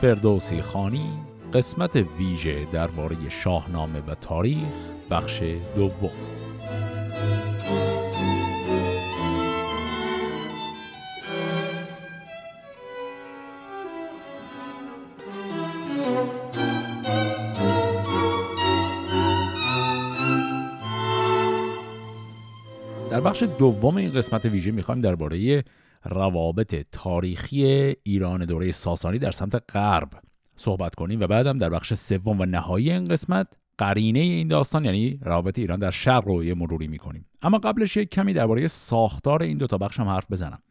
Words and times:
فردوسی 0.00 0.62
خانی 0.62 1.10
قسمت 1.54 1.96
ویژه 1.96 2.64
درباره 2.72 3.16
شاهنامه 3.28 4.00
و 4.00 4.14
تاریخ 4.14 4.58
بخش 5.10 5.42
دوم. 5.76 6.10
در 23.10 23.20
بخش 23.20 23.42
دوم 23.42 23.96
این 23.96 24.12
قسمت 24.12 24.44
ویژه 24.44 24.70
می‌خوایم 24.70 25.00
درباره 25.00 25.64
روابط 26.04 26.86
تاریخی 26.92 27.94
ایران 28.02 28.44
دوره 28.44 28.72
ساسانی 28.72 29.18
در 29.18 29.30
سمت 29.30 29.72
غرب 29.72 30.08
صحبت 30.56 30.94
کنیم 30.94 31.20
و 31.20 31.26
بعدم 31.26 31.58
در 31.58 31.70
بخش 31.70 31.94
سوم 31.94 32.40
و 32.40 32.44
نهایی 32.44 32.92
این 32.92 33.04
قسمت 33.04 33.46
قرینه 33.78 34.20
این 34.20 34.48
داستان 34.48 34.84
یعنی 34.84 35.18
روابط 35.22 35.58
ایران 35.58 35.78
در 35.78 35.90
شرق 35.90 36.28
رو 36.28 36.44
یه 36.44 36.54
مروری 36.54 36.88
می‌کنیم. 36.88 37.26
اما 37.42 37.58
قبلش 37.58 37.96
یک 37.96 38.10
کمی 38.10 38.32
درباره 38.32 38.66
ساختار 38.66 39.42
این 39.42 39.58
دو 39.58 39.66
تا 39.66 39.78
بخش 39.78 40.00
هم 40.00 40.08
حرف 40.08 40.26
بزنم. 40.30 40.62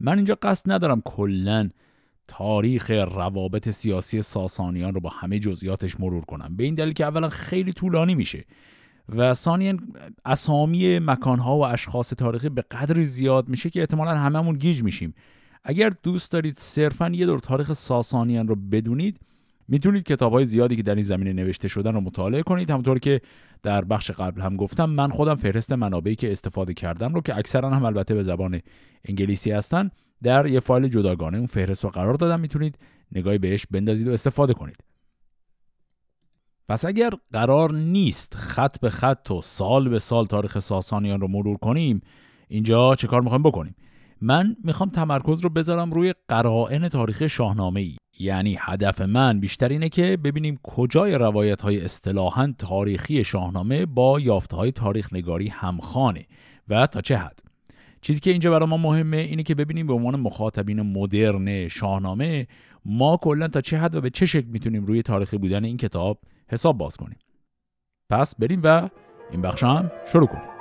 من 0.00 0.16
اینجا 0.16 0.38
قصد 0.42 0.72
ندارم 0.72 1.02
کلا 1.04 1.70
تاریخ 2.28 2.90
روابط 2.90 3.70
سیاسی 3.70 4.22
ساسانیان 4.22 4.94
رو 4.94 5.00
با 5.00 5.10
همه 5.10 5.38
جزئیاتش 5.38 6.00
مرور 6.00 6.24
کنم. 6.24 6.56
به 6.56 6.64
این 6.64 6.74
دلیل 6.74 6.92
که 6.92 7.04
اولا 7.04 7.28
خیلی 7.28 7.72
طولانی 7.72 8.14
میشه. 8.14 8.44
و 9.08 9.34
ثانیا 9.34 9.76
اسامی 10.24 10.98
مکانها 10.98 11.56
و 11.56 11.64
اشخاص 11.64 12.10
تاریخی 12.10 12.48
به 12.48 12.62
قدری 12.62 13.06
زیاد 13.06 13.48
میشه 13.48 13.70
که 13.70 13.80
احتمالا 13.80 14.18
هممون 14.18 14.58
گیج 14.58 14.82
میشیم. 14.82 15.14
اگر 15.64 15.92
دوست 16.02 16.32
دارید 16.32 16.58
صرفا 16.58 17.08
یه 17.08 17.26
دور 17.26 17.40
تاریخ 17.40 17.72
ساسانیان 17.72 18.48
رو 18.48 18.56
بدونید 18.56 19.20
می‌تونید 19.68 20.02
کتاب 20.02 20.32
های 20.32 20.44
زیادی 20.44 20.76
که 20.76 20.82
در 20.82 20.94
این 20.94 21.04
زمینه 21.04 21.32
نوشته 21.32 21.68
شدن 21.68 21.94
رو 21.94 22.00
مطالعه 22.00 22.42
کنید. 22.42 22.70
همونطور 22.70 22.98
که 22.98 23.20
در 23.62 23.84
بخش 23.84 24.10
قبل 24.10 24.40
هم 24.40 24.56
گفتم 24.56 24.90
من 24.90 25.08
خودم 25.08 25.34
فهرست 25.34 25.72
منابعی 25.72 26.14
که 26.14 26.32
استفاده 26.32 26.74
کردم 26.74 27.14
رو 27.14 27.20
که 27.20 27.36
اکثرا 27.36 27.70
هم 27.70 27.84
البته 27.84 28.14
به 28.14 28.22
زبان 28.22 28.60
انگلیسی 29.04 29.50
هستن 29.50 29.90
در 30.22 30.46
یه 30.46 30.60
فایل 30.60 30.88
جداگانه 30.88 31.38
اون 31.38 31.46
فهرست 31.46 31.84
رو 31.84 31.90
قرار 31.90 32.14
دادم. 32.14 32.40
می‌تونید 32.40 32.78
نگاهی 33.12 33.38
بهش 33.38 33.66
بندازید 33.70 34.08
و 34.08 34.12
استفاده 34.12 34.54
کنید. 34.54 34.76
پس 36.68 36.84
اگر 36.84 37.10
قرار 37.32 37.72
نیست 37.72 38.34
خط 38.34 38.80
به 38.80 38.90
خط 38.90 39.30
و 39.30 39.40
سال 39.40 39.88
به 39.88 39.98
سال 39.98 40.26
تاریخ 40.26 40.58
ساسانیان 40.58 41.20
رو 41.20 41.28
مرور 41.28 41.56
کنیم 41.56 42.00
اینجا 42.48 42.94
چه 42.94 43.06
کار 43.06 43.20
می‌خوایم 43.20 43.42
بکنیم؟ 43.42 43.74
من 44.20 44.56
می‌خوام 44.64 44.90
تمرکز 44.90 45.40
رو 45.40 45.48
بذارم 45.48 45.92
روی 45.92 46.14
قرائن 46.28 46.88
تاریخ 46.88 47.26
شاهنامه 47.26 47.80
ای 47.80 47.96
یعنی 48.18 48.56
هدف 48.60 49.00
من 49.00 49.40
بیشتر 49.40 49.68
اینه 49.68 49.88
که 49.88 50.18
ببینیم 50.24 50.58
کجای 50.62 51.14
روایت 51.14 51.62
های 51.62 51.84
اصطلاحا 51.84 52.54
تاریخی 52.58 53.24
شاهنامه 53.24 53.86
با 53.86 54.20
یافته 54.20 54.56
های 54.56 54.72
تاریخ 54.72 55.12
نگاری 55.12 55.48
همخانه 55.48 56.26
و 56.68 56.86
تا 56.86 57.00
چه 57.00 57.16
حد؟ 57.16 57.38
چیزی 58.00 58.20
که 58.20 58.30
اینجا 58.30 58.50
برای 58.50 58.68
ما 58.68 58.76
مهمه 58.76 59.16
اینه 59.16 59.42
که 59.42 59.54
ببینیم 59.54 59.86
به 59.86 59.92
عنوان 59.92 60.20
مخاطبین 60.20 60.82
مدرن 60.82 61.68
شاهنامه 61.68 62.46
ما 62.84 63.16
کلا 63.16 63.48
تا 63.48 63.60
چه 63.60 63.78
حد 63.78 63.94
و 63.94 64.00
به 64.00 64.10
چه 64.10 64.26
شکل 64.26 64.48
می‌تونیم 64.48 64.86
روی 64.86 65.02
تاریخی 65.02 65.38
بودن 65.38 65.64
این 65.64 65.76
کتاب 65.76 66.18
حساب 66.52 66.78
باز 66.78 66.96
کنیم. 66.96 67.18
پس 68.10 68.34
بریم 68.34 68.60
و 68.64 68.88
این 69.30 69.42
بخش 69.42 69.64
هم 69.64 69.90
شروع 70.06 70.26
کنیم. 70.26 70.51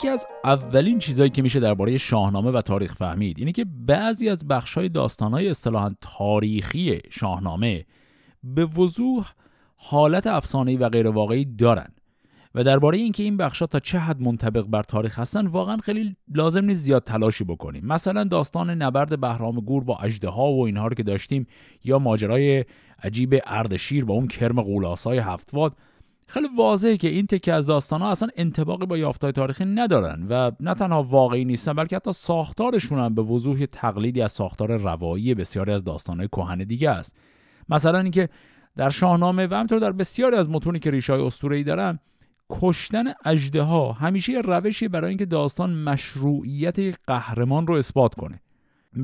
یکی 0.00 0.08
از 0.08 0.26
اولین 0.44 0.98
چیزهایی 0.98 1.30
که 1.30 1.42
میشه 1.42 1.60
درباره 1.60 1.98
شاهنامه 1.98 2.50
و 2.50 2.62
تاریخ 2.62 2.94
فهمید 2.94 3.38
اینه 3.38 3.52
که 3.52 3.64
بعضی 3.86 4.28
از 4.28 4.48
بخش‌های 4.48 4.88
داستان‌های 4.88 5.48
اصطلاحاً 5.48 5.94
تاریخی 6.00 6.98
شاهنامه 7.10 7.84
به 8.44 8.64
وضوح 8.64 9.26
حالت 9.76 10.26
افسانه‌ای 10.26 10.76
و 10.76 10.88
غیر 10.88 11.08
واقعی 11.08 11.44
دارن 11.44 11.88
و 12.54 12.64
درباره 12.64 12.98
اینکه 12.98 13.22
این 13.22 13.36
بخشها 13.36 13.66
تا 13.66 13.78
چه 13.80 13.98
حد 13.98 14.20
منطبق 14.20 14.62
بر 14.62 14.82
تاریخ 14.82 15.18
هستن 15.18 15.46
واقعا 15.46 15.76
خیلی 15.76 16.16
لازم 16.34 16.64
نیست 16.64 16.80
زیاد 16.80 17.04
تلاشی 17.04 17.44
بکنیم. 17.44 17.86
مثلا 17.86 18.24
داستان 18.24 18.70
نبرد 18.70 19.20
بهرام 19.20 19.60
گور 19.60 19.84
با 19.84 19.96
اژدها 19.96 20.52
و 20.52 20.66
اینها 20.66 20.86
رو 20.86 20.94
که 20.94 21.02
داشتیم 21.02 21.46
یا 21.84 21.98
ماجرای 21.98 22.64
عجیب 23.02 23.34
اردشیر 23.46 24.04
با 24.04 24.14
اون 24.14 24.26
کرم 24.26 24.60
قولاسای 24.60 25.18
هفتواد 25.18 25.76
خیلی 26.30 26.48
واضحه 26.56 26.96
که 26.96 27.08
این 27.08 27.26
تکه 27.26 27.52
از 27.52 27.66
داستان 27.66 28.00
ها 28.00 28.10
اصلا 28.10 28.28
انتباقی 28.36 28.86
با 28.86 28.98
یافتهای 28.98 29.32
تاریخی 29.32 29.64
ندارن 29.64 30.26
و 30.30 30.50
نه 30.60 30.74
تنها 30.74 31.02
واقعی 31.02 31.44
نیستن 31.44 31.72
بلکه 31.72 31.96
حتی 31.96 32.12
ساختارشون 32.12 32.98
هم 32.98 33.14
به 33.14 33.22
وضوح 33.22 33.66
تقلیدی 33.66 34.22
از 34.22 34.32
ساختار 34.32 34.76
روایی 34.76 35.34
بسیاری 35.34 35.72
از 35.72 35.84
داستانهای 35.84 36.28
کهن 36.28 36.58
دیگه 36.58 36.90
است. 36.90 37.16
مثلا 37.68 37.98
اینکه 37.98 38.28
در 38.76 38.90
شاهنامه 38.90 39.46
و 39.46 39.54
همینطور 39.54 39.78
در 39.78 39.92
بسیاری 39.92 40.36
از 40.36 40.50
متونی 40.50 40.78
که 40.78 40.90
ریشه‌های 40.90 41.22
اسطوره‌ای 41.22 41.64
دارن 41.64 41.98
کشتن 42.50 43.04
اجده 43.24 43.62
ها 43.62 43.92
همیشه 43.92 44.32
یه 44.32 44.40
روشی 44.40 44.88
برای 44.88 45.08
اینکه 45.08 45.26
داستان 45.26 45.74
مشروعیت 45.74 46.78
قهرمان 47.06 47.66
رو 47.66 47.74
اثبات 47.74 48.14
کنه. 48.14 48.40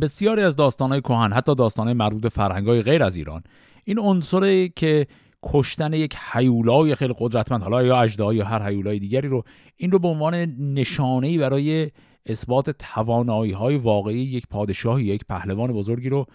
بسیاری 0.01 0.43
از 0.43 0.57
داستانهای 0.57 1.01
کهن 1.01 1.33
حتی 1.33 1.55
داستانهای 1.55 1.95
مربوط 1.95 2.27
فرهنگای 2.27 2.83
غیر 2.83 3.03
از 3.03 3.17
ایران 3.17 3.43
این 3.85 3.99
عنصری 3.99 4.73
که 4.77 5.07
کشتن 5.47 5.93
یک 5.93 6.17
حیولای 6.33 6.95
خیلی 6.95 7.15
قدرتمند 7.19 7.63
حالا 7.63 7.83
یا 7.83 8.01
اجدا 8.01 8.35
یا 8.35 8.45
هر 8.45 8.63
حیولای 8.63 8.99
دیگری 8.99 9.29
رو 9.29 9.45
این 9.77 9.91
رو 9.91 9.99
به 9.99 10.09
عنوان 10.09 10.35
نشانه 10.59 11.39
برای 11.39 11.91
اثبات 12.27 12.71
توانایی 12.71 13.53
های 13.53 13.77
واقعی 13.77 14.19
یک 14.19 14.47
پادشاه 14.47 15.03
یک 15.03 15.25
پهلوان 15.29 15.73
بزرگی 15.73 16.09
رو 16.09 16.27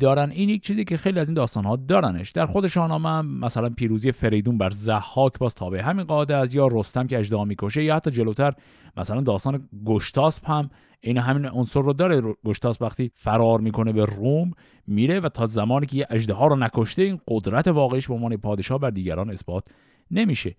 دارن. 0.00 0.30
این 0.30 0.48
یک 0.48 0.62
چیزی 0.62 0.84
که 0.84 0.96
خیلی 0.96 1.20
از 1.20 1.28
این 1.28 1.34
داستان 1.34 1.64
ها 1.64 1.76
دارنش. 1.76 2.30
در 2.30 2.46
خود 2.46 2.66
شاهنامه 2.66 3.22
مثلا 3.22 3.68
پیروزی 3.68 4.12
فریدون 4.12 4.58
بر 4.58 4.70
زحاک 4.70 5.38
باز 5.38 5.54
تابع. 5.54 5.80
همین 5.80 6.04
قاعده 6.04 6.36
از 6.36 6.54
یا 6.54 6.68
رستم 6.72 7.06
که 7.06 7.18
اژدها 7.18 7.44
می‌کشه 7.44 7.84
یا 7.84 7.96
حتی 7.96 8.10
جلوتر 8.10 8.52
مثلا 8.96 9.20
داستان 9.20 9.68
گشتاسپ 9.86 10.50
هم 10.50 10.70
این 11.06 11.18
همین 11.18 11.46
عنصر 11.46 11.82
رو 11.82 11.92
داره. 11.92 12.22
گشتاس 12.46 12.82
وقتی 12.82 13.10
فرار 13.14 13.60
می‌کنه 13.60 13.92
به 13.92 14.04
روم 14.04 14.50
میره 14.86 15.20
و 15.20 15.28
تا 15.28 15.46
زمانی 15.46 15.86
که 15.86 15.96
یه 15.96 16.06
اژدها 16.10 16.46
رو 16.46 16.56
نکشته 16.56 17.02
این 17.02 17.20
قدرت 17.28 17.68
واقعیش 17.68 18.08
به 18.08 18.14
عنوان 18.14 18.36
پادشاه 18.36 18.78
بر 18.78 18.90
دیگران 18.90 19.30
اثبات 19.30 19.68
نمیشه. 20.10 20.56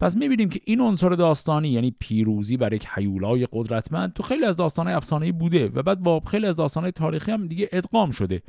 پس 0.00 0.16
می‌بینیم 0.16 0.48
که 0.48 0.60
این 0.64 0.80
عنصر 0.80 1.08
داستانی 1.08 1.68
یعنی 1.68 1.96
پیروزی 1.98 2.56
بر 2.56 2.72
یک 2.72 2.86
حیولای 2.86 3.48
قدرتمند 3.52 4.12
تو 4.12 4.22
خیلی 4.22 4.44
از 4.44 4.56
داستانهای 4.56 4.96
افسانه‌ای 4.96 5.32
بوده 5.32 5.68
و 5.74 5.82
بعد 5.82 6.00
با 6.00 6.20
خیلی 6.20 6.46
از 6.46 6.56
داستانهای 6.56 6.92
تاریخی 6.92 7.32
هم 7.32 7.46
دیگه 7.46 7.68
ادغام 7.72 8.10
شده. 8.10 8.42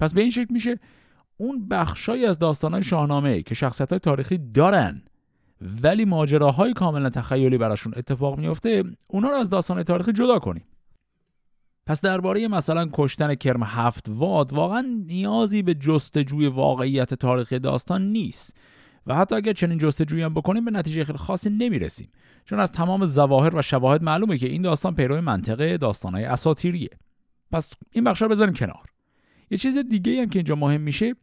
پس 0.00 0.14
به 0.14 0.20
این 0.20 0.30
شکل 0.30 0.52
میشه 0.52 0.78
اون 1.36 1.68
بخشای 1.68 2.26
از 2.26 2.38
داستانهای 2.38 2.82
شاهنامه 2.82 3.42
که 3.42 3.54
شخصیت 3.54 3.94
تاریخی 3.94 4.38
دارن 4.38 5.02
ولی 5.82 6.04
ماجراهای 6.04 6.72
کاملا 6.72 7.10
تخیلی 7.10 7.58
براشون 7.58 7.92
اتفاق 7.96 8.38
میفته 8.38 8.84
اونا 9.08 9.28
رو 9.28 9.36
از 9.36 9.50
داستان 9.50 9.82
تاریخی 9.82 10.12
جدا 10.12 10.38
کنیم. 10.38 10.64
پس 11.86 12.00
درباره 12.00 12.48
مثلا 12.48 12.88
کشتن 12.92 13.34
کرم 13.34 13.62
هفت 13.62 14.06
واد 14.08 14.52
واقعا 14.52 15.02
نیازی 15.06 15.62
به 15.62 15.74
جستجوی 15.74 16.46
واقعیت 16.46 17.14
تاریخی 17.14 17.58
داستان 17.58 18.02
نیست. 18.02 18.56
و 19.06 19.14
حتی 19.14 19.34
اگر 19.34 19.52
چنین 19.52 19.78
جستجویی 19.78 20.22
هم 20.22 20.34
بکنیم 20.34 20.64
به 20.64 20.70
نتیجه 20.70 21.04
خیلی 21.04 21.18
خاصی 21.18 21.50
نمی‌رسیم. 21.50 22.08
چون 22.44 22.60
از 22.60 22.72
تمام 22.72 23.06
ظواهر 23.06 23.56
و 23.56 23.62
شواهد 23.62 24.02
معلومه 24.02 24.38
که 24.38 24.46
این 24.46 24.62
داستان 24.62 24.94
پیرو 24.94 25.20
منطقه 25.20 25.76
داستانهای 25.76 26.24
اساطیریه. 26.24 26.90
پس 27.52 27.72
این 27.92 28.04
بخش 28.04 28.22
رو 28.22 28.28
بذاریم 28.28 28.54
کنار. 28.54 28.84
یه 29.50 29.58
چیز 29.58 29.78
دیگه 29.78 30.22
هم 30.22 30.28
که 30.28 30.38
اینجا 30.38 30.54
مهم 30.54 30.80
میشه 30.80 31.14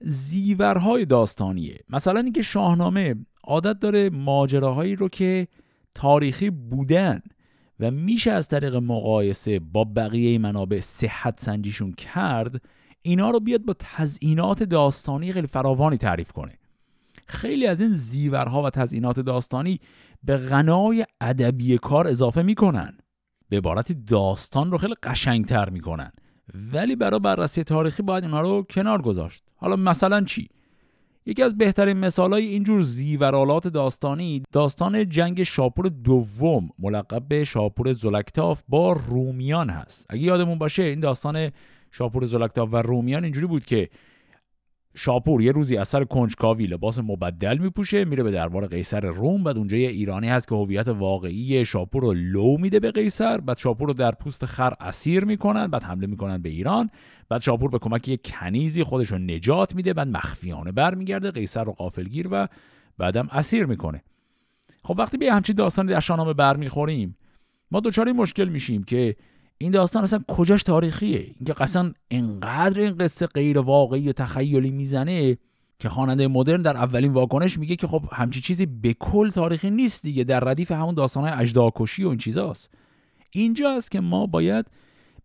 زیورهای 0.00 1.04
داستانیه. 1.04 1.78
مثلا 1.88 2.20
اینکه 2.20 2.42
شاهنامه 2.42 3.14
عادت 3.44 3.78
داره 3.78 4.10
ماجراهایی 4.10 4.96
رو 4.96 5.08
که 5.08 5.48
تاریخی 5.94 6.50
بودن 6.50 7.20
و 7.80 7.90
میشه 7.90 8.30
از 8.30 8.48
طریق 8.48 8.74
مقایسه 8.74 9.58
با 9.58 9.84
بقیه 9.84 10.38
منابع 10.38 10.80
صحت 10.80 11.40
سنجیشون 11.40 11.92
کرد 11.92 12.62
اینا 13.02 13.30
رو 13.30 13.40
بیاد 13.40 13.64
با 13.64 13.74
تزئینات 13.78 14.62
داستانی 14.62 15.32
خیلی 15.32 15.46
فراوانی 15.46 15.96
تعریف 15.96 16.32
کنه. 16.32 16.58
خیلی 17.26 17.66
از 17.66 17.80
این 17.80 17.92
زیورها 17.92 18.62
و 18.62 18.70
تزئینات 18.70 19.20
داستانی 19.20 19.80
به 20.22 20.36
غنای 20.36 21.04
ادبی 21.20 21.78
کار 21.78 22.08
اضافه 22.08 22.42
می‌کنن. 22.42 22.98
به 23.48 23.56
عبارتی 23.56 23.94
داستان 23.94 24.70
رو 24.70 24.78
خیلی 24.78 24.94
قشنگتر 25.02 25.70
می‌کنن. 25.70 26.12
ولی 26.72 26.96
برای 26.96 27.20
بررسی 27.20 27.64
تاریخی 27.64 28.02
باید 28.02 28.24
اینا 28.24 28.40
رو 28.40 28.66
کنار 28.70 29.02
گذاشت. 29.02 29.44
حالا 29.56 29.76
مثلا 29.76 30.24
چی؟ 30.24 30.48
یکی 31.28 31.42
از 31.42 31.58
بهترین 31.58 31.96
مثالهای 31.96 32.46
اینجور 32.46 32.82
زیورالات 32.82 33.68
داستانی 33.68 34.42
داستان 34.52 35.08
جنگ 35.08 35.42
شاپور 35.42 35.88
دوم 35.88 36.70
ملقب 36.78 37.28
به 37.28 37.44
شاپور 37.44 37.92
زلکتاف 37.92 38.62
با 38.68 38.92
رومیان 38.92 39.70
هست. 39.70 40.06
اگه 40.08 40.22
یادمون 40.22 40.58
باشه 40.58 40.82
این 40.82 41.00
داستان 41.00 41.50
شاپور 41.92 42.24
زلکتاف 42.24 42.68
و 42.72 42.76
رومیان 42.76 43.24
اینجوری 43.24 43.46
بود 43.46 43.64
که 43.64 43.88
شاپور 44.98 45.42
یه 45.42 45.52
روزی 45.52 45.76
اثر 45.76 46.04
کنجکاوی 46.04 46.66
لباس 46.66 46.98
مبدل 46.98 47.58
میپوشه 47.58 48.04
میره 48.04 48.22
به 48.22 48.30
دربار 48.30 48.66
قیصر 48.66 49.00
روم 49.00 49.44
بعد 49.44 49.58
اونجا 49.58 49.76
یه 49.76 49.88
ایرانی 49.88 50.28
هست 50.28 50.48
که 50.48 50.54
هویت 50.54 50.88
واقعی 50.88 51.64
شاپور 51.64 52.02
رو 52.02 52.12
لو 52.12 52.56
میده 52.58 52.80
به 52.80 52.90
قیصر 52.90 53.40
بعد 53.40 53.56
شاپور 53.56 53.88
رو 53.88 53.94
در 53.94 54.10
پوست 54.10 54.44
خر 54.44 54.74
اسیر 54.80 55.24
می‌کنن 55.24 55.66
بعد 55.66 55.82
حمله 55.82 56.06
می‌کنن 56.06 56.42
به 56.42 56.48
ایران 56.48 56.90
بعد 57.28 57.40
شاپور 57.40 57.70
به 57.70 57.78
کمک 57.78 58.08
یه 58.08 58.16
کنیزی 58.16 58.82
خودش 58.82 59.12
رو 59.12 59.18
نجات 59.18 59.74
میده 59.74 59.94
بعد 59.94 60.08
مخفیانه 60.08 60.72
برمیگرده 60.72 61.30
قیصر 61.30 61.64
رو 61.64 61.72
قافلگیر 61.72 62.28
و 62.30 62.48
بعدم 62.98 63.28
اسیر 63.32 63.66
می‌کنه. 63.66 64.02
خب 64.82 64.94
وقتی 64.98 65.18
به 65.18 65.32
همچین 65.32 65.56
داستانی 65.56 65.88
در 65.88 66.00
شاهنامه 66.00 66.32
برمیخوریم 66.32 67.16
ما 67.70 67.80
دچار 67.80 68.12
مشکل 68.12 68.48
میشیم 68.48 68.84
که 68.84 69.16
این 69.58 69.70
داستان 69.70 70.02
اصلا 70.02 70.24
کجاش 70.28 70.62
تاریخیه؟ 70.62 71.18
اینکه 71.18 71.52
قصلا 71.52 71.92
انقدر 72.10 72.80
این 72.80 72.96
قصه 72.96 73.26
غیر 73.26 73.58
واقعی 73.58 74.08
و 74.08 74.12
تخیلی 74.12 74.70
می‌زنه 74.70 75.38
که 75.78 75.88
خواننده 75.88 76.28
مدرن 76.28 76.62
در 76.62 76.76
اولین 76.76 77.12
واکنش 77.12 77.58
میگه 77.58 77.76
که 77.76 77.86
خب 77.86 78.02
همچی 78.12 78.40
چیزی 78.40 78.66
به 78.66 78.94
کل 79.00 79.30
تاریخی 79.30 79.70
نیست 79.70 80.02
دیگه. 80.02 80.24
در 80.24 80.40
ردیف 80.40 80.72
همون 80.72 80.94
داستانهای 80.94 81.32
اجداکشی 81.32 82.04
و 82.04 82.08
این 82.08 82.18
چیزاست. 82.18 82.70
اینجاست 83.32 83.90
که 83.90 84.00
ما 84.00 84.26
باید 84.26 84.70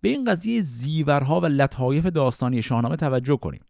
به 0.01 0.09
این 0.09 0.25
قضیه 0.25 0.61
زیورها 0.61 1.41
و 1.41 1.45
لطایف 1.45 2.05
داستانی 2.05 2.61
شاهنامه 2.61 2.95
توجه 2.95 3.37
کنیم. 3.37 3.61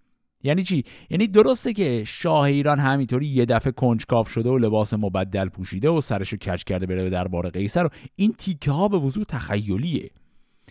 یعنی 0.44 0.64
چی؟ 0.64 0.84
یعنی 1.10 1.28
درسته 1.28 1.74
که 1.74 2.04
شاه 2.08 2.42
ایران 2.42 2.80
همینطوری 2.80 3.26
یه 3.26 3.46
دفعه 3.46 3.72
کنجکاف 3.72 4.30
شده 4.30 4.50
و 4.50 4.58
لباس 4.58 4.94
مبدل 4.94 5.50
پوشیده 5.50 5.90
و 5.90 6.02
سرشو 6.02 6.38
کج 6.38 6.64
کرده 6.64 6.86
بره 6.86 7.10
دربار 7.10 7.50
قیصر 7.50 7.86
و 7.86 7.90
این 8.16 8.34
تیکه 8.38 8.72
ها 8.72 8.88
به 8.88 8.98
وضوح 8.98 9.24
تخیلیه. 9.24 10.10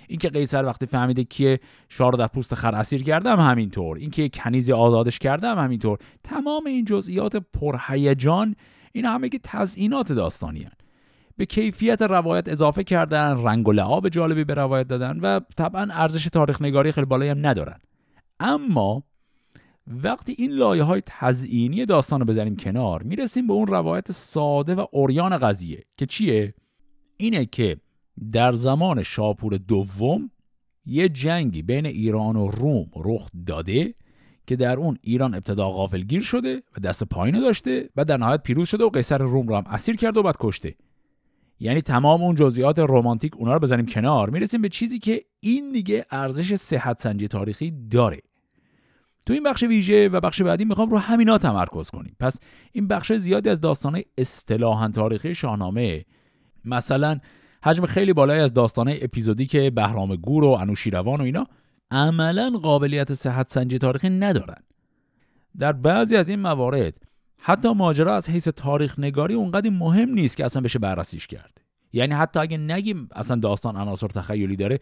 اینکه 0.08 0.28
قیصر 0.28 0.64
وقتی 0.64 0.86
فهمیده 0.86 1.24
که 1.24 1.60
شاه 1.88 2.10
رو 2.10 2.18
در 2.18 2.26
پوست 2.26 2.54
خر 2.54 2.74
اسیر 2.74 3.02
کردم 3.02 3.40
همینطور. 3.40 3.96
اینکه 3.96 4.28
کنیزی 4.28 4.72
آزادش 4.72 5.18
کردم 5.18 5.58
همینطور. 5.58 5.98
تمام 6.24 6.66
این 6.66 6.84
جزئیات 6.84 7.36
پرهیجان 7.36 8.54
این 8.92 9.04
همه 9.04 9.28
که 9.28 9.40
تزئینات 9.42 10.12
داستانی 10.12 10.62
هن. 10.62 10.72
به 11.36 11.46
کیفیت 11.46 12.02
روایت 12.02 12.48
اضافه 12.48 12.84
کردن 12.84 13.44
رنگ 13.44 13.68
و 13.68 13.72
لعاب 13.72 14.08
جالبی 14.08 14.44
به 14.44 14.54
روایت 14.54 14.88
دادن 14.88 15.20
و 15.20 15.40
طبعا 15.56 15.88
ارزش 15.90 16.24
تاریخ 16.24 16.62
نگاری 16.62 16.92
خیلی 16.92 17.06
بالایی 17.06 17.30
هم 17.30 17.46
ندارن. 17.46 17.78
اما 18.40 19.02
وقتی 19.86 20.34
این 20.38 20.50
لایه 20.50 20.82
های 20.82 21.02
تزئینی 21.06 21.86
داستان 21.86 22.20
رو 22.20 22.26
بزنیم 22.26 22.56
کنار 22.56 23.02
می‌رسیم 23.02 23.46
به 23.46 23.52
اون 23.52 23.66
روایت 23.66 24.12
ساده 24.12 24.74
و 24.74 24.86
اوریان 24.92 25.38
قضیه 25.38 25.84
که 25.96 26.06
چیه؟ 26.06 26.54
اینه 27.16 27.46
که 27.46 27.76
در 28.32 28.52
زمان 28.52 29.02
شاپور 29.02 29.56
دوم 29.56 30.30
یه 30.86 31.08
جنگی 31.08 31.62
بین 31.62 31.86
ایران 31.86 32.36
و 32.36 32.48
روم 32.48 32.86
رخ 32.96 33.28
داده 33.46 33.94
که 34.46 34.56
در 34.56 34.76
اون 34.76 34.98
ایران 35.02 35.34
ابتدا 35.34 35.70
غافلگیر 35.70 36.22
شده 36.22 36.62
و 36.76 36.80
دست 36.80 37.04
پایین 37.04 37.40
داشته 37.40 37.88
و 37.96 38.04
در 38.04 38.16
نهایت 38.16 38.42
پیروز 38.42 38.68
شده 38.68 38.84
و 38.84 38.88
قیصر 38.88 39.18
روم 39.18 39.48
رو 39.48 39.56
هم 39.56 39.64
اسیر 39.66 39.96
کرده 39.96 40.20
و 40.20 40.22
بعد 40.22 40.36
کشته. 40.40 40.74
یعنی 41.60 41.82
تمام 41.82 42.22
اون 42.22 42.34
جزئیات 42.34 42.78
رمانتیک 42.78 43.36
اونا 43.36 43.52
رو 43.54 43.58
بزنیم 43.58 43.86
کنار 43.86 44.30
می‌رسیم 44.30 44.62
به 44.62 44.68
چیزی 44.68 44.98
که 44.98 45.24
این 45.40 45.72
دیگه 45.72 46.06
ارزش 46.10 46.54
صحت 46.54 47.00
سنجی 47.00 47.28
تاریخی 47.28 47.72
داره. 47.90 48.18
تو 49.26 49.32
این 49.32 49.42
بخش 49.42 49.62
ویژه 49.62 50.08
و 50.08 50.20
بخش 50.20 50.42
بعدی 50.42 50.64
می‌خوام 50.64 50.90
رو 50.90 50.98
همینا 50.98 51.38
تمرکز 51.38 51.90
کنیم. 51.90 52.16
پس 52.20 52.38
این 52.72 52.88
بخش 52.88 53.12
زیادی 53.12 53.48
از 53.48 53.60
داستانه 53.60 54.04
اصطلاحا 54.18 54.88
تاریخی 54.88 55.34
شاهنامه 55.34 56.04
مثلا 56.64 57.20
حجم 57.64 57.86
خیلی 57.86 58.12
بالایی 58.12 58.40
از 58.40 58.52
داستانه 58.52 58.98
اپیزودیک 59.02 59.56
بهرام 59.56 60.16
گور 60.16 60.44
و 60.44 60.48
انوشیروان 60.48 61.20
و 61.20 61.24
اینا 61.24 61.46
عملا 61.90 62.50
قابلیت 62.50 63.12
صحت 63.12 63.50
سنجی 63.50 63.78
تاریخی 63.78 64.10
ندارن. 64.10 64.62
در 65.58 65.72
بعضی 65.72 66.16
از 66.16 66.28
این 66.28 66.40
موارد 66.40 66.94
حتی 67.38 67.72
ماجرا 67.72 68.16
از 68.16 68.30
حیث 68.30 68.48
تاریخ 68.48 68.98
نگاری 68.98 69.34
اونقدر 69.34 69.70
مهم 69.70 70.10
نیست 70.10 70.36
که 70.36 70.44
اصلا 70.44 70.62
بشه 70.62 70.78
بررسیش 70.78 71.26
کرد. 71.26 71.60
یعنی 71.92 72.14
حتی 72.14 72.40
اگه 72.40 72.56
نگیم 72.56 73.08
اصلا 73.14 73.36
داستان 73.36 73.76
عناصر 73.76 74.06
تخیلی 74.06 74.56
داره 74.56 74.78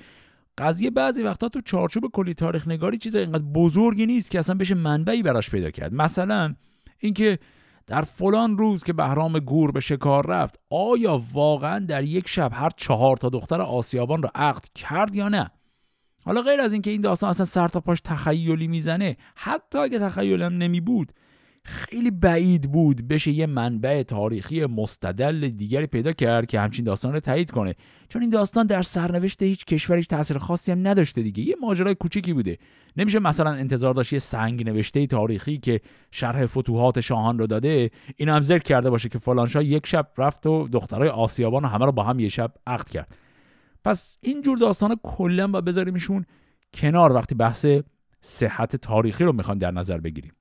قضیه 0.58 0.90
بعضی 0.90 1.22
وقتا 1.22 1.48
تو 1.48 1.60
چارچوب 1.60 2.04
کلی 2.12 2.34
تاریخ 2.34 2.68
نگاری 2.68 2.98
چیز 2.98 3.16
اینقدر 3.16 3.44
بزرگی 3.44 4.06
نیست 4.06 4.30
که 4.30 4.38
اصلا 4.38 4.54
بشه 4.54 4.74
منبعی 4.74 5.22
براش 5.22 5.50
پیدا 5.50 5.70
کرد. 5.70 5.94
مثلا 5.94 6.54
اینکه 6.98 7.38
در 7.86 8.02
فلان 8.02 8.58
روز 8.58 8.84
که 8.84 8.92
بهرام 8.92 9.38
گور 9.38 9.70
به 9.70 9.80
شکار 9.80 10.26
رفت 10.26 10.60
آیا 10.70 11.22
واقعا 11.32 11.78
در 11.78 12.04
یک 12.04 12.28
شب 12.28 12.50
هر 12.54 12.70
چهار 12.76 13.16
تا 13.16 13.28
دختر 13.28 13.60
آسیابان 13.60 14.22
را 14.22 14.30
عقد 14.34 14.64
کرد 14.74 15.16
یا 15.16 15.28
نه؟ 15.28 15.50
حالا 16.24 16.42
غیر 16.42 16.60
از 16.60 16.72
اینکه 16.72 16.90
این 16.90 17.00
داستان 17.00 17.30
اصلا 17.30 17.46
سر 17.46 17.68
تا 17.68 17.80
پاش 17.80 18.00
تخیلی 18.00 18.68
می‌زنه 18.68 19.16
حتی 19.34 19.78
اگه 19.78 19.98
تخیلم 19.98 20.52
نمی 20.52 20.80
بود 20.80 21.12
خیلی 21.64 22.10
بعید 22.10 22.72
بود 22.72 23.08
بشه 23.08 23.30
یه 23.30 23.46
منبع 23.46 24.02
تاریخی 24.02 24.66
مستدل 24.66 25.48
دیگری 25.48 25.86
پیدا 25.86 26.12
کرد 26.12 26.46
که 26.46 26.60
همچین 26.60 26.84
داستان 26.84 27.12
رو 27.12 27.20
تایید 27.20 27.50
کنه. 27.50 27.74
چون 28.08 28.22
این 28.22 28.30
داستان 28.30 28.66
در 28.66 28.82
سرنوشت 28.82 29.42
هیچ 29.42 29.64
کشوریش 29.64 30.06
تاثیر 30.06 30.38
خاصی 30.38 30.72
هم 30.72 30.88
نداشته 30.88 31.22
دیگه. 31.22 31.42
یه 31.44 31.56
ماجرای 31.60 31.94
کوچیکی 31.94 32.32
بوده. 32.32 32.58
نمیشه 32.96 33.18
مثلا 33.18 33.50
انتظار 33.50 33.94
داشت 33.94 34.12
یه 34.12 34.18
سنگ 34.18 34.68
نوشته 34.68 35.06
تاریخی 35.06 35.58
که 35.58 35.80
شرح 36.10 36.46
فتوحات 36.46 37.00
شاهان 37.00 37.38
رو 37.38 37.46
داده 37.46 37.90
این 38.16 38.28
هم 38.28 38.42
ذکر 38.42 38.62
کرده 38.62 38.90
باشه 38.90 39.08
که 39.08 39.18
فلان 39.18 39.46
شاه 39.46 39.64
یک 39.64 39.86
شب 39.86 40.08
رفت 40.18 40.46
و 40.46 40.68
دخترای 40.68 41.08
آسیابان 41.08 41.64
همه 41.64 41.84
رو 41.84 41.92
با 41.92 42.02
هم 42.02 42.20
یه 42.20 42.28
شب 42.28 42.52
عقد 42.66 42.88
کرد. 42.90 43.16
پس 43.84 44.18
این 44.20 44.42
جور 44.42 44.58
داستان 44.58 44.96
کلا 45.02 45.46
با 45.46 45.60
بذاریمشون 45.60 46.24
کنار 46.74 47.12
وقتی 47.12 47.34
بحث 47.34 47.66
صحت 48.20 48.76
تاریخی 48.76 49.24
رو 49.24 49.32
می‌خوان 49.32 49.58
در 49.58 49.70
نظر 49.70 49.98
بگیریم. 49.98 50.32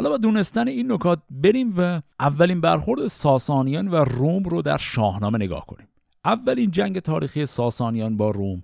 حالا 0.00 0.10
با 0.10 0.16
دونستن 0.16 0.68
این 0.68 0.92
نکات 0.92 1.22
بریم 1.30 1.74
و 1.76 2.00
اولین 2.20 2.60
برخورد 2.60 3.06
ساسانیان 3.06 3.88
و 3.88 3.94
روم 3.96 4.42
رو 4.42 4.62
در 4.62 4.76
شاهنامه 4.76 5.38
نگاه 5.38 5.66
کنیم. 5.66 5.88
اولین 6.24 6.70
جنگ 6.70 6.98
تاریخی 6.98 7.46
ساسانیان 7.46 8.16
با 8.16 8.30
روم 8.30 8.62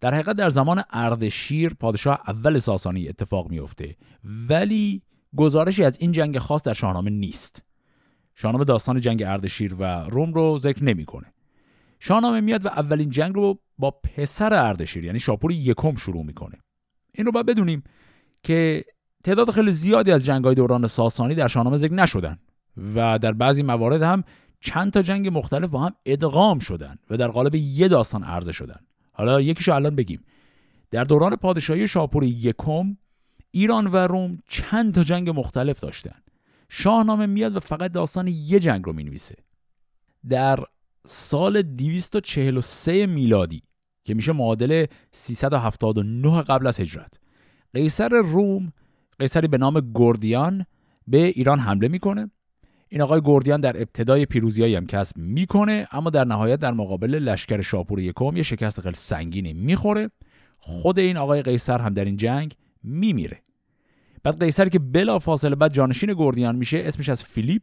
در 0.00 0.14
حقیقت 0.14 0.36
در 0.36 0.50
زمان 0.50 0.82
اردشیر 0.90 1.74
پادشاه 1.74 2.20
اول 2.28 2.58
ساسانی 2.58 3.08
اتفاق 3.08 3.50
میفته 3.50 3.96
ولی 4.48 5.02
گزارشی 5.36 5.84
از 5.84 5.98
این 6.00 6.12
جنگ 6.12 6.38
خاص 6.38 6.62
در 6.62 6.72
شاهنامه 6.72 7.10
نیست. 7.10 7.62
شاهنامه 8.34 8.64
داستان 8.64 9.00
جنگ 9.00 9.22
اردشیر 9.22 9.74
و 9.78 9.84
روم 9.84 10.34
رو 10.34 10.58
ذکر 10.58 10.84
نمی‌کنه. 10.84 11.26
شاهنامه 12.00 12.40
میاد 12.40 12.64
و 12.64 12.68
اولین 12.68 13.10
جنگ 13.10 13.34
رو 13.34 13.58
با 13.78 13.90
پسر 13.90 14.54
اردشیر 14.54 15.04
یعنی 15.04 15.20
شاپور 15.20 15.52
یکم 15.52 15.94
شروع 15.94 16.24
می‌کنه. 16.24 16.58
این 17.14 17.26
رو 17.26 17.32
باید 17.32 17.46
بدونیم 17.46 17.82
که 18.42 18.84
تعداد 19.24 19.50
خیلی 19.50 19.72
زیادی 19.72 20.12
از 20.12 20.24
جنگ‌های 20.24 20.54
دوران 20.54 20.86
ساسانی 20.86 21.34
در 21.34 21.48
شاهنامه 21.48 21.76
ذکر 21.76 21.94
نشدن 21.94 22.38
و 22.94 23.18
در 23.18 23.32
بعضی 23.32 23.62
موارد 23.62 24.02
هم 24.02 24.24
چند 24.60 24.92
تا 24.92 25.02
جنگ 25.02 25.28
مختلف 25.38 25.70
با 25.70 25.80
هم 25.80 25.92
ادغام 26.06 26.58
شدن 26.58 26.96
و 27.10 27.16
در 27.16 27.28
قالب 27.28 27.54
یه 27.54 27.88
داستان 27.88 28.24
عرضه 28.24 28.52
شدن. 28.52 28.80
حالا 29.12 29.40
یکیشو 29.40 29.74
الان 29.74 29.96
بگیم. 29.96 30.24
در 30.90 31.04
دوران 31.04 31.36
پادشاهی 31.36 31.88
شاپور 31.88 32.24
یکم 32.24 32.96
ایران 33.50 33.86
و 33.86 33.96
روم 33.96 34.38
چند 34.48 34.94
تا 34.94 35.04
جنگ 35.04 35.30
مختلف 35.30 35.80
داشتن. 35.80 36.16
شاهنامه 36.68 37.26
میاد 37.26 37.56
و 37.56 37.60
فقط 37.60 37.92
داستان 37.92 38.28
یه 38.28 38.60
جنگ 38.60 38.84
رو 38.84 38.92
می‌نویسه. 38.92 39.34
در 40.28 40.58
سال 41.06 41.62
243 41.62 43.06
میلادی 43.06 43.62
که 44.04 44.14
میشه 44.14 44.32
معادل 44.32 44.86
379 45.12 46.42
قبل 46.42 46.66
از 46.66 46.80
هجرت 46.80 47.20
قیصر 47.74 48.08
روم 48.08 48.72
قیصری 49.18 49.48
به 49.48 49.58
نام 49.58 49.92
گردیان 49.94 50.66
به 51.06 51.18
ایران 51.18 51.58
حمله 51.58 51.88
می‌کنه. 51.88 52.30
این 52.88 53.02
آقای 53.02 53.20
گردیان 53.24 53.60
در 53.60 53.76
ابتدای 53.76 54.26
پیروزیایی 54.26 54.74
هم 54.74 54.86
کسب 54.86 55.18
می‌کنه 55.18 55.88
اما 55.92 56.10
در 56.10 56.24
نهایت 56.24 56.60
در 56.60 56.72
مقابل 56.72 57.14
لشکر 57.14 57.62
شاپور 57.62 58.00
یکم 58.00 58.36
یه 58.36 58.42
شکست 58.42 58.80
خیلی 58.80 58.94
سنگینی 58.94 59.52
می‌خوره. 59.52 60.10
خود 60.58 60.98
این 60.98 61.16
آقای 61.16 61.42
قیصر 61.42 61.78
هم 61.78 61.94
در 61.94 62.04
این 62.04 62.16
جنگ 62.16 62.54
میمیره. 62.82 63.42
بعد 64.22 64.40
قیصری 64.40 64.70
که 64.70 64.78
بلا 64.78 65.18
فاصله 65.18 65.56
بعد 65.56 65.72
جانشین 65.72 66.14
گردیان 66.14 66.56
میشه 66.56 66.82
اسمش 66.84 67.08
از 67.08 67.24
فیلیپ. 67.24 67.62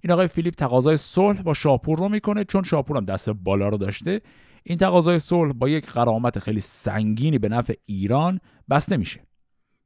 این 0.00 0.12
آقای 0.12 0.28
فیلیپ 0.28 0.54
تقاضای 0.54 0.96
صلح 0.96 1.42
با 1.42 1.54
شاپور 1.54 1.98
رو 1.98 2.08
می‌کنه 2.08 2.44
چون 2.44 2.62
شاپور 2.62 2.96
هم 2.96 3.04
دست 3.04 3.30
بالا 3.30 3.68
رو 3.68 3.76
داشته. 3.76 4.20
این 4.62 4.78
تقاضای 4.78 5.18
صلح 5.18 5.52
با 5.52 5.68
یک 5.68 5.86
قرامت 5.86 6.38
خیلی 6.38 6.60
سنگینی 6.60 7.38
به 7.38 7.48
نفع 7.48 7.74
ایران 7.86 8.40
بسته 8.70 8.96
میشه. 8.96 9.20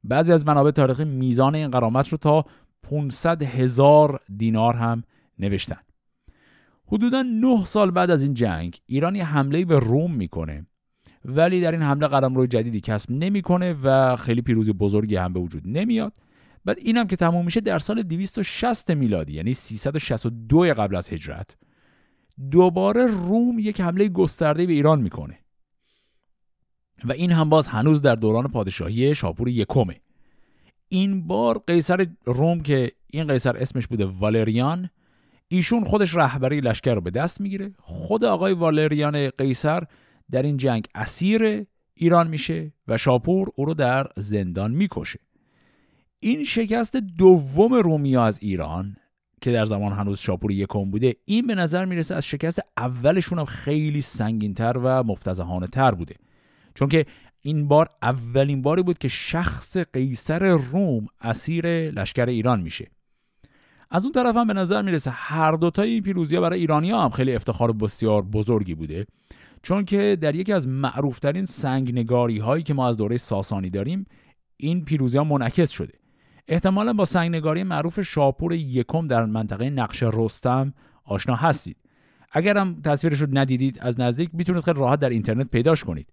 بعضی 0.07 0.33
از 0.33 0.45
منابع 0.45 0.71
تاریخی 0.71 1.05
میزان 1.05 1.55
این 1.55 1.71
قرامت 1.71 2.09
رو 2.09 2.17
تا 2.17 2.45
500 2.83 3.43
هزار 3.43 4.19
دینار 4.37 4.75
هم 4.75 5.03
نوشتن. 5.39 5.79
حدودا 6.87 7.21
9 7.21 7.65
سال 7.65 7.91
بعد 7.91 8.11
از 8.11 8.23
این 8.23 8.33
جنگ 8.33 8.77
ایران 8.85 9.15
یه 9.15 9.25
حمله 9.25 9.65
به 9.65 9.79
روم 9.79 10.13
می‌کنه. 10.13 10.65
ولی 11.25 11.61
در 11.61 11.71
این 11.71 11.81
حمله 11.81 12.27
روی 12.35 12.47
جدیدی 12.47 12.81
کسب 12.81 13.11
نمی‌کنه 13.11 13.73
و 13.83 14.15
خیلی 14.15 14.41
پیروزی 14.41 14.73
بزرگی 14.73 15.15
هم 15.15 15.33
به 15.33 15.39
وجود 15.39 15.63
نمیاد. 15.65 16.13
بعد 16.65 16.77
اینم 16.79 17.07
که 17.07 17.15
تموم 17.15 17.45
میشه 17.45 17.61
در 17.61 17.79
سال 17.79 18.01
260 18.01 18.91
میلادی 18.91 19.33
یعنی 19.33 19.53
362 19.53 20.73
قبل 20.73 20.95
از 20.95 21.13
هجرت 21.13 21.57
دوباره 22.51 23.05
روم 23.05 23.59
یک 23.59 23.81
حمله 23.81 24.09
گسترده 24.09 24.65
به 24.65 24.73
ایران 24.73 25.01
می‌کنه. 25.01 25.39
و 27.03 27.11
این 27.11 27.31
هم 27.31 27.49
باز 27.49 27.67
هنوز 27.67 28.01
در 28.01 28.15
دوران 28.15 28.47
پادشاهی 28.47 29.15
شاپور 29.15 29.49
یکمه. 29.49 29.95
این 30.89 31.27
بار 31.27 31.63
قیصر 31.67 32.07
روم 32.25 32.59
که 32.59 32.91
این 33.11 33.27
قیصر 33.27 33.57
اسمش 33.57 33.87
بوده 33.87 34.05
والریان 34.05 34.89
ایشون 35.47 35.83
خودش 35.83 36.15
رهبری 36.15 36.61
لشکر 36.61 36.93
رو 36.93 37.01
به 37.01 37.11
دست 37.11 37.41
می‌گیره. 37.41 37.73
خود 37.79 38.25
آقای 38.25 38.53
والریان 38.53 39.29
قیصر 39.29 39.83
در 40.31 40.41
این 40.41 40.57
جنگ 40.57 40.87
اسیر 40.95 41.65
ایران 41.93 42.27
میشه 42.27 42.73
و 42.87 42.97
شاپور 42.97 43.49
او 43.55 43.65
رو 43.65 43.73
در 43.73 44.07
زندان 44.17 44.71
می‌کشه. 44.71 45.19
این 46.19 46.43
شکست 46.43 46.95
دوم 46.95 47.73
رومیا 47.73 48.25
از 48.25 48.39
ایران 48.41 48.95
که 49.41 49.51
در 49.51 49.65
زمان 49.65 49.93
هنوز 49.93 50.19
شاپور 50.19 50.51
یکم 50.51 50.91
بوده 50.91 51.15
این 51.25 51.47
به 51.47 51.55
نظر 51.55 51.85
می‌رسه 51.85 52.15
از 52.15 52.25
شکست 52.25 52.59
اولشون 52.77 53.39
هم 53.39 53.45
خیلی 53.45 54.01
سنگینتر 54.01 54.77
و 54.83 55.03
مفتزهانه 55.03 55.67
تر 55.67 55.91
بوده. 55.91 56.15
چون 56.77 56.87
که 56.87 57.05
این 57.41 57.67
بار 57.67 57.89
اولین 58.01 58.61
باری 58.61 58.83
بود 58.83 58.97
که 58.97 59.07
شخص 59.07 59.77
قیصر 59.77 60.39
روم 60.49 61.07
اسیر 61.21 61.67
لشکر 61.91 62.25
ایران 62.25 62.61
میشه. 62.61 62.87
از 63.91 64.05
اون 64.05 64.11
طرف 64.11 64.35
هم 64.35 64.47
به 64.47 64.53
نظر 64.53 64.81
می‌رسه 64.81 65.11
هر 65.11 65.51
دوتای 65.51 65.89
این 65.89 66.03
پیروزی 66.03 66.35
ها 66.35 66.41
برای 66.41 66.59
ایرانی 66.59 66.91
هم 66.91 67.09
خیلی 67.09 67.35
افتخار 67.35 67.71
بسیار 67.71 68.21
بزرگی 68.21 68.75
بوده. 68.75 69.05
چون 69.61 69.85
که 69.85 70.17
در 70.21 70.35
یکی 70.35 70.53
از 70.53 70.67
معروفترین 70.67 71.45
سنگنگاری 71.45 72.39
هایی 72.39 72.63
که 72.63 72.73
ما 72.73 72.87
از 72.87 72.97
دوره 72.97 73.17
ساسانی 73.17 73.69
داریم 73.69 74.05
این 74.57 74.85
پیروزی 74.85 75.17
ها 75.17 75.23
منعکس 75.23 75.69
شده. 75.69 75.93
احتمالا 76.47 76.93
با 76.93 77.05
سنگنگاری 77.05 77.63
معروف 77.63 78.01
شاپور 78.01 78.53
یکم 78.53 79.07
در 79.07 79.25
منطقه 79.25 79.69
نقش 79.69 80.03
رستم 80.03 80.73
آشنا 81.05 81.35
هستید. 81.35 81.77
اگرم 82.31 82.81
تصویرش 82.81 83.21
رو 83.21 83.27
ندیدید 83.31 83.79
از 83.81 83.99
نزدیک 83.99 84.29
می‌تونید 84.33 84.63
خیلی 84.63 84.79
راحت 84.79 84.99
در 84.99 85.09
اینترنت 85.09 85.47
پیداش 85.51 85.83
کنید. 85.83 86.07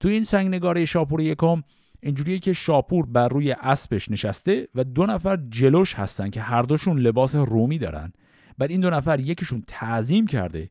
تو 0.00 0.08
این 0.08 0.22
سنگنگاری 0.22 0.86
شاپور 0.86 1.20
یکم 1.20 1.62
اینجوریه 2.02 2.38
که 2.38 2.52
شاپور 2.52 3.06
بر 3.06 3.28
روی 3.28 3.52
اسبش 3.52 4.10
نشسته 4.10 4.68
و 4.74 4.84
دو 4.84 5.06
نفر 5.06 5.38
جلوش 5.48 5.94
هستن 5.94 6.30
که 6.30 6.40
هر 6.40 6.62
دوشون 6.62 6.98
لباس 6.98 7.34
رومی 7.36 7.78
دارن. 7.78 8.12
بعد 8.58 8.70
این 8.70 8.80
دو 8.80 8.90
نفر 8.90 9.20
یکیشون 9.20 9.64
تعظیم 9.66 10.26
کرده 10.26 10.70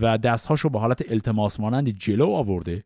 و 0.00 0.18
دستهاش 0.18 0.60
رو 0.60 0.70
به 0.70 0.78
حالت 0.78 1.12
التماس 1.12 1.60
مانند 1.60 1.88
جلو 1.88 2.26
آورده 2.26 2.84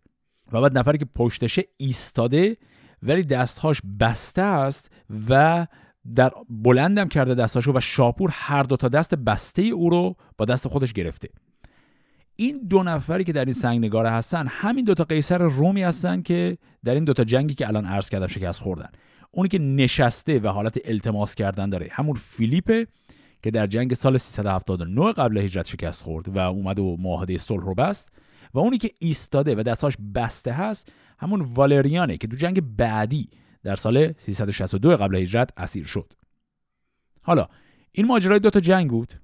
و 0.53 0.61
بعد 0.61 0.79
نفری 0.79 0.99
که 0.99 1.07
پشتشه 1.15 1.63
ایستاده 1.77 2.57
ولی 3.03 3.23
دستهاش 3.23 3.83
بسته 4.01 4.43
است 4.43 4.91
و 5.29 5.67
در 6.15 6.31
بلندم 6.51 7.09
کرده 7.09 7.35
دستهاشو 7.35 7.73
و 7.77 7.81
شاپور 7.81 8.31
هر 8.33 8.63
دو 8.63 8.77
تا 8.77 8.89
دست 8.89 9.15
بسته 9.15 9.63
او 9.63 9.91
رو 9.91 10.17
با 10.39 10.45
دست 10.45 10.69
خودش 10.69 10.93
گرفته. 10.93 11.29
این 12.37 12.67
دو 12.69 12.83
نفری 12.83 13.25
که 13.25 13.33
در 13.33 13.45
این 13.45 13.55
سنگ 13.55 13.85
نگاره 13.85 14.11
هستن 14.11 14.47
همین 14.47 14.85
دوتا 14.85 15.05
قیصر 15.05 15.39
رومی 15.39 15.83
هستن 15.83 16.23
که 16.23 16.59
در 16.85 16.95
این 16.95 17.05
دوتا 17.05 17.25
جنگی 17.25 17.55
که 17.55 17.69
الان 17.69 17.85
عرض 17.85 18.09
کردم 18.09 18.27
شکست 18.27 18.61
خوردن. 18.61 18.89
اونی 19.31 19.49
که 19.49 19.59
نشسته 19.59 20.39
و 20.39 20.49
حالت 20.49 20.79
التماس 20.85 21.35
کردن 21.35 21.71
داره 21.71 21.89
همون 21.93 22.17
فیلیپه 22.17 22.87
که 23.43 23.51
در 23.51 23.67
جنگ 23.67 23.95
سال 23.95 24.19
379 24.19 25.13
قبل 25.13 25.39
هجرت 25.39 25.67
شکست 25.67 26.03
خورد 26.03 26.29
و 26.29 26.39
اومد 26.39 26.79
و 26.79 26.97
معاهده 27.01 27.39
صلح 27.39 27.65
رو 27.65 27.75
بست. 27.75 28.09
و 28.55 28.59
اونی 28.59 28.79
که 28.79 28.91
ایستاده 28.99 29.55
و 29.55 29.63
دستاش 29.63 29.97
بسته 30.15 30.53
هست 30.53 30.93
همون 31.19 31.41
والریانه 31.41 32.17
که 32.17 32.27
تو 32.27 32.37
جنگ 32.37 32.77
بعدی 32.77 33.29
در 33.63 33.77
سال 33.77 34.13
362 34.13 34.97
قبل 34.97 35.17
هجرت 35.17 35.51
اسیر 35.57 35.87
شد. 35.87 36.13
حالا 37.23 37.49
این 37.93 38.07
ماجرای 38.07 38.39
دو 38.39 38.51
تا 38.51 38.61
جنگ 38.61 38.91
بود. 38.91 39.22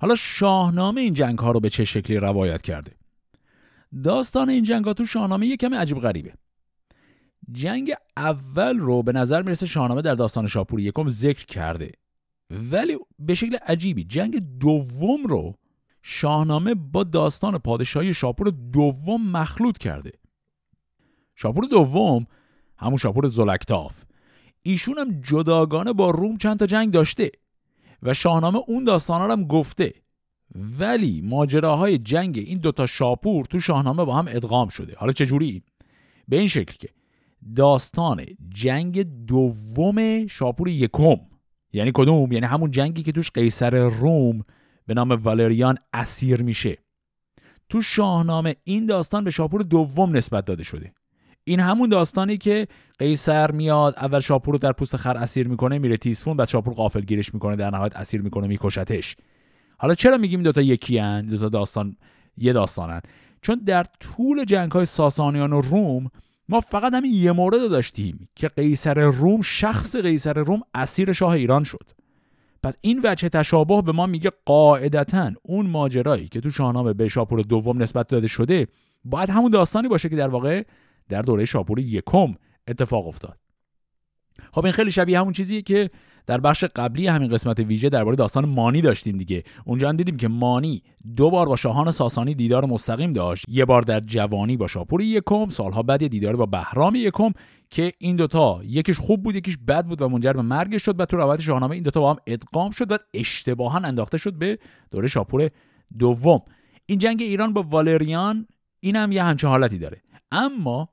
حالا 0.00 0.14
شاهنامه 0.14 1.00
این 1.00 1.14
جنگ 1.14 1.38
ها 1.38 1.50
رو 1.50 1.60
به 1.60 1.70
چه 1.70 1.84
شکلی 1.84 2.16
روایت 2.16 2.62
کرده؟ 2.62 2.92
داستان 4.04 4.48
این 4.48 4.62
جنگ 4.62 4.84
ها 4.84 4.92
تو 4.92 5.06
شاهنامه 5.06 5.46
یه 5.46 5.56
کمی 5.56 5.76
عجیب 5.76 6.00
غریبه. 6.00 6.32
جنگ 7.52 7.94
اول 8.16 8.78
رو 8.78 9.02
به 9.02 9.12
نظر 9.12 9.42
می‌رسه 9.42 9.66
شاهنامه 9.66 10.02
در 10.02 10.14
داستان 10.14 10.46
شاپور 10.46 10.80
یکم 10.80 11.08
ذکر 11.08 11.46
کرده. 11.46 11.92
ولی 12.50 12.96
به 13.18 13.34
شکل 13.34 13.56
عجیبی 13.56 14.04
جنگ 14.04 14.58
دوم 14.58 15.26
رو 15.26 15.54
شاهنامه 16.02 16.74
با 16.74 17.04
داستان 17.04 17.58
پادشاهی 17.58 18.14
شاپور 18.14 18.50
دوم 18.72 19.30
مخلوط 19.30 19.78
کرده. 19.78 20.12
شاپور 21.36 21.64
دوم 21.64 22.26
همون 22.78 22.96
شاپور 22.96 23.28
زلکتاف 23.28 23.94
ایشون 24.62 24.98
هم 24.98 25.20
جداگانه 25.20 25.92
با 25.92 26.10
روم 26.10 26.36
چند 26.36 26.58
تا 26.58 26.66
جنگ 26.66 26.90
داشته. 26.90 27.30
و 28.02 28.14
شاهنامه 28.14 28.58
اون 28.66 28.84
داستانا 28.84 29.26
رو 29.26 29.32
هم 29.32 29.44
گفته 29.44 29.94
ولی 30.54 31.20
ماجراهای 31.20 31.98
جنگ 31.98 32.38
این 32.38 32.58
دوتا 32.58 32.86
شاپور 32.86 33.44
تو 33.44 33.60
شاهنامه 33.60 34.04
با 34.04 34.14
هم 34.14 34.26
ادغام 34.28 34.68
شده 34.68 34.94
حالا 34.96 35.12
چجوری؟ 35.12 35.62
به 36.28 36.36
این 36.36 36.48
شکل 36.48 36.74
که 36.78 36.88
داستان 37.56 38.24
جنگ 38.48 39.02
دوم 39.26 40.26
شاپور 40.26 40.68
یکم 40.68 41.16
یعنی 41.72 41.90
کدوم؟ 41.94 42.32
یعنی 42.32 42.46
همون 42.46 42.70
جنگی 42.70 43.02
که 43.02 43.12
توش 43.12 43.30
قیصر 43.30 43.70
روم 43.88 44.44
به 44.86 44.94
نام 44.94 45.10
والریان 45.10 45.78
اسیر 45.92 46.42
میشه 46.42 46.78
تو 47.68 47.82
شاهنامه 47.82 48.56
این 48.64 48.86
داستان 48.86 49.24
به 49.24 49.30
شاپور 49.30 49.62
دوم 49.62 50.16
نسبت 50.16 50.44
داده 50.44 50.62
شده 50.62 50.92
این 51.48 51.60
همون 51.60 51.88
داستانی 51.88 52.38
که 52.38 52.66
قیصر 52.98 53.50
میاد 53.50 53.94
اول 53.96 54.20
شاپور 54.20 54.54
رو 54.54 54.58
در 54.58 54.72
پوست 54.72 54.96
خر 54.96 55.16
اسیر 55.16 55.48
می‌کنه 55.48 55.78
میره 55.78 55.96
تیسفون 55.96 56.36
بعد 56.36 56.48
شاپور 56.48 56.74
قافل 56.74 57.00
گیرش 57.00 57.34
می‌کنه 57.34 57.56
در 57.56 57.70
نهایت 57.70 57.96
اسیر 57.96 58.22
می‌کنه 58.22 58.46
میکشتش. 58.46 59.16
حالا 59.78 59.94
چرا 59.94 60.16
میگیم 60.16 60.42
دوتا 60.42 60.60
یکی 60.60 60.98
هن 60.98 61.26
دوتا 61.26 61.48
داستان 61.48 61.96
یه 62.36 62.52
داستانن؟ 62.52 63.00
چون 63.42 63.60
در 63.66 63.86
طول 64.00 64.44
جنگ 64.44 64.72
های 64.72 64.86
ساسانیان 64.86 65.52
و 65.52 65.60
روم 65.60 66.10
ما 66.48 66.60
فقط 66.60 66.94
همین 66.94 67.12
یه 67.14 67.32
مورد 67.32 67.70
داشتیم 67.70 68.28
که 68.36 68.48
قیصر 68.48 69.00
روم 69.00 69.40
شخص 69.40 69.96
قیصر 69.96 70.32
روم 70.32 70.60
اسیر 70.74 71.12
شاه 71.12 71.30
ایران 71.30 71.64
شد. 71.64 71.88
پس 72.62 72.76
این 72.80 73.00
وجه 73.04 73.28
تشابه 73.28 73.82
به 73.82 73.92
ما 73.92 74.06
میگه 74.06 74.32
قاعدتا 74.44 75.32
اون 75.42 75.66
ماجرایی 75.66 76.28
که 76.28 76.40
تو 76.40 76.50
شاهنامه 76.50 76.92
به 76.92 77.08
شاپور 77.08 77.40
دوم 77.40 77.82
نسبت 77.82 78.08
داده 78.08 78.26
شده 78.26 78.66
باید 79.04 79.30
همون 79.30 79.50
داستانی 79.50 79.88
باشه 79.88 80.08
که 80.08 80.16
در 80.16 80.28
واقع 80.28 80.62
در 81.08 81.22
دوره 81.22 81.44
شاپور 81.44 81.78
یکم 81.78 82.34
اتفاق 82.68 83.06
افتاد. 83.06 83.38
خب 84.52 84.64
این 84.64 84.72
خیلی 84.72 84.92
شبیه 84.92 85.20
همون 85.20 85.32
چیزیه 85.32 85.62
که 85.62 85.88
در 86.26 86.40
بخش 86.40 86.64
قبلی 86.64 87.06
همین 87.06 87.30
قسمت 87.30 87.60
ویژه 87.60 87.88
درباره 87.88 88.16
داستان 88.16 88.44
مانی 88.44 88.80
داشتیم 88.80 89.16
دیگه. 89.16 89.44
اونجا 89.64 89.88
هم 89.88 89.96
دیدیم 89.96 90.16
که 90.16 90.28
مانی 90.28 90.82
دو 91.16 91.30
بار 91.30 91.46
با 91.46 91.56
شاهان 91.56 91.90
ساسانی 91.90 92.34
دیدار 92.34 92.64
مستقیم 92.64 93.12
داشت. 93.12 93.44
یه 93.48 93.64
بار 93.64 93.82
در 93.82 94.00
جوانی 94.00 94.56
با 94.56 94.66
شاپور 94.66 95.02
یکم 95.02 95.48
سالها 95.48 95.82
بعد 95.82 96.06
دیدار 96.06 96.36
با 96.36 96.46
بهرام 96.46 96.94
یکم 96.94 97.32
که 97.70 97.92
این 97.98 98.16
دوتا 98.16 98.60
یکیش 98.64 98.98
خوب 98.98 99.22
بود 99.22 99.36
یکیش 99.36 99.58
بد 99.68 99.86
بود 99.86 100.02
و 100.02 100.08
منجر 100.08 100.32
به 100.32 100.42
مرگ 100.42 100.78
شد 100.78 101.00
و 101.00 101.04
تو 101.04 101.16
روایت 101.16 101.40
شاهنامه 101.40 101.74
این 101.74 101.82
دوتا 101.82 102.00
با 102.00 102.10
هم 102.10 102.18
ادغام 102.26 102.70
شد 102.70 102.92
و 102.92 102.98
اشتباها 103.14 103.78
انداخته 103.78 104.18
شد 104.18 104.34
به 104.34 104.58
دوره 104.90 105.08
شاپور 105.08 105.50
دوم. 105.98 106.42
این 106.86 106.98
جنگ 106.98 107.22
ایران 107.22 107.52
با 107.52 107.62
والریان 107.62 108.46
این 108.80 108.96
هم 108.96 109.12
یه 109.12 109.22
همچه 109.22 109.48
حالتی 109.48 109.78
داره. 109.78 110.02
اما 110.32 110.88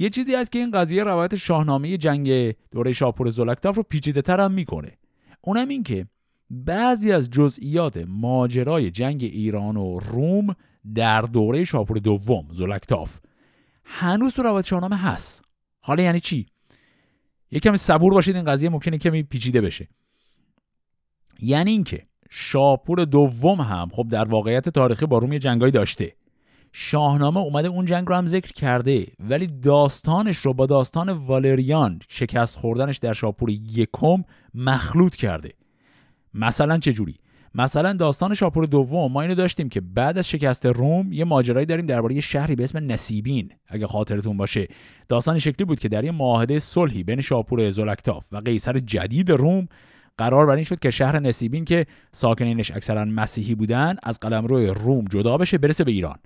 یه 0.00 0.10
چیزی 0.10 0.34
هست 0.34 0.52
که 0.52 0.58
این 0.58 0.70
قضیه 0.70 1.04
روایت 1.04 1.36
شاهنامه 1.36 1.96
جنگ 1.96 2.54
دوره 2.70 2.92
شاپور 2.92 3.28
زلکتاف 3.28 3.76
رو 3.76 3.82
پیچیده 3.82 4.22
تر 4.22 4.40
هم 4.40 4.52
می‌کنه. 4.52 4.98
اونم 5.40 5.68
این 5.68 5.82
که 5.82 6.06
بعضی 6.50 7.12
از 7.12 7.30
جزئیات 7.30 8.04
ماجرای 8.08 8.90
جنگ 8.90 9.22
ایران 9.22 9.76
و 9.76 9.98
روم 9.98 10.56
در 10.94 11.22
دوره 11.22 11.64
شاپور 11.64 11.98
دوم 11.98 12.48
زلکتاف 12.52 13.18
هنوز 13.84 14.34
تو 14.34 14.42
روایت 14.42 14.66
شاهنامه 14.66 14.96
هست. 14.96 15.44
حالا 15.80 16.02
یعنی 16.02 16.20
چی؟ 16.20 16.46
یه 17.50 17.60
کمی 17.60 17.76
صبور 17.76 18.12
باشید 18.12 18.36
این 18.36 18.44
قضیه 18.44 18.68
ممکنه 18.68 18.98
کمی 18.98 19.22
پیچیده 19.22 19.60
بشه. 19.60 19.88
یعنی 21.40 21.70
اینکه 21.70 22.06
شاپور 22.30 23.04
دوم 23.04 23.60
هم 23.60 23.88
خب 23.92 24.08
در 24.08 24.24
واقعیت 24.24 24.68
تاریخی 24.68 25.06
با 25.06 25.18
روم 25.18 25.32
یه 25.32 25.38
جنگایی 25.38 25.72
داشته. 25.72 26.14
شاهنامه 26.72 27.40
اومده 27.40 27.68
اون 27.68 27.84
جنگ 27.84 28.08
رو 28.08 28.14
هم 28.14 28.26
ذکر 28.26 28.52
کرده 28.52 29.06
ولی 29.20 29.46
داستانش 29.46 30.36
رو 30.36 30.54
با 30.54 30.66
داستان 30.66 31.08
والریان 31.08 32.00
شکست 32.08 32.56
خوردنش 32.56 32.98
در 32.98 33.12
شاپور 33.12 33.50
یکم 33.50 34.24
مخلوط 34.54 35.16
کرده. 35.16 35.52
مثلا 36.34 36.78
چه 36.78 36.92
جوری؟ 36.92 37.14
مثلا 37.54 37.92
داستان 37.92 38.34
شاپور 38.34 38.66
دوم 38.66 39.12
ما 39.12 39.22
اینو 39.22 39.34
داشتیم 39.34 39.68
که 39.68 39.80
بعد 39.80 40.18
از 40.18 40.28
شکست 40.28 40.66
روم 40.66 41.12
یه 41.12 41.24
ماجرایی 41.24 41.66
داریم 41.66 41.86
درباره 41.86 42.14
یه 42.14 42.20
شهری 42.20 42.56
به 42.56 42.64
اسم 42.64 42.92
نسیبین 42.92 43.52
اگه 43.66 43.86
خاطرتون 43.86 44.36
باشه. 44.36 44.68
داستان 45.08 45.38
شکلی 45.38 45.64
بود 45.64 45.80
که 45.80 45.88
در 45.88 46.04
یه 46.04 46.10
معاهده 46.10 46.58
صلحی 46.58 47.02
بین 47.02 47.20
شاپور 47.20 47.70
زولکتاف 47.70 48.26
و 48.32 48.36
قیصر 48.36 48.78
جدید 48.78 49.30
روم 49.30 49.68
قرار 50.18 50.46
بر 50.46 50.54
این 50.54 50.64
شد 50.64 50.78
که 50.78 50.90
شهر 50.90 51.20
نسیبین 51.20 51.64
که 51.64 51.86
ساکنینش 52.12 52.70
اکثرا 52.70 53.04
مسیحی 53.04 53.54
بودن 53.54 53.96
از 54.02 54.20
قلمرو 54.20 54.74
روم 54.74 55.04
جدا 55.04 55.36
بشه 55.36 55.58
برسه 55.58 55.84
به 55.84 55.92
ایران. 55.92 56.18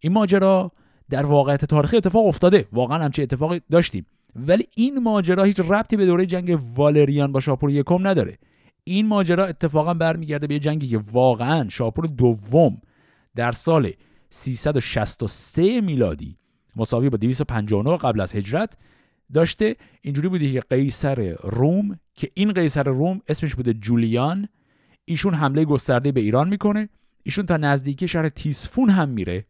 این 0.00 0.12
ماجرا 0.12 0.72
در 1.10 1.26
واقعیت 1.26 1.64
تاریخی 1.64 1.96
اتفاق 1.96 2.26
افتاده. 2.26 2.68
واقعا 2.72 3.04
همچه 3.04 3.22
اتفاقی 3.22 3.60
داشتیم. 3.70 4.06
ولی 4.36 4.64
این 4.76 4.98
ماجرا 4.98 5.44
هیچ 5.44 5.60
ربطی 5.60 5.96
به 5.96 6.06
دوره 6.06 6.26
جنگ 6.26 6.58
والریان 6.76 7.32
با 7.32 7.40
شاپور 7.40 7.70
یکم 7.70 8.06
نداره. 8.06 8.38
این 8.84 9.06
ماجرا 9.06 9.46
اتفاقا 9.46 9.94
برمیگرده 9.94 10.46
به 10.46 10.58
جنگی 10.58 10.88
که 10.88 10.98
واقعا 11.12 11.68
شاپور 11.68 12.06
دوم 12.06 12.80
در 13.34 13.52
سال 13.52 13.92
363 14.30 15.80
میلادی 15.80 16.36
مساوی 16.76 17.10
با 17.10 17.16
259 17.16 17.96
قبل 17.96 18.20
از 18.20 18.34
هجرت 18.34 18.76
داشته. 19.34 19.76
اینجوری 20.02 20.28
بوده 20.28 20.52
که 20.52 20.60
قیصر 20.60 21.36
روم 21.42 21.98
که 22.14 22.30
این 22.34 22.52
قیصر 22.52 22.82
روم 22.82 23.20
اسمش 23.28 23.54
بوده 23.54 23.72
جولیان 23.72 24.48
ایشون 25.04 25.34
حمله 25.34 25.64
گسترده 25.64 26.12
به 26.12 26.20
ایران 26.20 26.48
می‌کنه. 26.48 26.88
ایشون 27.22 27.46
تا 27.46 27.56
نزدیکی 27.56 28.08
شهر 28.08 28.28
تیسفون 28.28 28.90
هم 28.90 29.08
میره. 29.08 29.46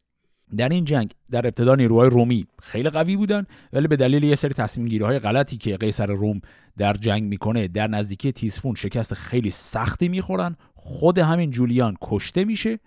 در 0.57 0.69
این 0.69 0.85
جنگ 0.85 1.13
در 1.31 1.47
ابتدا 1.47 1.75
نیروهای 1.75 2.11
رومی 2.11 2.47
خیلی 2.63 2.91
قوی 2.91 3.17
بودن 3.17 3.47
ولی 3.73 3.89
به 3.89 3.97
دلیل 3.97 4.23
یه 4.23 4.35
سری 4.35 4.55
تصمیم 4.55 4.89
گیری 4.89 5.05
های 5.05 5.19
غلطی 5.19 5.57
که 5.57 5.77
قیصر 5.77 6.07
روم 6.07 6.41
در 6.77 6.95
جنگ 6.95 7.23
می‌کنه 7.23 7.69
در 7.69 7.87
نزدیکی 7.87 8.33
تیسفون 8.33 8.75
شکست 8.75 9.15
خیلی 9.15 9.51
سختی 9.51 10.09
می‌خورن. 10.09 10.57
خود 10.75 11.19
همین 11.19 11.51
جولیان 11.51 11.97
کشته 12.03 12.45
میشه. 12.45 12.79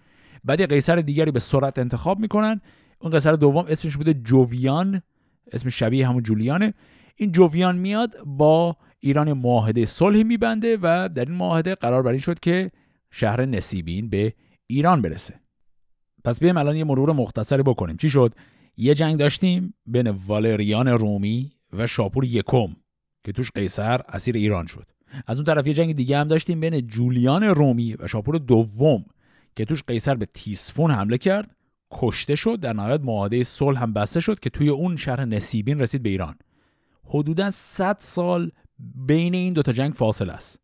بعد 0.44 0.60
یه 0.60 0.68
قیصر 0.68 0.96
دیگری 0.96 1.32
به 1.32 1.40
سرعت 1.40 1.80
انتخاب 1.80 2.20
می‌کنن. 2.20 2.62
اون 3.00 3.12
قیصر 3.12 3.34
دوم 3.34 3.66
اسمش 3.70 3.98
بوده 3.98 4.14
جوویان 4.14 5.02
اسم 5.52 5.70
شبیه 5.70 6.08
همون 6.08 6.24
جولیانه. 6.24 6.74
این 7.16 7.32
جوویان 7.32 7.78
میاد 7.78 8.14
با 8.26 8.78
ایران 9.00 9.34
معاهده 9.34 9.86
صلح 9.86 10.24
میبنده 10.24 10.78
و 10.82 11.10
در 11.14 11.26
این 11.26 11.36
معاهده 11.36 11.76
قرار 11.76 12.04
بر 12.04 12.12
این 12.12 12.20
شد 12.20 12.40
که 12.40 12.72
شهر 13.12 13.46
نسیبین 13.46 14.10
به 14.10 14.34
ایران 14.68 15.02
برسه. 15.02 15.40
پس 16.24 16.40
بیایم 16.40 16.58
الان 16.58 16.76
یه 16.76 16.84
مرور 16.84 17.12
مختصری 17.12 17.64
بکنیم. 17.64 17.98
چی 17.98 18.10
شد؟ 18.10 18.36
یه 18.78 18.96
جنگ 18.96 19.18
داشتیم 19.18 19.74
بین 19.86 20.10
والریان 20.10 20.88
رومی 20.88 21.52
و 21.74 21.88
شاپور 21.88 22.26
یکم 22.26 22.76
که 23.24 23.32
توش 23.32 23.52
قیصر 23.52 24.02
اسیر 24.08 24.36
ایران 24.36 24.66
شد. 24.66 24.88
از 25.28 25.38
اون 25.38 25.46
طرف 25.46 25.68
یه 25.68 25.74
جنگ 25.74 25.96
دیگه 25.96 26.18
هم 26.18 26.28
داشتیم 26.28 26.60
بین 26.60 26.88
جولیان 26.88 27.44
رومی 27.44 27.96
و 28.00 28.08
شاپور 28.08 28.38
دوم 28.38 29.06
که 29.56 29.66
توش 29.66 29.84
قیصر 29.84 30.16
به 30.16 30.28
تیسفون 30.34 30.92
حمله 30.92 31.18
کرد 31.18 31.56
کشته 31.92 32.36
شد 32.36 32.60
در 32.60 32.74
نهایت 32.74 33.02
معاهده 33.02 33.44
صلح 33.44 33.82
هم 33.82 33.94
بسته 33.94 34.20
شد 34.20 34.40
که 34.40 34.50
توی 34.50 34.70
اون 34.70 34.96
شهر 34.96 35.26
نسیبین 35.26 35.80
رسید 35.80 36.04
به 36.04 36.10
ایران. 36.10 36.36
حدودا 37.04 37.52
100 37.52 37.96
سال 38.00 38.52
بین 38.96 39.36
این 39.36 39.54
دوتا 39.54 39.72
جنگ 39.72 39.94
فاصله 39.94 40.34
است. 40.34 40.60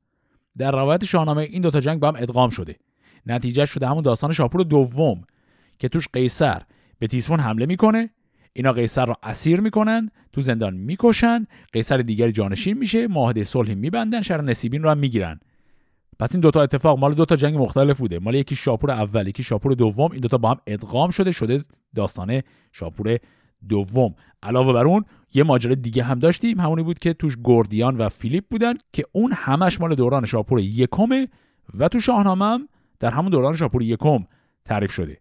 در 0.58 0.72
روایت 0.72 1.06
شاهنامه 1.06 1.42
این 1.42 1.62
دوتا 1.62 1.80
جنگ 1.80 2.00
با 2.00 2.08
هم 2.08 2.16
ادغام 2.16 2.50
شده. 2.50 2.76
نتیجه 3.26 3.66
شده 3.66 3.88
همون 3.88 4.04
داستان 4.04 4.32
شاپور 4.32 4.64
دوم. 4.64 5.24
که 5.80 5.90
توش 5.90 6.08
قیصر 6.14 6.62
به 7.00 7.08
تیسفون 7.08 7.40
حمله 7.40 7.66
می‌کنه. 7.66 8.10
اینا 8.54 8.72
قیصر 8.72 9.06
رو 9.06 9.16
اسیر 9.24 9.60
می‌کنن 9.60 10.12
تو 10.34 10.42
زندان 10.42 10.74
می‌کشن. 10.74 11.48
قیصر 11.74 11.98
دیگری 11.98 12.32
جانشین 12.32 12.78
میشه 12.78 13.08
معاهده 13.08 13.44
صلح 13.44 13.74
میبندن 13.74 14.22
شهر 14.22 14.42
نسیبین 14.42 14.84
رو 14.84 14.90
هم 14.90 14.98
می‌گیرن. 14.98 15.40
پس 16.20 16.32
این 16.32 16.42
دوتا 16.42 16.62
اتفاق 16.62 17.00
مال 17.00 17.14
دوتا 17.14 17.36
جنگ 17.36 17.56
مختلف 17.58 17.98
بوده. 17.98 18.20
مال 18.20 18.36
یکی 18.36 18.56
شاپور 18.56 18.92
اول 18.92 19.28
یکی 19.28 19.44
شاپور 19.44 19.74
دوم. 19.74 20.12
این 20.12 20.22
دوتا 20.22 20.38
با 20.38 20.52
هم 20.52 20.58
ادغام 20.68 21.10
شده 21.10 21.32
شده 21.32 21.64
داستانه 21.96 22.44
شاپور 22.72 23.18
دوم. 23.70 24.16
علاوه 24.44 24.74
بر 24.74 24.88
اون 24.88 25.06
یه 25.34 25.44
ماجرا 25.44 25.76
دیگه 25.76 26.04
هم 26.04 26.20
داشتیم. 26.20 26.60
همونی 26.60 26.84
بود 26.84 27.00
که 27.00 27.14
توش 27.14 27.38
گردیان 27.44 27.98
و 27.98 28.10
فیلیپ 28.10 28.44
بودن 28.52 28.74
که 28.94 29.04
اون 29.12 29.34
همش 29.36 29.82
مال 29.82 29.96
دوران 29.96 30.26
شاپور 30.26 30.60
یکمه 30.60 31.28
و 31.78 31.88
تو 31.88 32.00
شاهنامه 32.00 32.46
هم 32.46 32.70
در 33.00 33.12
همون 33.12 33.32
دوران 33.32 33.56
شاپور 33.56 33.84
یکم 33.84 34.26
تعریف 34.66 34.92
شده. 34.92 35.18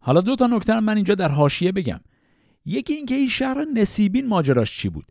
حالا 0.00 0.20
دو 0.20 0.36
تا 0.36 0.46
نکته 0.46 0.80
من 0.80 0.96
اینجا 0.96 1.14
در 1.14 1.28
حاشیه 1.28 1.72
بگم. 1.72 2.00
یکی 2.64 2.92
اینکه 2.92 3.14
این 3.14 3.28
شهر 3.28 3.64
نسیبین 3.74 4.28
ماجراش 4.28 4.78
چی 4.78 4.88
بود؟ 4.88 5.04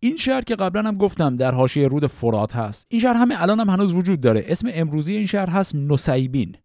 این 0.00 0.16
شهر 0.16 0.40
که 0.40 0.56
قبلا 0.56 0.82
هم 0.82 0.96
گفتم 0.96 1.36
در 1.36 1.54
حاشیه 1.54 1.88
رود 1.88 2.06
فرات 2.06 2.56
هست. 2.56 2.86
این 2.88 3.00
شهر 3.00 3.14
همه 3.14 3.42
الان 3.42 3.60
هم 3.60 3.70
هنوز 3.70 3.94
وجود 3.94 4.20
داره. 4.20 4.44
اسم 4.46 4.68
امروزی 4.72 5.16
این 5.16 5.26
شهر 5.26 5.50
هست 5.50 5.74
نسیبین. 5.74 6.56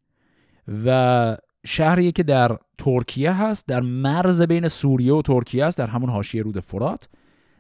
و 0.86 1.38
شهری 1.66 2.12
که 2.12 2.24
در 2.24 2.58
ترکیه 2.78 3.32
هست 3.32 3.68
در 3.68 3.82
مرز 3.82 4.42
بین 4.42 4.68
سوریه 4.68 5.14
و 5.14 5.22
ترکیه 5.22 5.66
است 5.66 5.78
در 5.78 5.88
همون 5.88 6.10
حاشیه 6.10 6.42
رود 6.42 6.60
فرات. 6.60 7.10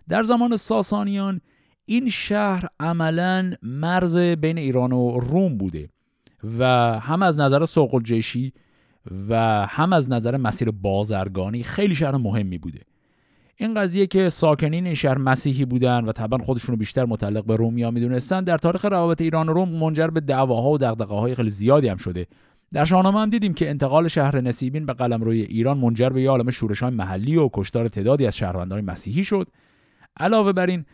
در 0.10 0.24
زمان 0.24 0.58
ساسانیان 0.58 1.42
این 1.86 2.10
شهر 2.10 2.68
عملا 2.80 3.54
مرز 3.62 4.18
بین 4.18 4.58
ایران 4.58 4.92
و 4.92 5.20
روم 5.20 5.58
بوده 5.58 5.90
و 6.60 6.66
هم 7.00 7.22
از 7.22 7.40
نظر 7.40 7.66
سوق 7.66 7.96
الجیشی 7.96 8.54
و 9.30 9.66
هم 9.70 9.94
از 9.94 10.12
نظر 10.12 10.38
مسیر 10.38 10.72
بازرگانی 10.72 11.64
خیلی 11.64 11.96
شهر 11.96 12.16
مهمی 12.18 12.58
بوده. 12.58 12.80
این 13.58 13.72
قضیه 13.72 14.08
که 14.08 14.30
ساکنین 14.30 14.86
این 14.86 14.96
شهر 14.96 15.18
مسیحی 15.18 15.66
بودن 15.66 16.06
و 16.06 16.12
طبعا 16.12 16.40
خودشون 16.40 16.74
رو 16.74 16.78
بیشتر 16.78 17.06
متعلق 17.06 17.46
به 17.46 17.56
رومیا 17.56 17.92
می‌دونستن 17.92 18.44
در 18.44 18.58
تاریخ 18.58 18.86
روابط 18.86 19.22
ایران 19.22 19.50
و 19.50 19.54
روم 19.54 19.70
منجر 19.70 20.08
به 20.08 20.20
دعواها 20.20 20.70
و 20.70 20.78
دغدغه‌های 20.78 21.36
خیلی 21.36 21.50
زیادی 21.50 21.88
هم 21.88 21.98
شده. 21.98 22.28
در 22.74 22.86
شاهنامه 22.86 23.20
هم 23.20 23.30
دیدیم 23.30 23.54
که 23.54 23.70
انتقال 23.70 24.08
شهر 24.08 24.42
نسیبین 24.42 24.86
به 24.86 24.94
قلمروی 24.94 25.42
ایران 25.42 25.78
منجر 25.78 26.10
به 26.10 26.22
یه 26.22 26.30
عالم 26.30 26.50
شورش‌های 26.50 26.92
محلی 26.92 27.38
و 27.38 27.50
کشتار 27.54 27.88
تعدادی 27.88 28.28
از 28.28 28.38
شهروندان 28.38 28.82
مسیحی 28.82 29.24
شد. 29.24 29.48
علاوه 30.18 30.54
بر 30.54 30.66
این 30.66 30.86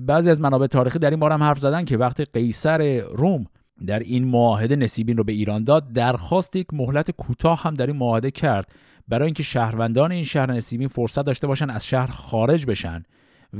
بعضی 0.00 0.30
از 0.30 0.40
منابع 0.40 0.66
تاریخی 0.66 0.98
در 0.98 1.10
این 1.10 1.20
باره 1.20 1.34
هم 1.34 1.42
حرف 1.42 1.58
زدن 1.58 1.84
که 1.84 1.96
وقتی 1.96 2.24
قیصر 2.24 3.00
روم 3.00 3.46
در 3.86 3.98
این 3.98 4.24
معاهده 4.24 4.76
نسیبین 4.76 5.16
رو 5.16 5.24
به 5.24 5.32
ایران 5.32 5.64
داد. 5.64 5.92
درخواست 5.92 6.56
یک 6.56 6.66
مهلت 6.72 7.10
کوتاه 7.10 7.62
هم 7.62 7.74
در 7.74 7.86
این 7.86 7.96
معاهده 7.96 8.30
کرد. 8.30 8.72
برای 9.08 9.24
اینکه 9.26 9.42
شهروندان 9.42 10.12
این 10.12 10.24
شهر 10.24 10.52
نسیبین 10.52 10.88
فرصت 10.88 11.24
داشته 11.24 11.46
باشن 11.46 11.70
از 11.70 11.86
شهر 11.86 12.06
خارج 12.06 12.66
بشن 12.66 13.02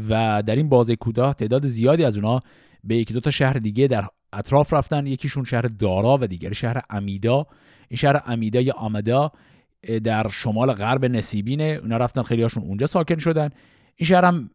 و 0.08 0.42
در 0.46 0.56
این 0.56 0.68
بازه 0.68 0.96
کوتاه 0.96 1.34
تعداد 1.34 1.66
زیادی 1.66 2.04
از 2.04 2.16
اونا 2.16 2.40
به 2.84 2.96
یکی 2.96 3.14
دو 3.14 3.20
تا 3.20 3.30
شهر 3.30 3.52
دیگه 3.52 3.86
در 3.86 4.06
اطراف 4.32 4.72
رفتن. 4.72 5.06
یکیشون 5.06 5.44
شهر 5.44 5.62
دارا 5.62 6.18
و 6.20 6.26
دیگر 6.26 6.52
شهر 6.52 6.82
امیدا. 6.90 7.46
این 7.88 7.96
شهر 7.96 8.22
امیدا 8.26 8.60
یا 8.60 8.74
آمدا 8.74 9.32
در 10.04 10.28
شمال 10.28 10.72
غرب 10.72 11.04
نسیبینه 11.04 11.78
اونا 11.82 11.96
رفتن 11.96 12.22
خیلی 12.22 12.42
هاشون 12.42 12.62
اونجا 12.62 12.86
ساکن 12.86 13.18
شدن. 13.18 13.50
این 13.96 14.06
شهر 14.06 14.24
هم 14.24 14.50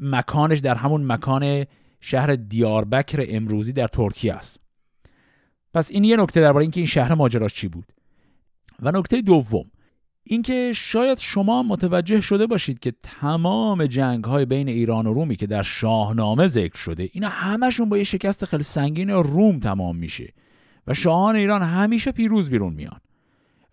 مکانش 0.00 0.58
در 0.58 0.74
همون 0.74 1.12
مکان 1.12 1.64
شهر 2.00 2.34
دیاربکر 2.34 3.26
امروزی 3.28 3.72
در 3.72 3.88
ترکیه 3.88 4.34
است. 4.34 4.63
پس 5.74 5.90
این 5.90 6.04
یه 6.04 6.16
نکته 6.16 6.40
درباره 6.40 6.62
اینکه 6.62 6.80
این 6.80 6.86
شهر 6.86 7.14
ماجراش 7.14 7.54
چی 7.54 7.68
بود. 7.68 7.92
و 8.82 8.90
نکته 8.90 9.20
دوم 9.20 9.70
اینکه 10.22 10.72
شاید 10.76 11.18
شما 11.18 11.62
متوجه 11.62 12.20
شده 12.20 12.46
باشید 12.46 12.78
که 12.78 12.92
تمام 13.02 13.86
جنگ 13.86 14.24
های 14.24 14.44
بین 14.44 14.68
ایران 14.68 15.06
و 15.06 15.12
رومی 15.12 15.36
که 15.36 15.46
در 15.46 15.62
شاهنامه 15.62 16.48
ذکر 16.48 16.76
شده 16.76 17.08
اینا 17.12 17.28
همشون 17.28 17.88
با 17.88 17.98
یه 17.98 18.04
شکست 18.04 18.44
خیلی 18.44 18.62
سنگین 18.62 19.10
روم 19.10 19.58
تمام 19.58 19.96
میشه 19.96 20.32
و 20.86 20.94
شاهان 20.94 21.36
ایران 21.36 21.62
همیشه 21.62 22.12
پیروز 22.12 22.50
بیرون 22.50 22.74
میان. 22.74 23.00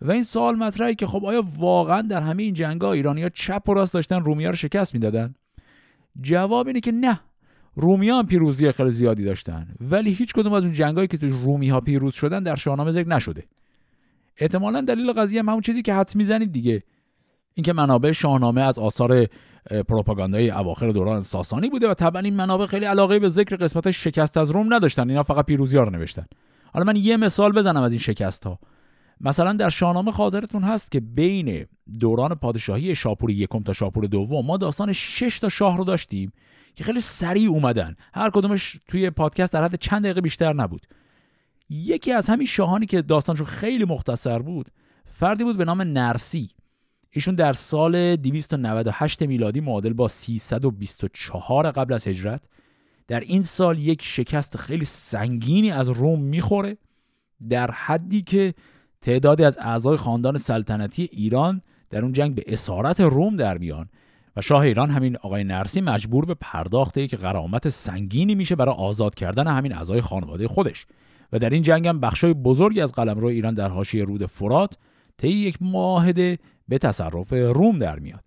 و 0.00 0.12
این 0.12 0.22
سوال 0.22 0.56
مطرحه 0.56 0.94
که 0.94 1.06
خب 1.06 1.24
آیا 1.24 1.44
واقعا 1.58 2.02
در 2.02 2.22
همه 2.22 2.42
این 2.42 2.54
جنگ 2.54 2.80
ها 2.80 2.92
ایرانی 2.92 3.22
ها 3.22 3.28
چپ 3.28 3.68
و 3.68 3.74
راست 3.74 3.94
داشتن 3.94 4.24
رومی 4.24 4.44
ها 4.44 4.50
رو 4.50 4.56
شکست 4.56 4.94
می‌دادن؟ 4.94 5.34
جواب 6.20 6.66
اینه 6.66 6.80
که 6.80 6.92
نه. 6.92 7.20
رومی 7.74 8.08
ها 8.08 8.18
هم 8.18 8.26
پیروزی 8.26 8.72
خیلی 8.72 8.90
زیادی 8.90 9.24
داشتن. 9.24 9.68
ولی 9.80 10.12
هیچ 10.12 10.32
کدوم 10.32 10.52
از 10.52 10.64
اون 10.64 10.72
جنگایی 10.72 11.08
که 11.08 11.18
تو 11.18 11.28
رومی 11.28 11.68
ها 11.68 11.80
پیروز 11.80 12.14
شدن 12.14 12.42
در 12.42 12.56
شاهنامه 12.56 12.92
ذکر 12.92 13.08
نشده. 13.08 13.44
احتمالا 14.36 14.80
دلیل 14.80 15.12
قضیه 15.12 15.40
هم 15.40 15.48
همون 15.48 15.60
چیزی 15.60 15.82
که 15.82 15.94
حد 15.94 16.12
می‌زنید 16.16 16.52
دیگه. 16.52 16.82
اینکه 17.54 17.72
منابع 17.72 18.12
شاهنامه 18.12 18.60
از 18.60 18.78
آثار 18.78 19.26
پروپاگاندای 19.88 20.50
اواخر 20.50 20.88
دوران 20.88 21.22
ساسانی 21.22 21.70
بوده 21.70 21.88
و 21.88 21.94
طبعا 21.94 22.22
این 22.22 22.36
منابع 22.36 22.66
خیلی 22.66 22.84
علاقه 22.84 23.18
به 23.18 23.28
ذکر 23.28 23.56
قسمت 23.56 23.90
شکست 23.90 24.36
از 24.36 24.50
روم 24.50 24.74
نداشتن. 24.74 25.10
اینا 25.10 25.22
فقط 25.22 25.46
پیروزی 25.46 25.76
ها 25.76 25.82
رو 25.82 25.90
نوشتن. 25.90 26.26
حالا 26.72 26.84
من 26.84 26.96
یه 26.96 27.16
مثال 27.16 27.52
بزنم 27.52 27.82
از 27.82 27.92
این 27.92 28.00
شکست 28.00 28.44
ها 28.44 28.58
مثلا 29.22 29.52
در 29.52 29.68
شاهنامه 29.68 30.12
خاطرتون 30.12 30.62
هست 30.62 30.92
که 30.92 31.00
بین 31.00 31.66
دوران 32.00 32.34
پادشاهی 32.34 32.94
شاپور 32.94 33.30
یکم 33.30 33.62
تا 33.62 33.72
شاپور 33.72 34.04
دوم 34.04 34.46
ما 34.46 34.56
داستان 34.56 34.92
شش 34.92 35.38
تا 35.38 35.48
شاه 35.48 35.76
رو 35.76 35.84
داشتیم 35.84 36.32
که 36.74 36.84
خیلی 36.84 37.00
سریع 37.00 37.50
اومدن. 37.50 37.96
هر 38.14 38.30
کدومش 38.30 38.80
توی 38.88 39.10
پادکست 39.10 39.52
در 39.52 39.64
حد 39.64 39.74
چند 39.74 40.02
دقیقه 40.02 40.20
بیشتر 40.20 40.52
نبود. 40.52 40.86
یکی 41.70 42.12
از 42.12 42.28
همین 42.28 42.46
شاهانی 42.46 42.86
که 42.86 43.02
داستانشون 43.02 43.46
خیلی 43.46 43.84
مختصر 43.84 44.38
بود 44.38 44.70
فردی 45.04 45.44
بود 45.44 45.56
به 45.56 45.64
نام 45.64 45.82
نرسی. 45.82 46.50
ایشون 47.10 47.34
در 47.34 47.52
سال 47.52 48.16
298 48.16 49.22
میلادی 49.22 49.60
معادل 49.60 49.92
با 49.92 50.08
324 50.08 51.70
قبل 51.70 51.94
از 51.94 52.06
هجرت 52.06 52.42
در 53.08 53.20
این 53.20 53.42
سال 53.42 53.78
یک 53.78 54.02
شکست 54.02 54.56
خیلی 54.56 54.84
سنگینی 54.84 55.70
از 55.70 55.88
روم 55.88 56.20
می‌خوره. 56.20 56.76
در 57.48 57.70
حدی 57.70 58.22
که 58.22 58.54
تعدادی 59.02 59.44
از 59.44 59.58
اعضای 59.60 59.96
خاندان 59.96 60.38
سلطنتی 60.38 61.08
ایران 61.12 61.62
در 61.90 62.02
اون 62.02 62.12
جنگ 62.12 62.34
به 62.34 62.44
اسارت 62.46 63.00
روم 63.00 63.36
در 63.36 63.58
میان 63.58 63.88
و 64.36 64.40
شاه 64.40 64.60
ایران 64.60 64.90
همین 64.90 65.16
آقای 65.16 65.44
نرسی 65.44 65.80
مجبور 65.80 66.24
به 66.24 66.34
پرداخته 66.34 67.06
که 67.06 67.16
غرامت 67.16 67.68
سنگینی 67.68 68.34
میشه 68.34 68.56
برای 68.56 68.74
آزاد 68.74 69.14
کردن 69.14 69.46
همین 69.46 69.74
اعضای 69.74 70.00
خانواده 70.00 70.48
خودش. 70.48 70.86
و 71.32 71.38
در 71.38 71.50
این 71.50 71.62
جنگ 71.62 71.88
هم 71.88 72.00
بخشای 72.00 72.34
بزرگی 72.34 72.80
از 72.80 72.92
قلمرو 72.92 73.26
ایران 73.26 73.54
در 73.54 73.68
حاشیه 73.68 74.04
رود 74.04 74.26
فرات 74.26 74.78
طی 75.18 75.28
یک 75.28 75.58
معاهده 75.60 76.38
به 76.68 76.78
تصرف 76.78 77.32
روم 77.32 77.78
در 77.78 77.98
میاد. 77.98 78.24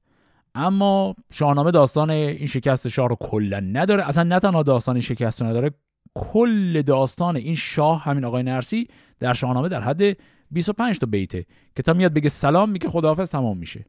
اما 0.56 1.16
شاهنامه 1.32 1.72
داستان 1.72 2.10
این 2.10 2.48
شکست 2.48 2.88
شاه 2.88 3.10
رو 3.10 3.16
کلا 3.20 3.60
نداره. 3.60 4.08
اصلا 4.08 4.24
نه 4.24 4.40
تنها 4.40 4.64
داستان 4.64 4.96
این 4.96 5.02
شکست 5.02 5.42
رو 5.42 5.48
نداره 5.48 5.72
کل 6.16 6.82
داستان 6.82 7.36
این 7.36 7.56
شاه 7.56 8.04
همین 8.04 8.26
آقای 8.26 8.44
نرسی 8.44 8.88
در 9.20 9.34
شاهنامه 9.34 9.70
در 9.70 9.82
حد 9.82 10.18
25 10.52 11.00
تا 11.00 11.06
بیته 11.06 11.46
که 11.76 11.84
تا 11.84 11.94
میاد 11.94 12.14
بگه 12.14 12.30
سلام 12.30 12.70
میگه 12.70 12.90
خداحافظ 12.90 13.30
تمام 13.30 13.58
میشه. 13.58 13.86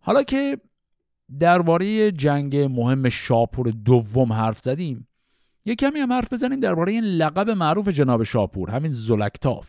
حالا 0.00 0.22
که 0.22 0.58
درباره 1.40 2.12
جنگ 2.12 2.56
مهم 2.56 3.08
شاپور 3.08 3.70
دوم 3.70 4.32
حرف 4.32 4.58
زدیم 4.58 5.08
یه 5.64 5.74
کمی 5.74 5.98
هم 6.00 6.12
حرف 6.12 6.32
بزنیم 6.32 6.60
درباره 6.60 6.92
این 6.92 7.04
لقب 7.04 7.50
معروف 7.50 7.88
جناب 7.88 8.22
شاپور 8.22 8.70
همین 8.70 8.92
زلکتاف 8.92 9.68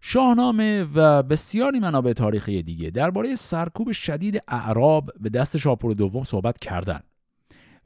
شاهنامه 0.00 0.86
و 0.94 1.22
بسیاری 1.22 1.80
منابع 1.80 2.12
تاریخی 2.12 2.62
دیگه 2.62 2.90
درباره 2.90 3.34
سرکوب 3.34 3.92
شدید 3.92 4.42
اعراب 4.48 5.10
به 5.20 5.28
دست 5.28 5.56
شاپور 5.56 5.94
دوم 5.94 6.24
صحبت 6.24 6.58
کردن 6.58 7.00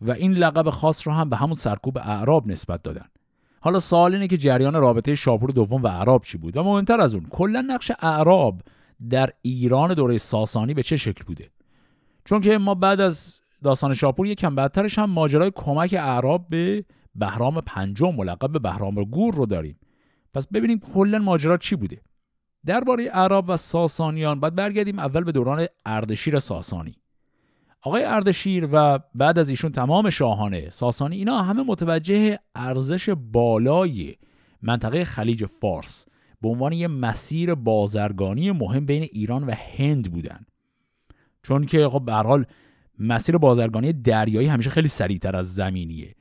و 0.01 0.11
این 0.11 0.33
لقب 0.33 0.71
خاص 0.71 1.07
رو 1.07 1.13
هم 1.13 1.31
به 1.31 1.37
همون 1.37 1.55
سرکوب 1.55 1.99
اعراب 1.99 2.47
نسبت 2.47 2.83
دادن. 2.83 3.07
حالا 3.61 3.79
سوال 3.79 4.15
اینه 4.15 4.27
که 4.27 4.37
جریان 4.37 4.75
رابطه 4.75 5.15
شاپور 5.15 5.51
دوم 5.51 5.83
و 5.83 5.87
اعراب 5.87 6.25
چی 6.25 6.39
بود؟ 6.39 6.57
و 6.57 6.63
مهمتر 6.63 7.01
از 7.01 7.15
اون 7.15 7.27
کلا 7.31 7.61
نقش 7.61 7.93
اعراب 8.01 8.61
در 9.11 9.31
ایران 9.43 9.95
دوره 9.95 10.19
ساسانی 10.19 10.75
به 10.75 10.83
چه 10.83 10.97
شکل 10.97 11.25
بوده؟ 11.25 11.51
چون 12.25 12.41
که 12.41 12.59
ما 12.59 12.75
بعد 12.75 13.01
از 13.01 13.41
داستان 13.65 13.95
شاپور 13.95 14.27
یکم 14.27 14.55
بعدترش 14.55 14.99
هم 14.99 15.11
ماجرای 15.11 15.53
کمک 15.55 15.95
اعراب 15.99 16.49
به 16.49 16.85
بهرام 17.15 17.61
پنجم 17.61 18.15
ملقب 18.15 18.53
به 18.53 18.59
بهرام 18.59 18.95
گور 18.95 19.35
رو 19.35 19.47
داریم. 19.47 19.79
پس 20.35 20.47
ببینیم 20.47 20.79
کلا 20.79 21.19
ماجرا 21.19 21.57
چی 21.57 21.77
بوده. 21.77 22.01
درباره 22.67 23.05
اعراب 23.13 23.45
و 23.49 23.57
ساسانیان 23.57 24.41
باید 24.41 24.55
برگردیم 24.55 24.99
اول 24.99 25.25
به 25.25 25.33
دوران 25.33 25.67
اردشیر 25.87 26.39
ساسانی. 26.39 26.98
آقای 27.83 28.05
اردشیر 28.05 28.69
و 28.73 28.99
بعد 29.15 29.39
از 29.39 29.49
ایشون 29.49 29.73
تمام 29.73 30.11
شاهانه 30.11 30.71
ساسانی 30.71 31.17
اینا 31.17 31.43
همه 31.43 31.63
متوجه 31.63 32.39
ارزش 32.55 33.09
بالای 33.09 34.15
منطقه 34.63 35.05
خلیج 35.05 35.47
فارس 35.47 36.07
به 36.41 36.49
عنوان 36.49 36.73
یه 36.73 36.89
مسیر 36.89 37.55
بازرگانی 37.55 38.53
مهم 38.53 38.87
بین 38.87 39.03
ایران 39.03 39.45
و 39.45 39.55
هند 39.77 40.13
بودن. 40.13 40.47
چون 41.43 41.65
که 41.65 41.89
خب 41.89 42.03
به 42.05 42.13
حال 42.13 42.45
مسیر 42.99 43.39
بازرگانی 43.39 43.93
دریایی 43.93 44.49
همیشه 44.49 44.71
خیلی 44.71 44.89
سریعتر 44.89 45.37
از 45.37 45.55
زمینیه 45.55 46.15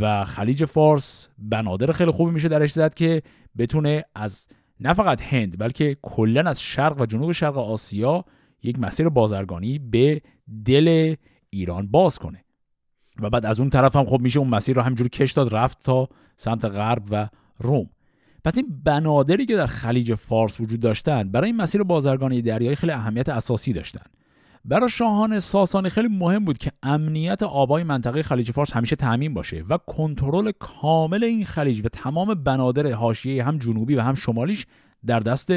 و 0.00 0.24
خلیج 0.24 0.64
فارس 0.64 1.28
بنادر 1.38 1.92
خیلی 1.92 2.10
خوبی 2.10 2.32
میشه 2.32 2.48
درش 2.48 2.72
زد 2.72 2.94
که 2.94 3.22
بتونه 3.58 4.04
از 4.14 4.48
نه 4.80 4.92
فقط 4.92 5.22
هند 5.22 5.58
بلکه 5.58 5.96
کلا 6.02 6.50
از 6.50 6.62
شرق 6.62 7.00
و 7.00 7.06
جنوب 7.06 7.32
شرق 7.32 7.58
آسیا 7.58 8.24
یک 8.62 8.78
مسیر 8.78 9.08
بازرگانی 9.08 9.78
به 9.78 10.22
دل 10.64 11.14
ایران 11.50 11.86
باز 11.86 12.18
کنه. 12.18 12.44
و 13.20 13.30
بعد 13.30 13.46
از 13.46 13.60
اون 13.60 13.70
طرف 13.70 13.96
هم 13.96 14.04
خب 14.04 14.20
میشه 14.20 14.38
اون 14.38 14.48
مسیر 14.48 14.76
رو 14.76 14.82
همینجوری 14.82 15.10
کش 15.10 15.32
داد 15.32 15.54
رفت 15.54 15.82
تا 15.82 16.08
سمت 16.36 16.64
غرب 16.64 17.02
و 17.10 17.28
روم. 17.58 17.90
پس 18.44 18.56
این 18.56 18.66
بنادری 18.84 19.46
که 19.46 19.56
در 19.56 19.66
خلیج 19.66 20.14
فارس 20.14 20.60
وجود 20.60 20.80
داشتن 20.80 21.30
برای 21.30 21.46
این 21.46 21.56
مسیر 21.56 21.82
بازرگانی 21.82 22.42
دریایی 22.42 22.76
خیلی 22.76 22.92
اهمیت 22.92 23.28
اساسی 23.28 23.72
داشتن. 23.72 24.04
برای 24.64 24.90
شاهان 24.90 25.40
ساسانی 25.40 25.90
خیلی 25.90 26.08
مهم 26.08 26.44
بود 26.44 26.58
که 26.58 26.72
امنیت 26.82 27.42
آبای 27.42 27.84
منطقه 27.84 28.22
خلیج 28.22 28.50
فارس 28.50 28.72
همیشه 28.72 28.96
تامین 28.96 29.34
باشه 29.34 29.64
و 29.68 29.78
کنترل 29.86 30.52
کامل 30.58 31.24
این 31.24 31.44
خلیج 31.44 31.80
و 31.84 31.88
تمام 31.88 32.34
بنادر 32.34 32.92
حاشیه 32.92 33.44
هم 33.44 33.58
جنوبی 33.58 33.94
و 33.94 34.00
هم 34.00 34.14
شمالیش 34.14 34.66
در 35.06 35.20
دست 35.20 35.52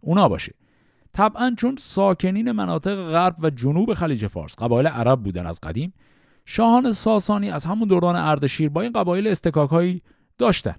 اونا 0.00 0.28
باشه. 0.28 0.54
طبعا 1.12 1.54
چون 1.58 1.76
ساکنین 1.78 2.52
مناطق 2.52 3.10
غرب 3.10 3.36
و 3.38 3.50
جنوب 3.50 3.94
خلیج 3.94 4.26
فارس 4.26 4.56
قبایل 4.58 4.86
عرب 4.86 5.22
بودن 5.22 5.46
از 5.46 5.60
قدیم 5.60 5.92
شاهان 6.44 6.92
ساسانی 6.92 7.50
از 7.50 7.64
همون 7.64 7.88
دوران 7.88 8.16
اردشیر 8.16 8.68
با 8.68 8.80
این 8.80 8.92
قبایل 8.92 9.26
استکاکهایی 9.26 10.02
داشتن. 10.38 10.74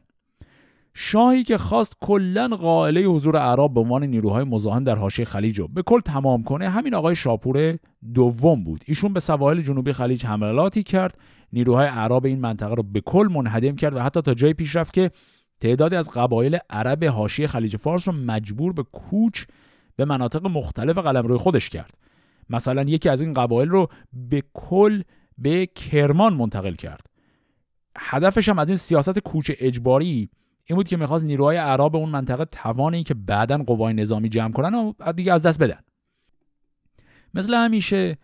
شاهی 0.94 1.44
که 1.44 1.58
خواست 1.58 1.94
کلا 2.02 2.48
قائله 2.48 3.02
حضور 3.02 3.38
عرب 3.38 3.74
به 3.74 3.80
عنوان 3.80 4.04
نیروهای 4.04 4.44
مزاحم 4.44 4.84
در 4.84 4.96
حاشیه 4.96 5.26
خلیج 5.26 5.60
رو 5.60 5.68
به 5.68 5.82
کل 5.82 6.00
تمام 6.00 6.44
کنه 6.44 6.70
همین 6.70 6.96
آقای 6.96 7.16
شاپور 7.16 7.78
دوم 8.14 8.64
بود. 8.64 8.84
ایشون 8.88 9.14
به 9.14 9.20
سواحل 9.20 9.62
جنوبی 9.62 9.94
خلیج 9.94 10.26
حملاتی 10.26 10.84
کرد 10.84 11.18
نیروهای 11.54 11.88
عرب 11.88 12.26
این 12.26 12.40
منطقه 12.40 12.76
رو 12.76 12.84
به 12.84 13.02
کل 13.02 13.30
منهدم 13.32 13.76
کرد 13.76 13.96
و 13.96 14.00
حتی 14.00 14.22
تا 14.22 14.34
جای 14.34 14.54
پیش 14.54 14.76
رفت 14.76 14.94
که 14.94 15.12
تعدادی 15.60 15.96
از 15.96 16.10
قبایل 16.10 16.58
عرب 16.70 17.04
حاشیه 17.04 17.48
خلیج 17.48 17.78
فارس 17.78 18.08
رو 18.08 18.14
مجبور 18.14 18.74
به 18.74 18.84
کوچ 18.84 19.44
به 19.96 20.06
مناطق 20.06 20.48
مختلف 20.48 20.98
قلمرو 20.98 21.38
خودش 21.38 21.70
کرد. 21.70 21.94
مثلا 22.50 22.82
یکی 22.82 23.10
از 23.10 23.22
این 23.22 23.34
قبایل 23.34 23.70
رو 23.70 23.88
به 24.14 24.44
کل 24.54 25.02
به 25.38 25.66
کرمان 25.66 26.34
منتقل 26.34 26.74
کرد. 26.74 27.08
هدفش 27.98 28.50
هم 28.50 28.60
از 28.60 28.70
این 28.70 28.78
سیاست 28.78 29.20
کوچ 29.20 29.52
اجباری 29.60 30.30
این 30.66 30.76
بود 30.76 30.88
که 30.88 30.98
می‌خواست 30.98 31.26
نیروهای 31.26 31.58
عرب 31.58 31.96
اون 31.96 32.10
منطقه 32.10 32.46
توانی 32.46 33.04
که 33.04 33.14
بعدا 33.14 33.58
قوای 33.58 33.94
نظامی 33.94 34.30
جمع 34.30 34.52
کنن 34.52 34.94
و 35.00 35.14
دیگه 35.14 35.34
از 35.34 35.44
دست 35.44 35.60
بدن. 35.60 35.80
مثل 37.34 37.54
همیشه 37.54 38.18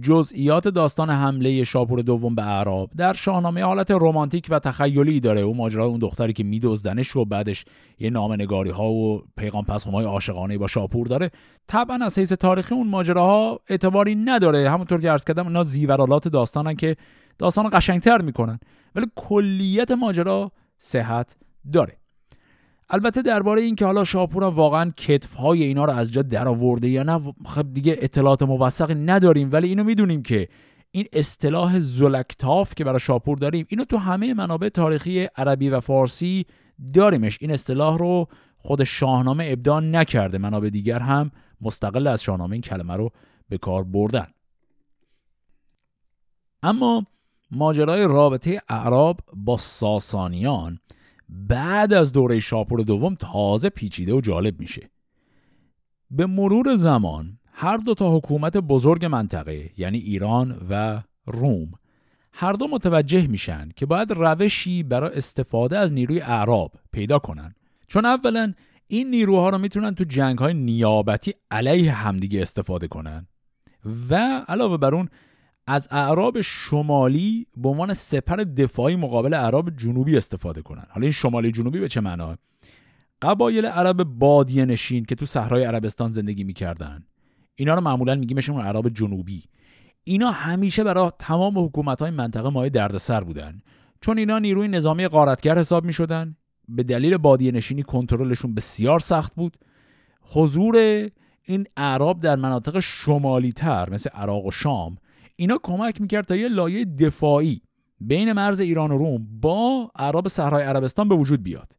جزئیات 0.00 0.68
داستان 0.68 1.10
حمله 1.10 1.64
شاپور 1.64 2.02
دوم 2.02 2.34
به 2.34 2.46
اعراب 2.46 2.90
در 2.96 3.12
شاهنامه 3.12 3.62
حالت 3.62 3.90
رمانتیک 3.90 4.46
و 4.50 4.58
تخیلی 4.58 5.20
داره. 5.20 5.40
او 5.40 5.56
ماجرا 5.56 5.86
اون 5.86 5.98
دختری 5.98 6.32
که 6.32 6.44
میدزدنش 6.44 7.16
و 7.16 7.24
بعدش 7.24 7.64
یه 7.98 8.10
نگاری 8.10 8.70
ها 8.70 8.90
و 8.90 9.22
پیغام 9.36 9.64
پسخم 9.64 9.90
های 9.90 10.04
عاشقانه 10.04 10.58
با 10.58 10.66
شاپور 10.66 11.06
داره. 11.06 11.30
طبعا 11.68 11.98
از 12.04 12.18
حیث 12.18 12.32
تاریخی 12.32 12.74
اون 12.74 12.88
ماجراها 12.88 13.60
اعتباری 13.68 14.14
نداره. 14.14 14.70
همونطور 14.70 15.00
که 15.00 15.10
عرض 15.10 15.24
کردم 15.24 15.46
اینا 15.46 15.64
زیورالات 15.64 16.28
داستانن 16.28 16.74
که 16.74 16.96
داستان 17.38 17.70
قشنگتر 17.72 18.22
می‌کنن. 18.22 18.58
ولی 18.94 19.06
کلیت 19.16 19.90
ماجرا 19.90 20.52
صحت 20.78 21.36
داره. 21.72 21.96
البته 22.90 23.22
درباره 23.22 23.62
این 23.62 23.74
که 23.74 23.86
حالا 23.86 24.04
شاپور 24.04 24.44
واقعا 24.44 24.92
کتف 24.96 25.34
های 25.34 25.62
اینا 25.62 25.84
رو 25.84 25.92
از 25.92 26.12
جا 26.12 26.22
درآورده 26.22 26.88
یا 26.88 27.02
نه 27.02 27.34
خب 27.44 27.72
دیگه 27.72 27.96
اطلاعات 28.00 28.42
موثقی 28.42 28.94
نداریم 28.94 29.52
ولی 29.52 29.68
اینو 29.68 29.84
می‌دونیم 29.84 30.22
که 30.22 30.48
این 30.90 31.06
اصطلاح 31.12 31.78
زلکتاف 31.78 32.74
که 32.74 32.84
برای 32.84 33.00
شاپور 33.00 33.38
داریم 33.38 33.66
اینو 33.68 33.84
تو 33.84 33.96
همه 33.96 34.34
منابع 34.34 34.68
تاریخی 34.68 35.28
عربی 35.36 35.68
و 35.68 35.80
فارسی 35.80 36.46
داریمش. 36.94 37.38
این 37.40 37.50
اصطلاح 37.50 37.98
رو 37.98 38.28
خود 38.58 38.84
شاهنامه 38.84 39.48
ابداع 39.50 39.80
نکرده 39.80 40.38
منابع 40.38 40.70
دیگر 40.70 40.98
هم 40.98 41.30
مستقل 41.60 42.06
از 42.06 42.22
شاهنامه 42.22 42.52
این 42.52 42.62
کلمه 42.62 42.96
رو 42.96 43.10
به 43.48 43.58
کار 43.58 43.84
بردن. 43.84 44.26
اما 46.62 47.04
ماجرای 47.50 48.04
رابطه 48.04 48.62
اعراب 48.68 49.20
با 49.34 49.56
ساسانیان 49.56 50.78
بعد 51.28 51.92
از 51.92 52.12
دوره 52.12 52.40
شاپور 52.40 52.80
دوم 52.80 53.14
تازه 53.14 53.68
پیچیده 53.68 54.14
و 54.14 54.20
جالب 54.20 54.60
میشه. 54.60 54.90
به 56.10 56.26
مرور 56.26 56.76
زمان 56.76 57.38
هر 57.52 57.76
دو 57.76 57.94
تا 57.94 58.16
حکومت 58.16 58.56
بزرگ 58.56 59.04
منطقه 59.04 59.70
یعنی 59.76 59.98
ایران 59.98 60.66
و 60.70 61.02
روم 61.26 61.72
هر 62.32 62.52
دو 62.52 62.68
متوجه 62.68 63.26
میشن 63.26 63.68
که 63.76 63.86
باید 63.86 64.12
روشی 64.12 64.82
برای 64.82 65.16
استفاده 65.16 65.78
از 65.78 65.92
نیروی 65.92 66.20
اعراب 66.20 66.72
پیدا 66.92 67.18
کنن. 67.18 67.54
چون 67.86 68.04
اولا 68.04 68.52
این 68.86 69.10
نیروها 69.10 69.48
رو 69.48 69.58
می‌تونن 69.58 69.94
تو 69.94 70.04
جنگ 70.04 70.38
های 70.38 70.54
نیابتی 70.54 71.34
علیه 71.50 71.92
همدیگه 71.92 72.42
استفاده 72.42 72.88
کنن. 72.88 73.26
و 74.10 74.14
علاوه 74.48 74.76
بر 74.76 74.94
اون 74.94 75.08
از 75.66 75.88
اعراب 75.90 76.40
شمالی 76.40 77.46
به 77.56 77.68
عنوان 77.68 77.94
سپر 77.94 78.36
دفاعی 78.36 78.96
مقابل 78.96 79.34
اعراب 79.34 79.70
جنوبی 79.76 80.16
استفاده 80.16 80.62
کنن. 80.62 80.86
حالا 80.90 81.02
این 81.02 81.10
شمالی 81.10 81.52
جنوبی 81.52 81.80
به 81.80 81.88
چه 81.88 82.00
معنا؟ 82.00 82.36
قبایل 83.22 83.66
عرب 83.66 84.02
بادیه 84.02 84.64
نشین 84.64 85.04
که 85.04 85.14
تو 85.14 85.26
صحرای 85.26 85.64
عربستان 85.64 86.12
زندگی 86.12 86.44
می‌کردن. 86.44 87.06
اینا 87.54 87.74
رو 87.74 87.80
معمولا 87.80 88.14
میگیمشون 88.14 88.60
عرب 88.60 88.88
جنوبی. 88.88 89.42
اینا 90.04 90.30
همیشه 90.30 90.84
برای 90.84 91.10
تمام 91.18 91.58
حکومت 91.58 92.02
های 92.02 92.10
منطقه 92.10 92.48
مایه 92.48 92.70
دردسر 92.70 93.24
بودن. 93.24 93.60
چون 94.00 94.18
اینا 94.18 94.38
نیروی 94.38 94.68
نظامی 94.68 95.08
غارتگر 95.08 95.58
حساب 95.58 95.84
می‌شدن. 95.84 96.36
به 96.68 96.82
دلیل 96.82 97.16
بادیه 97.16 97.52
نشینی 97.52 97.82
کنترلشون 97.82 98.54
بسیار 98.54 99.00
سخت 99.00 99.34
بود. 99.34 99.56
حضور 100.20 100.76
این 101.42 101.64
اعراب 101.76 102.20
در 102.20 102.36
مناطق 102.36 102.78
شمالی 102.78 103.52
تر 103.52 103.90
مثل 103.90 104.10
عراق 104.10 104.46
و 104.46 104.50
شام 104.50 104.96
اینا 105.36 105.58
کمک 105.62 106.00
می‌کرد 106.00 106.26
تا 106.26 106.36
یه 106.36 106.48
لایه 106.48 106.84
دفاعی 106.84 107.62
بین 108.00 108.32
مرز 108.32 108.60
ایران 108.60 108.90
و 108.90 108.98
روم 108.98 109.26
با 109.40 109.90
عرب 109.96 110.28
صحرای 110.28 110.64
عربستان 110.64 111.08
به 111.08 111.14
وجود 111.14 111.42
بیاد. 111.42 111.72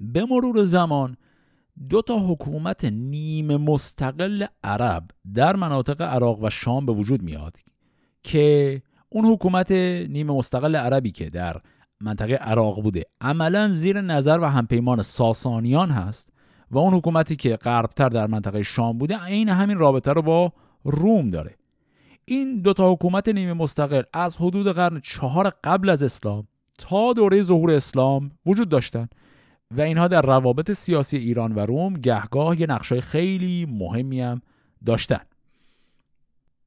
به 0.00 0.24
مرور 0.30 0.64
زمان 0.64 1.16
دو 1.88 2.02
تا 2.02 2.18
حکومت 2.18 2.84
نیمه 2.84 3.56
مستقل 3.56 4.46
عرب 4.64 5.10
در 5.34 5.56
مناطق 5.56 6.02
عراق 6.02 6.42
و 6.42 6.50
شام 6.50 6.86
به 6.86 6.92
وجود 6.92 7.22
میاد 7.22 7.56
که 8.22 8.82
اون 9.08 9.24
حکومت 9.24 9.72
نیمه 10.08 10.32
مستقل 10.32 10.76
عربی 10.76 11.10
که 11.10 11.30
در 11.30 11.60
منطقه 12.00 12.34
عراق 12.34 12.82
بوده 12.82 13.02
عملا 13.20 13.68
زیر 13.68 14.00
نظر 14.00 14.38
و 14.38 14.44
همپیمان 14.44 15.02
ساسانیان 15.02 15.90
هست 15.90 16.28
و 16.70 16.78
اون 16.78 16.94
حکومتی 16.94 17.36
که 17.36 17.56
غربتر 17.56 18.08
در 18.08 18.26
منطقه 18.26 18.62
شام 18.62 18.98
بوده 18.98 19.18
عین 19.18 19.48
همین 19.48 19.78
رابطه 19.78 20.12
رو 20.12 20.22
با 20.22 20.52
روم 20.84 21.30
داره. 21.30 21.56
این 22.28 22.60
دوتا 22.60 22.92
حکومت 22.92 23.28
نیمه 23.28 23.52
مستقل 23.52 24.02
از 24.12 24.36
حدود 24.36 24.72
قرن 24.72 25.00
چهار 25.00 25.52
قبل 25.64 25.88
از 25.88 26.02
اسلام 26.02 26.48
تا 26.78 27.12
دوره 27.12 27.42
ظهور 27.42 27.70
اسلام 27.70 28.30
وجود 28.46 28.68
داشتند 28.68 29.14
و 29.70 29.80
اینها 29.80 30.08
در 30.08 30.22
روابط 30.22 30.72
سیاسی 30.72 31.16
ایران 31.16 31.54
و 31.54 31.58
روم 31.58 31.94
گهگاه 31.94 32.60
یه 32.60 32.66
نقشای 32.66 33.00
خیلی 33.00 33.66
مهمی 33.66 34.20
هم 34.20 34.42
داشتن. 34.86 35.20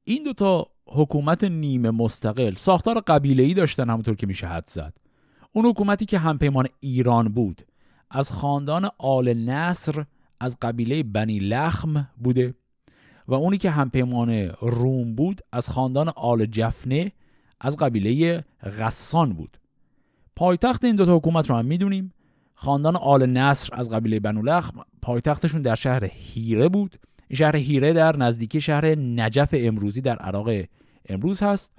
این 0.04 0.22
دوتا 0.22 0.66
حکومت 0.86 1.44
نیمه 1.44 1.90
مستقل 1.90 2.54
ساختار 2.54 3.02
ای 3.22 3.54
داشتن 3.54 3.90
همونطور 3.90 4.14
که 4.14 4.26
میشه 4.26 4.46
حد 4.46 4.68
زد. 4.68 4.94
اون 5.52 5.66
حکومتی 5.66 6.06
که 6.06 6.18
همپیمان 6.18 6.66
ایران 6.80 7.28
بود 7.28 7.62
از 8.10 8.32
خاندان 8.32 8.90
آل 8.98 9.34
نصر 9.34 10.04
از 10.40 10.56
قبیله 10.62 11.02
بنی 11.02 11.38
لخم 11.38 12.08
بوده. 12.16 12.54
و 13.30 13.34
اونی 13.34 13.58
که 13.58 13.70
همپیمان 13.70 14.30
روم 14.60 15.14
بود 15.14 15.40
از 15.52 15.68
خاندان 15.68 16.08
آل 16.16 16.46
جفنه 16.46 17.12
از 17.60 17.76
قبیله 17.76 18.44
غسان 18.62 19.32
بود. 19.32 19.56
پایتخت 20.36 20.84
این 20.84 20.96
دوتا 20.96 21.16
حکومت 21.16 21.50
رو 21.50 21.56
هم 21.56 21.64
می‌دونیم. 21.64 22.12
خاندان 22.54 22.96
آل 22.96 23.26
نصر 23.26 23.68
از 23.72 23.90
قبیله 23.90 24.20
بنولخم 24.20 24.80
پایتختشون 25.02 25.62
در 25.62 25.74
شهر 25.74 26.04
هیره 26.04 26.68
بود. 26.68 26.96
این 27.28 27.36
شهر 27.36 27.56
هیره 27.56 27.92
در 27.92 28.16
نزدیکی 28.16 28.60
شهر 28.60 28.86
نجف 28.94 29.54
امروزی 29.58 30.00
در 30.00 30.16
عراق 30.16 30.50
امروز 31.08 31.42
هست. 31.42 31.72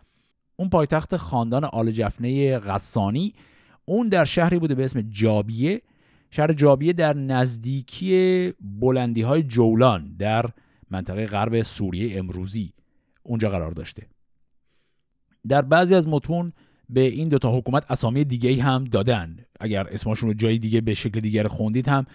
اون 0.55 0.69
پایتخت 0.69 1.15
خاندان 1.15 1.65
آل 1.65 1.91
جفنه 1.91 2.59
غسانی 2.59 3.33
اون 3.85 4.09
در 4.09 4.25
شهری 4.25 4.59
بوده 4.59 4.75
به 4.75 4.83
اسم 4.83 5.01
جابیه. 5.01 5.81
شهر 6.31 6.53
جابیه 6.53 6.93
در 6.93 7.13
نزدیکی 7.13 8.53
بلندی 8.59 9.21
های 9.21 9.43
جولان 9.43 10.15
در 10.19 10.45
منطقه 10.91 11.25
غرب 11.25 11.61
سوریه 11.61 12.19
امروزی 12.19 12.73
اونجا 13.23 13.49
قرار 13.49 13.71
داشته. 13.71 14.07
در 15.47 15.61
بعضی 15.61 15.95
از 15.95 16.07
متون 16.07 16.53
به 16.89 17.01
این 17.01 17.29
دوتا 17.29 17.57
حکومت 17.57 17.91
اسامی 17.91 18.23
دیگه 18.23 18.63
هم 18.63 18.83
دادن. 18.83 19.37
اگر 19.59 19.87
اسمشون 19.87 20.29
رو 20.29 20.33
جای 20.33 20.57
دیگه 20.57 20.81
به 20.81 20.93
شکل 20.93 21.19
دیگر 21.19 21.47
خوندید 21.47 21.87
هم 21.87 22.05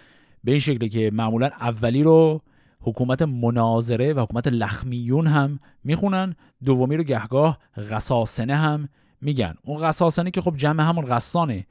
به 0.43 0.51
این 0.51 0.59
شکلی 0.59 0.89
که 0.89 1.11
معمولا 1.13 1.47
اولی 1.47 2.03
رو 2.03 2.41
حکومت 2.79 3.21
مناظره 3.21 4.13
و 4.13 4.19
حکومت 4.19 4.47
لخمیون 4.47 5.27
هم 5.27 5.59
می‌خونن 5.83 6.35
دومی 6.65 6.97
رو 6.97 7.03
گهگاه 7.03 7.59
غساسنه 7.91 8.55
هم 8.55 8.89
میگن. 9.21 9.55
اون 9.63 9.77
غساسنه 9.77 10.31
که 10.31 10.41
خب 10.41 10.55
جمع 10.57 10.83
همون 10.83 11.05
غسانه 11.05 11.65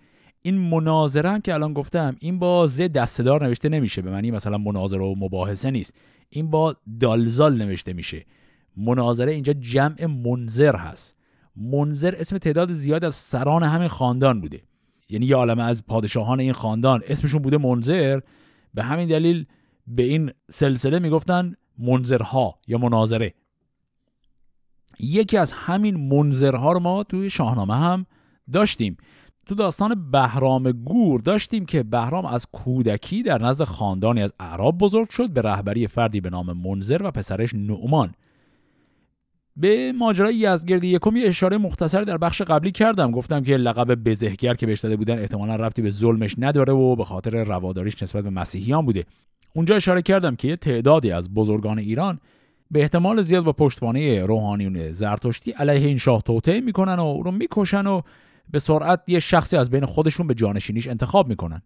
این 0.46 0.58
مناظره 0.58 1.30
هم 1.30 1.40
که 1.40 1.54
الان 1.54 1.72
گفتم 1.72 2.16
این 2.20 2.38
با 2.38 2.66
ز 2.66 2.80
دستدار 2.80 3.46
نوشته 3.46 3.68
نمیشه 3.68 4.02
به 4.02 4.10
معنی 4.10 4.30
مثلا 4.30 4.58
مناظره 4.58 5.00
و 5.04 5.14
مباحثه 5.18 5.70
نیست. 5.70 5.94
این 6.30 6.50
با 6.50 6.76
دالزال 7.00 7.62
نوشته 7.62 7.92
میشه. 7.92 8.24
مناظره 8.76 9.32
اینجا 9.32 9.52
جمع 9.52 10.06
منظر 10.06 10.76
هست. 10.76 11.16
منظر 11.56 12.14
اسم 12.18 12.38
تعداد 12.38 12.72
زیاد 12.72 13.04
از 13.04 13.14
سران 13.14 13.62
همین 13.62 13.88
خاندان 13.88 14.40
بوده. 14.40 14.62
یعنی 15.08 15.26
یه 15.26 15.36
عالمه 15.36 15.62
از 15.62 15.86
پادشاهان 15.86 16.40
این 16.40 16.52
خاندان. 16.52 17.02
اسمشون 17.08 17.42
بوده 17.42 17.58
منظر. 17.58 18.20
به 18.74 18.82
همین 18.82 19.08
دلیل 19.08 19.46
به 19.86 20.02
این 20.02 20.30
سلسله 20.50 20.98
می‌گفتن 20.98 21.54
منظرها 21.78 22.58
یا 22.66 22.78
مناظره. 22.78 23.34
یکی 25.00 25.36
از 25.36 25.52
همین 25.52 26.08
منظرها 26.08 26.72
رو 26.72 26.80
ما 26.80 27.02
توی 27.02 27.30
شاهنامه 27.30 27.76
هم 27.76 28.06
داشتیم. 28.52 28.96
تو 29.46 29.54
داستان 29.54 30.10
بهرام 30.10 30.72
گور 30.72 31.20
داشتیم 31.20 31.66
که 31.66 31.82
بهرام 31.82 32.26
از 32.26 32.46
کودکی 32.52 33.22
در 33.22 33.42
نزد 33.42 33.64
خاندانی 33.64 34.22
از 34.22 34.32
اعراب 34.40 34.78
بزرگ 34.78 35.10
شد 35.10 35.30
به 35.30 35.42
رهبری 35.42 35.86
فردی 35.86 36.20
به 36.20 36.30
نام 36.30 36.52
منظر 36.52 37.02
و 37.02 37.10
پسرش 37.10 37.54
نعمان. 37.54 38.14
به 39.56 39.92
ماجرای 39.92 40.34
یزدگرد 40.34 40.84
یکم 40.84 41.16
یه 41.16 41.28
اشاره 41.28 41.58
مختصر 41.58 42.02
در 42.02 42.18
بخش 42.18 42.42
قبلی 42.42 42.70
کردم. 42.72 43.10
گفتم 43.10 43.42
که 43.42 43.56
لقب 43.56 43.94
بزهگر 43.94 44.54
که 44.54 44.66
بهش 44.66 44.80
داده 44.80 44.96
بودن 44.96 45.18
احتمالا 45.18 45.56
ربطی 45.56 45.82
به 45.82 45.90
ظلمش 45.90 46.34
نداره 46.38 46.72
و 46.72 46.96
به 46.96 47.04
خاطر 47.04 47.44
رواداریش 47.44 48.02
نسبت 48.02 48.24
به 48.24 48.30
مسیحیان 48.30 48.86
بوده. 48.86 49.04
اونجا 49.54 49.76
اشاره 49.76 50.02
کردم 50.02 50.36
که 50.36 50.48
یه 50.48 50.56
تعدادی 50.56 51.10
از 51.10 51.34
بزرگان 51.34 51.78
ایران 51.78 52.18
به 52.70 52.80
احتمال 52.80 53.22
زیاد 53.22 53.44
با 53.44 53.52
پشتوانه 53.52 54.24
روحانیون 54.24 54.90
زرتشتی 54.90 55.50
علیه 55.50 55.86
این 55.86 55.96
شاه 55.96 56.22
توطعه 56.22 56.60
می‌کنن 56.60 56.98
و 56.98 57.22
رو 57.22 57.30
می‌کشن 57.30 57.86
و 57.86 58.00
به 58.50 58.58
سرعت 58.58 59.02
یه 59.06 59.20
شخصی 59.20 59.56
از 59.56 59.70
بین 59.70 59.84
خودشون 59.84 60.26
به 60.26 60.34
جانشینیش 60.34 60.88
انتخاب 60.88 61.28
می‌کنن. 61.28 61.62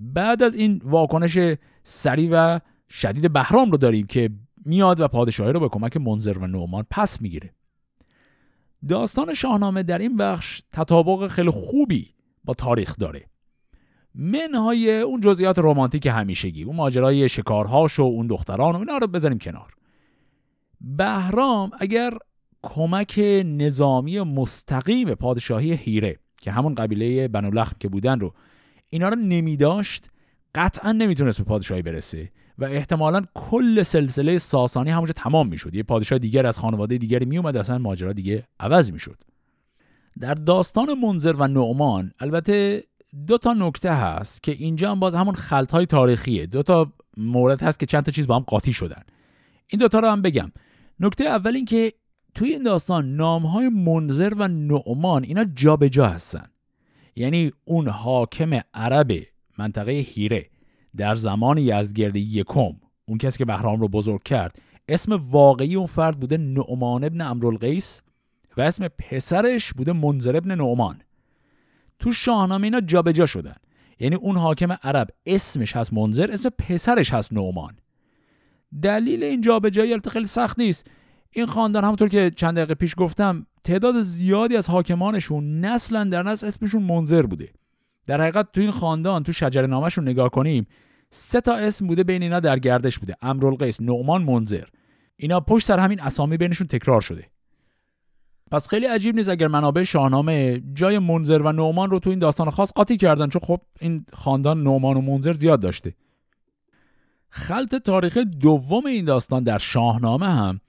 بعد 0.00 0.42
از 0.42 0.54
این 0.54 0.80
واکنش 0.84 1.38
سریع 1.82 2.30
و 2.32 2.58
شدید 2.90 3.32
بهرام 3.32 3.70
رو 3.70 3.78
داریم 3.78 4.06
که 4.06 4.30
میاد 4.66 5.00
و 5.00 5.08
پادشاهی 5.08 5.52
رو 5.52 5.60
به 5.60 5.68
کمک 5.68 5.96
منظر 5.96 6.38
و 6.38 6.46
نومان 6.46 6.86
پس 6.90 7.22
می‌گیره. 7.22 7.54
داستان 8.88 9.34
شاهنامه 9.34 9.82
در 9.82 9.98
این 9.98 10.16
بخش 10.16 10.62
تطابق 10.72 11.26
خیلی 11.26 11.50
خوبی 11.50 12.14
با 12.44 12.54
تاریخ 12.54 12.96
داره. 12.98 13.24
منهای 14.14 15.00
اون 15.00 15.20
جزئیات 15.20 15.58
رمانتیک 15.58 16.06
همیشگی 16.06 16.62
اون 16.62 16.76
ماجرای 16.76 17.28
شکارهاش 17.28 17.98
و 17.98 18.02
اون 18.02 18.26
دختران 18.26 18.76
و 18.76 18.78
اینا 18.78 18.98
رو 18.98 19.06
بذاریم 19.06 19.38
کنار. 19.38 19.74
بهرام 20.80 21.70
اگر 21.80 22.12
کمک 22.62 23.18
نظامی 23.44 24.20
مستقیم 24.20 25.14
پادشاهی 25.14 25.72
هیره 25.72 26.18
که 26.40 26.50
همون 26.50 26.74
قبیله 26.74 27.28
بنولخم 27.28 27.76
که 27.80 27.88
بودن 27.88 28.20
رو 28.20 28.34
اینا 28.88 29.08
رو 29.08 29.16
نمی 29.16 29.56
داشت 29.56 30.10
قطعا 30.54 30.92
نمی‌تونست 30.92 31.38
به 31.38 31.44
پادشاهی 31.44 31.82
برسه 31.82 32.32
و 32.58 32.64
احتمالا 32.64 33.24
کل 33.34 33.82
سلسله 33.82 34.38
ساسانی 34.38 34.90
همونجا 34.90 35.12
تمام 35.12 35.48
می‌شد. 35.48 35.74
یه 35.74 35.82
پادشاه 35.82 36.18
دیگر 36.18 36.46
از 36.46 36.58
خانواده 36.58 36.98
دیگری 36.98 37.24
میومد 37.24 37.56
اصلا 37.56 37.78
ماجرا 37.78 38.12
دیگه 38.12 38.44
عوض 38.60 38.92
می‌شد. 38.92 39.16
در 40.20 40.34
داستان 40.34 40.98
منظر 40.98 41.32
و 41.32 41.48
نعمان 41.48 42.12
البته 42.18 42.84
دو 43.26 43.38
تا 43.38 43.52
نکته 43.52 43.92
هست 43.92 44.42
که 44.42 44.52
اینجا 44.52 44.90
هم 44.90 45.00
باز 45.00 45.14
همون 45.14 45.34
خلط 45.34 45.70
های 45.70 45.86
تاریخیه. 45.86 46.46
دو 46.46 46.62
تا 46.62 46.92
مورد 47.16 47.62
هست 47.62 47.80
که 47.80 47.86
چند 47.86 48.04
تا 48.04 48.12
چیز 48.12 48.26
با 48.26 48.36
هم 48.36 48.42
قاطی 48.42 48.72
شدن. 48.72 49.02
این 49.68 49.80
دوتا 49.80 50.00
رو 50.00 50.08
هم 50.08 50.22
بگم. 50.22 50.52
نکته 51.00 51.24
اول 51.24 51.56
این 51.56 51.64
که 51.64 51.92
توی 52.34 52.48
این 52.48 52.62
داستان 52.62 53.16
نام 53.16 53.46
های 53.46 53.68
منظر 53.68 54.34
و 54.38 54.48
نعمان 54.48 55.24
اینا 55.24 55.44
جابجا 55.44 55.88
جا 55.88 56.06
هستن. 56.06 56.46
یعنی 57.16 57.52
اون 57.64 57.88
حاکم 57.88 58.60
عرب 58.74 59.12
منطقه 59.58 59.92
هیره 59.92 60.50
در 60.96 61.14
زمان 61.14 61.58
یزدگرد 61.58 62.16
یکم 62.16 62.72
اون 63.08 63.18
کسی 63.18 63.38
که 63.38 63.44
بهرام 63.44 63.80
رو 63.80 63.88
بزرگ 63.88 64.22
کرد 64.22 64.58
اسم 64.88 65.12
واقعی 65.12 65.74
اون 65.74 65.86
فرد 65.86 66.20
بوده 66.20 66.36
نعمان 66.36 67.04
ابن 67.04 67.20
امرالقیس 67.20 68.02
و 68.56 68.60
اسم 68.60 68.88
پسرش 68.88 69.72
بوده 69.72 69.92
منظر 69.92 70.36
ابن 70.36 70.54
نعمان. 70.54 71.02
تو 71.98 72.12
شاهنامه 72.12 72.64
اینا 72.64 72.80
جابجا 72.80 73.26
شدن. 73.26 73.56
یعنی 74.00 74.16
اون 74.16 74.36
حاکم 74.36 74.72
عرب 74.72 75.08
اسمش 75.26 75.76
هست 75.76 75.92
منظر 75.92 76.32
اسم 76.32 76.48
پسرش 76.48 77.12
هست 77.12 77.32
نعمان. 77.32 77.76
دلیل 78.82 79.22
این 79.22 79.40
جابجایی 79.40 79.92
البته 79.92 80.10
خیلی 80.10 80.26
سخت 80.26 80.58
نیست. 80.58 80.90
این 81.32 81.46
خاندان 81.46 81.84
همونطور 81.84 82.08
که 82.08 82.30
چند 82.30 82.56
دقیقه 82.56 82.74
پیش 82.74 82.94
گفتم 82.96 83.46
تعداد 83.64 84.00
زیادی 84.00 84.56
از 84.56 84.70
حاکمانشون 84.70 85.60
نسلا 85.60 86.04
در 86.04 86.22
نسل 86.22 86.46
اسمشون 86.46 86.82
منظر 86.82 87.22
بوده. 87.22 87.52
در 88.06 88.20
حقیقت 88.20 88.52
تو 88.52 88.60
این 88.60 88.70
خاندان 88.70 89.22
تو 89.22 89.32
شجر 89.32 89.66
نامشون 89.66 90.08
نگاه 90.08 90.30
کنیم 90.30 90.66
سه 91.10 91.40
تا 91.40 91.54
اسم 91.54 91.86
بوده 91.86 92.04
بین 92.04 92.22
اینا 92.22 92.40
در 92.40 92.58
گردش 92.58 92.98
بوده. 92.98 93.16
امرالقیس 93.22 93.80
نعمان 93.80 94.22
منظر. 94.22 94.64
اینا 95.16 95.40
پشت 95.40 95.66
سر 95.66 95.78
همین 95.78 96.00
اسامی 96.00 96.36
بینشون 96.36 96.66
تکرار 96.66 97.00
شده. 97.00 97.26
پس 98.50 98.68
خیلی 98.68 98.86
عجیب 98.86 99.16
نیست 99.16 99.28
اگر 99.28 99.48
منابع 99.48 99.84
شاهنامه 99.84 100.62
جای 100.74 100.98
منظر 100.98 101.38
و 101.38 101.52
نعمان 101.52 101.90
رو 101.90 101.98
تو 101.98 102.10
این 102.10 102.18
داستان 102.18 102.50
خاص 102.50 102.72
قاطی 102.72 102.96
کردن 102.96 103.28
چون 103.28 103.42
خب 103.44 103.60
این 103.80 104.06
خاندان 104.12 104.62
نعمان 104.62 104.96
و 104.96 105.00
منظر 105.00 105.32
زیاد 105.32 105.60
داشته. 105.60 105.94
خلط 107.28 107.74
تاریخ 107.74 108.16
دوم 108.16 108.86
این 108.86 109.04
داستان 109.04 109.42
در 109.42 109.58
شاهنامه 109.58 110.28
هم 110.28 110.60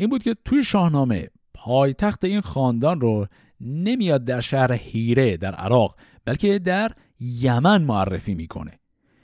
این 0.00 0.10
بود 0.10 0.22
که 0.22 0.36
توی 0.44 0.64
شاهنامه 0.64 1.28
پایتخت 1.54 2.24
این 2.24 2.40
خاندان 2.40 3.00
رو 3.00 3.26
نمیاد 3.60 4.24
در 4.24 4.40
شهر 4.40 4.72
هیره 4.72 5.36
در 5.36 5.54
عراق 5.54 5.96
بلکه 6.24 6.58
در 6.58 6.92
یمن 7.20 7.82
معرفی 7.82 8.34
می‌کنه. 8.34 8.78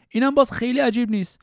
اینم 0.08 0.34
باز 0.34 0.52
خیلی 0.52 0.80
عجیب 0.80 1.10
نیست. 1.10 1.40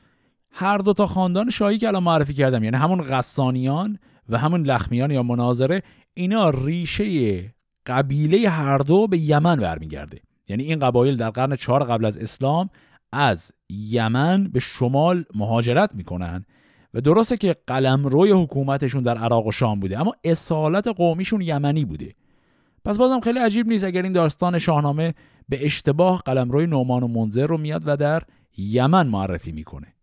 هر 0.50 0.78
دو 0.78 0.92
تا 0.92 1.06
خاندان 1.06 1.50
شاهی 1.50 1.78
که 1.78 1.88
الان 1.88 2.02
معرفی 2.02 2.34
کردم 2.34 2.64
یعنی 2.64 2.76
همون 2.76 3.02
غسانیان 3.02 3.98
و 4.28 4.38
همون 4.38 4.62
لخمیان 4.62 5.10
یا 5.10 5.22
مناظره 5.22 5.82
اینا 6.14 6.50
ریشه 6.50 7.54
قبیله 7.86 8.48
هر 8.48 8.78
دو 8.78 9.06
به 9.06 9.18
یمن 9.18 9.56
برمیگرده. 9.56 10.20
یعنی 10.48 10.62
این 10.62 10.78
قبایل 10.78 11.16
در 11.16 11.30
قرن 11.30 11.56
چهار 11.56 11.84
قبل 11.84 12.04
از 12.04 12.18
اسلام 12.18 12.70
از 13.12 13.52
یمن 13.70 14.44
به 14.44 14.60
شمال 14.60 15.24
مهاجرت 15.34 15.94
می‌کنن 15.94 16.44
و 16.94 17.00
درسته 17.00 17.36
که 17.36 17.56
قلمروی 17.66 18.30
حکومتشون 18.30 19.02
در 19.02 19.18
عراق 19.18 19.46
و 19.46 19.52
شام 19.52 19.80
بوده 19.80 20.00
اما 20.00 20.14
اصالت 20.24 20.88
قومیشون 20.88 21.40
یمنی 21.40 21.84
بوده. 21.84 22.14
پس 22.84 22.98
بازم 22.98 23.20
خیلی 23.20 23.38
عجیب 23.38 23.68
نیست 23.68 23.84
اگر 23.84 24.02
این 24.02 24.12
داستان 24.12 24.58
شاهنامه 24.58 25.14
به 25.48 25.66
اشتباه 25.66 26.22
قلمروی 26.24 26.66
نومان 26.66 27.02
و 27.02 27.08
منظر 27.08 27.46
رو 27.46 27.58
میاد 27.58 27.82
و 27.86 27.96
در 27.96 28.22
یمن 28.56 29.06
معرفی 29.06 29.52
می‌کنه. 29.52 29.94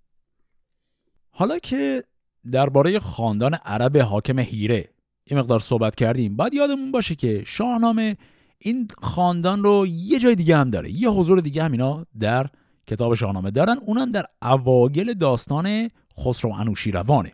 حالا 1.29 1.59
که 1.59 2.03
درباره 2.51 2.99
خاندان 2.99 3.53
عرب 3.53 3.97
حاکم 3.97 4.39
هیره 4.39 4.89
این 5.23 5.39
مقدار 5.39 5.59
صحبت 5.59 5.95
کردیم 5.95 6.35
باید 6.35 6.53
یادمون 6.53 6.91
باشه 6.91 7.15
که 7.15 7.43
شاهنامه 7.45 8.17
این 8.57 8.87
خاندان 9.01 9.63
رو 9.63 9.87
یه 9.87 10.19
جای 10.19 10.35
دیگه 10.35 10.57
هم 10.57 10.69
داره 10.69 10.91
یه 10.91 11.09
حضور 11.09 11.41
دیگه 11.41 11.63
هم 11.63 11.71
اینا 11.71 12.05
در 12.19 12.49
کتاب 12.87 13.13
شاهنامه. 13.13 13.51
دارن 13.51 13.77
اونم 13.85 14.11
در 14.11 14.25
اواگل 14.41 15.13
داستان 15.13 15.89
خسرو 16.19 16.53
انوشیروانه 16.53 17.33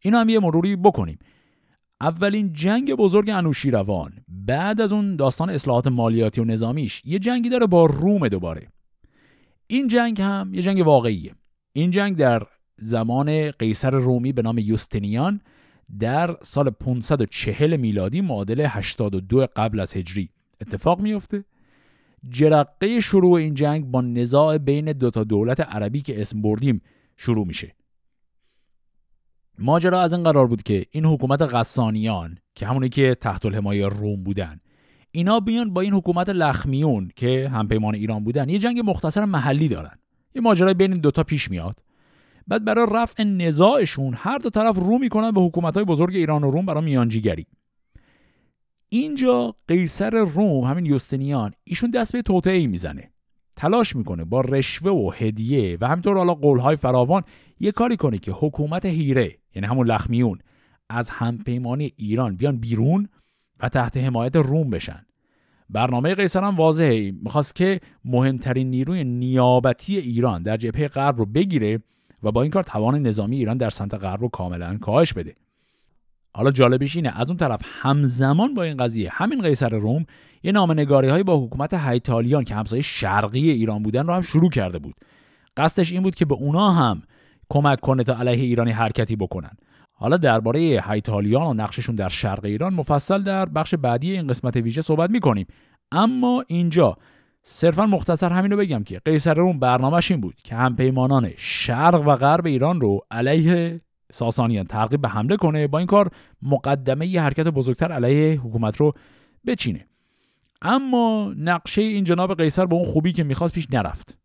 اینو 0.00 0.18
هم 0.18 0.28
یه 0.28 0.40
مروری 0.40 0.76
بکنیم. 0.76 1.18
اولین 2.00 2.52
جنگ 2.52 2.94
بزرگ 2.94 3.30
انوشیروان 3.30 4.12
بعد 4.28 4.80
از 4.80 4.92
اون 4.92 5.16
داستان 5.16 5.50
اصلاحات 5.50 5.86
مالیاتی 5.86 6.40
و 6.40 6.44
نظامیش 6.44 7.02
یه 7.04 7.18
جنگی 7.18 7.48
داره 7.48 7.66
با 7.66 7.86
روم 7.86 8.28
دوباره. 8.28 8.68
این 9.66 9.88
جنگ 9.88 10.20
هم 10.20 10.54
یه 10.54 10.62
جنگ 10.62 10.86
واقعیه. 10.86 11.34
این 11.72 11.90
جنگ 11.90 12.16
در 12.16 12.42
زمان 12.76 13.50
قیصر 13.50 13.90
رومی 13.90 14.32
به 14.32 14.42
نام 14.42 14.58
یوستینیان 14.58 15.40
در 15.98 16.36
سال 16.42 16.70
540 16.70 17.76
میلادی 17.76 18.20
معادل 18.20 18.66
82 18.68 19.46
قبل 19.56 19.80
از 19.80 19.96
هجری 19.96 20.30
اتفاق 20.60 21.00
میفته. 21.00 21.44
جرقه 22.28 23.00
شروع 23.00 23.32
این 23.32 23.54
جنگ 23.54 23.84
با 23.84 24.00
نزاع 24.00 24.58
بین 24.58 24.92
دو 24.92 25.10
تا 25.10 25.24
دولت 25.24 25.60
عربی 25.60 26.02
که 26.02 26.20
اسم 26.20 26.42
بردیم 26.42 26.82
شروع 27.16 27.46
میشه. 27.46 27.74
ماجرا 29.60 30.00
از 30.00 30.12
این 30.12 30.22
قرار 30.22 30.46
بود 30.46 30.62
که 30.62 30.86
این 30.90 31.04
حکومت 31.04 31.42
غسانیان 31.42 32.38
که 32.54 32.66
همونی 32.66 32.88
که 32.88 33.14
تحت 33.14 33.46
الحمایه 33.46 33.88
روم 33.88 34.22
بودن 34.22 34.60
اینا 35.10 35.40
بیان 35.40 35.72
با 35.72 35.80
این 35.80 35.92
حکومت 35.92 36.28
لخمیون 36.28 37.10
که 37.16 37.48
همپیمان 37.48 37.94
ایران 37.94 38.24
بودن 38.24 38.48
یه 38.48 38.58
جنگ 38.58 38.80
مختصر 38.84 39.24
محلی 39.24 39.68
دارن. 39.68 39.98
یه 40.34 40.42
ماجرای 40.42 40.74
بین 40.74 40.92
این 40.92 41.00
دوتا 41.00 41.22
پیش 41.22 41.50
میاد. 41.50 41.78
بعد 42.48 42.64
برای 42.64 42.86
رفع 42.92 43.22
نزاعشون 43.24 44.14
هر 44.16 44.38
دو 44.38 44.50
طرف 44.50 44.76
رو 44.76 44.98
می‌کنن 44.98 45.30
به 45.30 45.40
حکومت 45.40 45.74
های 45.74 45.84
بزرگ 45.84 46.16
ایران 46.16 46.44
و 46.44 46.50
روم 46.50 46.66
برای 46.66 46.84
میانجیگری. 46.84 47.46
اینجا 48.88 49.54
قیصر 49.68 50.10
روم 50.10 50.64
همین 50.64 50.86
یوستینیان 50.86 51.52
ایشون 51.64 51.90
دست 51.90 52.12
به 52.12 52.22
توطعه 52.22 52.56
ای 52.56 52.66
می‌زنه. 52.66 53.10
تلاش 53.56 53.96
می‌کنه 53.96 54.24
با 54.24 54.40
رشوه 54.40 54.92
و 54.92 55.10
هدیه 55.10 55.78
و 55.80 55.88
همینطور 55.88 56.16
حالا 56.16 56.34
قولهای 56.34 56.76
فراوان 56.76 57.22
یه 57.60 57.72
کاری 57.72 57.96
کنه 57.96 58.18
که 58.18 58.32
حکومت 58.32 58.86
هیره 58.86 59.39
یعنی 59.54 59.66
همون 59.66 59.86
لخمیون 59.86 60.38
از 60.88 61.10
همپیمانی 61.10 61.92
ایران 61.96 62.36
بیان 62.36 62.56
بیرون 62.56 63.08
و 63.60 63.68
تحت 63.68 63.96
حمایت 63.96 64.36
روم 64.36 64.70
بشن. 64.70 65.06
برنامه 65.70 66.14
قیصر 66.14 66.44
هم 66.44 66.56
واضحه. 66.56 67.10
می‌خواست 67.10 67.54
که 67.54 67.80
مهمترین 68.04 68.70
نیروی 68.70 69.04
نیابتی 69.04 69.96
ایران 69.96 70.42
در 70.42 70.56
جبهه 70.56 70.88
غرب 70.88 71.18
رو 71.18 71.26
بگیره 71.26 71.82
و 72.22 72.32
با 72.32 72.42
این 72.42 72.50
کار 72.50 72.62
توان 72.62 73.02
نظامی 73.02 73.36
ایران 73.36 73.56
در 73.56 73.70
سمت 73.70 73.94
غرب 73.94 74.20
رو 74.20 74.28
کاملا 74.28 74.78
کاهش 74.78 75.12
بده. 75.12 75.34
حالا 76.34 76.50
جالبش 76.50 76.96
اینه 76.96 77.20
از 77.20 77.28
اون 77.28 77.36
طرف 77.36 77.60
همزمان 77.64 78.54
با 78.54 78.62
این 78.62 78.76
قضیه 78.76 79.10
همین 79.12 79.42
قیصر 79.42 79.68
روم 79.68 80.06
یه 80.42 80.52
نامنگاری 80.52 81.08
های 81.08 81.22
با 81.22 81.38
حکومت 81.38 81.74
هیتالیان 81.74 82.44
که 82.44 82.54
همسایه 82.54 82.82
شرقی 82.82 83.50
ایران 83.50 83.82
بودن 83.82 84.06
رو 84.06 84.14
هم 84.14 84.20
شروع 84.20 84.50
کرده 84.50 84.78
بود. 84.78 84.94
قصدش 85.56 85.92
این 85.92 86.02
بود 86.02 86.14
که 86.14 86.24
به 86.24 86.34
اونا 86.34 86.70
هم 86.70 87.02
کمک 87.50 87.80
کنه 87.80 88.04
تا 88.04 88.18
علیه 88.18 88.44
ایرانی 88.44 88.70
حرکتی 88.70 89.16
بکنن. 89.16 89.50
حالا 89.92 90.16
درباره 90.16 90.82
هیتالیان 90.88 91.46
و 91.46 91.54
نقششون 91.54 91.94
در 91.94 92.08
شرق 92.08 92.44
ایران 92.44 92.74
مفصل 92.74 93.22
در 93.22 93.46
بخش 93.46 93.74
بعدی 93.74 94.12
این 94.12 94.26
قسمت 94.26 94.56
ویژه 94.56 94.80
صحبت 94.80 95.10
می‌کنیم. 95.10 95.46
اما 95.92 96.44
اینجا 96.48 96.96
صرفا 97.42 97.86
مختصر 97.86 98.32
همینو 98.32 98.56
بگم 98.56 98.84
که 98.84 99.00
قیصر 99.04 99.34
روم 99.34 99.58
برنامهش 99.58 100.10
این 100.10 100.20
بود 100.20 100.34
که 100.34 100.54
همپیمانان 100.54 101.30
شرق 101.36 102.02
و 102.06 102.16
غرب 102.16 102.46
ایران 102.46 102.80
رو 102.80 103.00
علیه 103.10 103.80
ساسانیان 104.12 104.64
ترغیب 104.64 105.00
به 105.00 105.08
حمله 105.08 105.36
کنه 105.36 105.66
با 105.66 105.78
این 105.78 105.86
کار 105.86 106.10
مقدمه 106.42 107.06
یه 107.06 107.22
حرکت 107.22 107.48
بزرگتر 107.48 107.92
علیه 107.92 108.40
حکومت 108.40 108.76
رو 108.76 108.92
بچینه. 109.46 109.86
اما 110.62 111.34
نقشه 111.38 111.82
این 111.82 112.04
جناب 112.04 112.34
قیصر 112.34 112.66
به 112.66 112.74
اون 112.74 112.84
خوبی 112.84 113.12
که 113.12 113.24
می‌خواست 113.24 113.54
پیش 113.54 113.66
نرفت. 113.70 114.18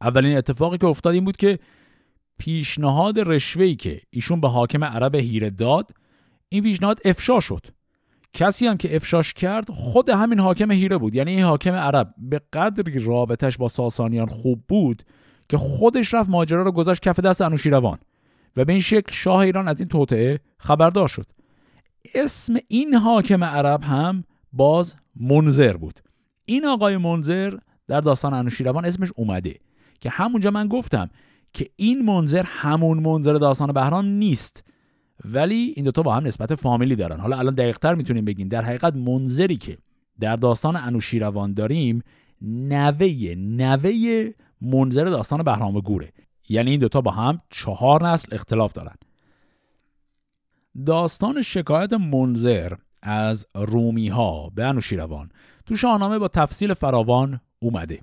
اولین 0.00 0.36
اتفاقی 0.36 0.78
که 0.78 0.86
افتاد 0.86 1.14
این 1.14 1.24
بود 1.24 1.36
که 1.36 1.58
پیشنهاد 2.38 3.18
رشوهی 3.18 3.76
که 3.76 4.00
ایشون 4.10 4.40
به 4.40 4.48
حاکم 4.48 4.84
عرب 4.84 5.14
هیره 5.14 5.50
داد 5.50 5.90
این 6.48 6.62
پیشنهاد 6.62 7.00
افشا 7.04 7.40
شد. 7.40 7.66
کسی 8.32 8.66
هم 8.66 8.76
که 8.76 8.96
افشاش 8.96 9.32
کرد 9.32 9.70
خود 9.70 10.10
همین 10.10 10.40
حاکم 10.40 10.70
هیره 10.70 10.98
بود. 10.98 11.14
یعنی 11.14 11.30
این 11.30 11.42
حاکم 11.42 11.72
عرب 11.72 12.14
به 12.18 12.40
قدری 12.52 13.04
رابطش 13.04 13.56
با 13.56 13.68
ساسانیان 13.68 14.26
خوب 14.26 14.62
بود 14.68 15.02
که 15.48 15.58
خودش 15.58 16.14
رفت 16.14 16.28
ماجرا 16.28 16.62
رو 16.62 16.72
گذاشت 16.72 17.02
کف 17.02 17.20
دست 17.20 17.42
انوشیروان 17.42 17.98
و 18.56 18.64
به 18.64 18.72
این 18.72 18.82
شکل 18.82 19.12
شاه 19.12 19.38
ایران 19.38 19.68
از 19.68 19.80
این 19.80 19.88
توطعه 19.88 20.40
خبردار 20.58 21.08
شد. 21.08 21.26
اسم 22.14 22.54
این 22.68 22.94
حاکم 22.94 23.44
عرب 23.44 23.82
هم 23.82 24.24
باز 24.52 24.96
منظر 25.16 25.76
بود. 25.76 26.00
این 26.44 26.66
آقای 26.66 26.96
منظر 26.96 27.56
در 27.88 28.00
داستان 28.00 28.34
انوشیروان 28.34 28.84
اسمش 28.84 29.08
اومده 29.16 29.60
که 30.00 30.10
همونجا 30.10 30.50
من 30.50 30.68
گفتم 30.68 31.10
که 31.54 31.68
این 31.76 32.04
منظر 32.04 32.42
همون 32.46 32.98
منظر 32.98 33.34
داستان 33.34 33.72
بهرام 33.72 34.06
نیست. 34.06 34.64
ولی 35.24 35.72
این 35.76 35.84
دوتا 35.84 36.02
با 36.02 36.14
هم 36.14 36.26
نسبت 36.26 36.54
فامیلی 36.54 36.96
دارن. 36.96 37.20
حالا 37.20 37.38
الان 37.38 37.54
دقیقتر 37.54 37.94
می‌تونیم 37.94 38.24
بگیم. 38.24 38.48
در 38.48 38.62
حقیقت 38.62 38.94
منظری 38.96 39.56
که 39.56 39.78
در 40.20 40.36
داستان 40.36 40.76
انوشیروان 40.76 41.54
داریم 41.54 42.02
نوه 42.42 43.34
نوه 43.36 43.92
منظر 44.60 45.04
داستان 45.04 45.42
بهرام 45.42 45.80
گوره. 45.80 46.12
یعنی 46.48 46.70
این 46.70 46.80
دوتا 46.80 47.00
با 47.00 47.10
هم 47.10 47.40
چهار 47.50 48.08
نسل 48.08 48.34
اختلاف 48.34 48.72
دارن. 48.72 48.94
داستان 50.86 51.42
شکایت 51.42 51.92
منظر 51.92 52.72
از 53.02 53.46
رومی 53.54 54.08
ها 54.08 54.50
به 54.54 54.64
انوشیروان 54.64 55.30
تو 55.66 55.76
شاهنامه 55.76 56.18
با 56.18 56.28
تفصیل 56.28 56.74
فراوان 56.74 57.40
اومده. 57.58 58.00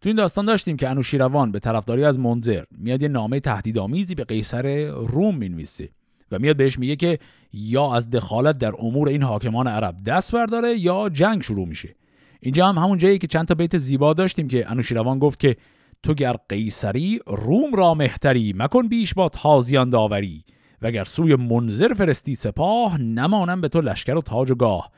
تو 0.00 0.08
این 0.08 0.16
داستان 0.16 0.44
داشتیم 0.44 0.76
که 0.76 0.88
انوشیروان 0.88 1.52
به 1.52 1.58
طرفداری 1.58 2.04
از 2.04 2.18
منظر 2.18 2.64
میاد 2.78 3.02
یه 3.02 3.08
نامه 3.08 3.40
تهدیدآمیزی 3.40 4.14
به 4.14 4.24
قیصر 4.24 4.86
روم 4.88 5.36
می‌نویسه 5.36 5.88
و 6.32 6.38
میاد 6.38 6.56
بهش 6.56 6.78
میگه 6.78 6.96
که 6.96 7.18
یا 7.52 7.94
از 7.94 8.10
دخالت 8.10 8.58
در 8.58 8.72
امور 8.78 9.08
این 9.08 9.22
حاکمان 9.22 9.66
عرب 9.66 9.96
دست 10.06 10.32
برداره 10.32 10.78
یا 10.78 11.08
جنگ 11.08 11.42
شروع 11.42 11.68
میشه. 11.68 11.94
اینجا 12.40 12.68
هم 12.68 12.78
همون 12.78 12.98
جایی 12.98 13.18
که 13.18 13.26
چند 13.26 13.46
تا 13.46 13.54
بیت 13.54 13.78
زیبا 13.78 14.14
داشتیم 14.14 14.48
که 14.48 14.70
انوشیروان 14.70 15.18
گفت 15.18 15.40
که 15.40 15.56
تو 16.02 16.14
گر 16.14 16.36
قیصری 16.48 17.20
روم 17.26 17.74
را 17.74 17.94
مهتری 17.94 18.54
مکن 18.56 18.88
بیش 18.88 19.14
با 19.14 19.28
تازیان 19.28 19.90
داوری 19.90 20.44
وگر 20.82 21.04
سوی 21.04 21.36
منظر 21.36 21.94
فرستی 21.94 22.34
سپاه 22.34 23.00
نمانم 23.00 23.60
به 23.60 23.68
تو 23.68 23.80
لشکر 23.80 24.14
و 24.14 24.22
تاج 24.22 24.50
و 24.50 24.54
گاه. 24.54 24.90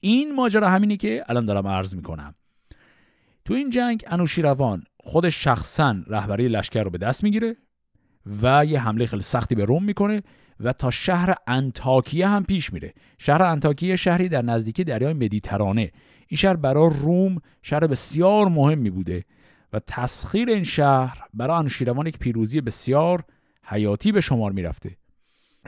این 0.00 0.34
ماجرا 0.34 0.68
همینی 0.68 0.96
که 0.96 1.24
الان 1.28 1.46
دارم 1.46 1.66
عرض 1.66 1.94
می‌کنم. 1.94 2.34
تو 3.48 3.54
این 3.54 3.70
جنگ 3.70 4.04
انوشیروان 4.06 4.84
خود 5.00 5.28
شخصا 5.28 5.96
رهبری 6.06 6.48
لشکر 6.48 6.82
رو 6.82 6.90
به 6.90 6.98
دست 6.98 7.24
می‌گیره 7.24 7.56
و 8.42 8.64
یه 8.64 8.80
حمله 8.80 9.06
خیلی 9.06 9.22
سختی 9.22 9.54
به 9.54 9.64
روم 9.64 9.84
می‌کنه 9.84 10.22
و 10.60 10.72
تا 10.72 10.90
شهر 10.90 11.34
انتاکیه 11.46 12.28
هم 12.28 12.44
پیش 12.44 12.72
میره. 12.72 12.94
شهر 13.18 13.42
انتاکیه 13.42 13.96
شهری 13.96 14.28
در 14.28 14.42
نزدیکی 14.42 14.84
دریای 14.84 15.12
مدیترانه. 15.12 15.90
این 16.28 16.38
شهر 16.38 16.56
برای 16.56 16.90
روم 17.02 17.38
شهر 17.62 17.86
بسیار 17.86 18.48
مهمی 18.48 18.90
بوده 18.90 19.24
و 19.72 19.80
تسخیر 19.86 20.48
این 20.48 20.64
شهر 20.64 21.18
برای 21.34 21.56
انوشیروان 21.56 22.06
یک 22.06 22.18
پیروزی 22.18 22.60
بسیار 22.60 23.24
حیاتی 23.64 24.12
به 24.12 24.20
شمار 24.20 24.52
می‌رفته. 24.52 24.96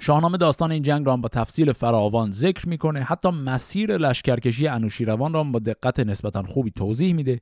شاهنامه 0.00 0.38
داستان 0.38 0.72
این 0.72 0.82
جنگ 0.82 1.06
را 1.06 1.16
با 1.16 1.28
تفصیل 1.28 1.72
فراوان 1.72 2.30
ذکر 2.30 2.68
می‌کنه. 2.68 3.02
حتی 3.02 3.28
مسیر 3.28 3.96
لشکرکشی 3.96 4.68
انوشیروان 4.68 5.32
را 5.32 5.44
با 5.44 5.58
دقت 5.58 6.00
نسبتا 6.00 6.42
خوبی 6.42 6.70
توضیح 6.70 7.14
میده. 7.14 7.40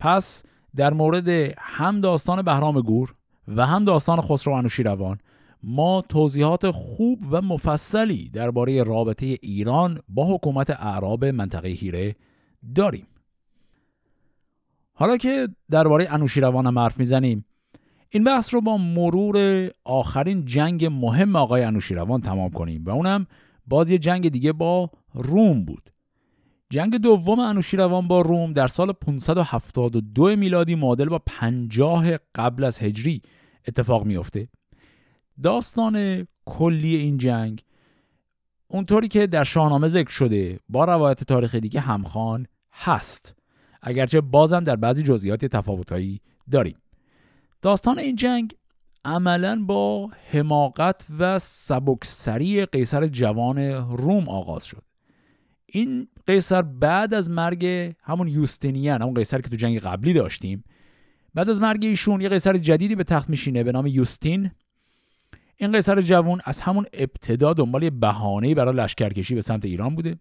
پس 0.00 0.42
در 0.76 0.92
مورد 0.92 1.28
هم 1.58 2.00
داستان 2.00 2.42
بهرام 2.42 2.80
گور 2.80 3.14
و 3.48 3.66
هم 3.66 3.84
داستان 3.84 4.20
خسرو 4.20 4.52
انوشیروان 4.52 5.18
ما 5.62 6.04
توضیحات 6.08 6.70
خوب 6.70 7.24
و 7.30 7.42
مفصلی 7.42 8.28
درباره 8.28 8.82
رابطه 8.82 9.26
ایران 9.26 9.98
با 10.08 10.34
حکومت 10.34 10.70
اعراب 10.70 11.24
منطقه 11.24 11.68
هیره 11.68 12.16
داریم. 12.74 13.06
حالا 14.94 15.16
که 15.16 15.48
درباره 15.70 16.06
انوشیروان 16.10 16.66
هم 16.66 16.78
حرف 16.78 16.98
می‌زنیم 16.98 17.44
این 18.10 18.24
بحث 18.24 18.54
رو 18.54 18.60
با 18.60 18.76
مرور 18.76 19.68
آخرین 19.84 20.44
جنگ 20.44 20.84
مهم 20.84 21.36
آقای 21.36 21.62
انوشیروان 21.62 22.20
تمام 22.20 22.50
کنیم 22.50 22.84
و 22.84 22.90
اونم 22.90 23.26
باز 23.66 23.90
یه 23.90 23.98
جنگ 23.98 24.28
دیگه 24.28 24.52
با 24.52 24.90
روم 25.14 25.64
بود. 25.64 25.90
جنگ 26.70 26.96
دوم 26.96 27.40
انوشیروان 27.40 28.08
با 28.08 28.20
روم 28.20 28.52
در 28.52 28.68
سال 28.68 28.92
572 28.92 30.36
میلادی 30.36 30.74
معادل 30.74 31.08
با 31.08 31.18
50 31.26 32.16
قبل 32.34 32.64
از 32.64 32.78
هجری 32.78 33.22
اتفاق 33.68 34.04
میافته. 34.04 34.48
داستان 35.42 36.26
کلی 36.44 36.96
این 36.96 37.18
جنگ 37.18 37.62
اونطوری 38.68 39.08
که 39.08 39.26
در 39.26 39.44
شاهنامه 39.44 39.88
ذکر 39.88 40.10
شده 40.10 40.60
با 40.68 40.84
روایت 40.84 41.24
تاریخ 41.24 41.54
دیگه 41.54 41.80
همخوان 41.80 42.46
هست. 42.72 43.34
اگرچه 43.82 44.20
بازم 44.20 44.64
در 44.64 44.76
بعضی 44.76 45.02
جزئیات 45.02 45.44
تفاوتایی 45.44 46.20
داریم. 46.50 46.76
داستان 47.62 47.98
این 47.98 48.16
جنگ 48.16 48.54
عملا 49.04 49.64
با 49.64 50.10
حماقت 50.32 51.06
و 51.18 51.38
سبکسری 51.38 52.66
قیصر 52.66 53.06
جوان 53.06 53.58
روم 53.96 54.28
آغاز 54.28 54.64
شد. 54.64 54.82
این 55.66 56.08
قیصر 56.28 56.62
بعد 56.62 57.14
از 57.14 57.30
مرگ 57.30 57.92
همون 58.02 58.28
یوستینیان 58.28 59.02
همون 59.02 59.14
قیصر 59.14 59.40
که 59.40 59.48
تو 59.48 59.56
جنگ 59.56 59.78
قبلی 59.78 60.12
داشتیم 60.12 60.64
بعد 61.34 61.50
از 61.50 61.60
مرگ 61.60 61.84
ایشون 61.84 62.20
یه 62.20 62.28
قیصر 62.28 62.56
جدیدی 62.56 62.94
به 62.94 63.04
تخت 63.04 63.30
میشینه 63.30 63.64
به 63.64 63.72
نام 63.72 63.86
یوستین. 63.86 64.50
این 65.56 65.72
قیصر 65.72 66.00
جوان 66.00 66.40
از 66.44 66.60
همون 66.60 66.86
ابتدا 66.92 67.52
دنبال 67.52 67.90
بهانه‌ای 67.90 68.54
برای 68.54 68.76
لشکرکشی 68.76 69.34
به 69.34 69.40
سمت 69.40 69.64
ایران 69.64 69.94
بوده. 69.94 70.16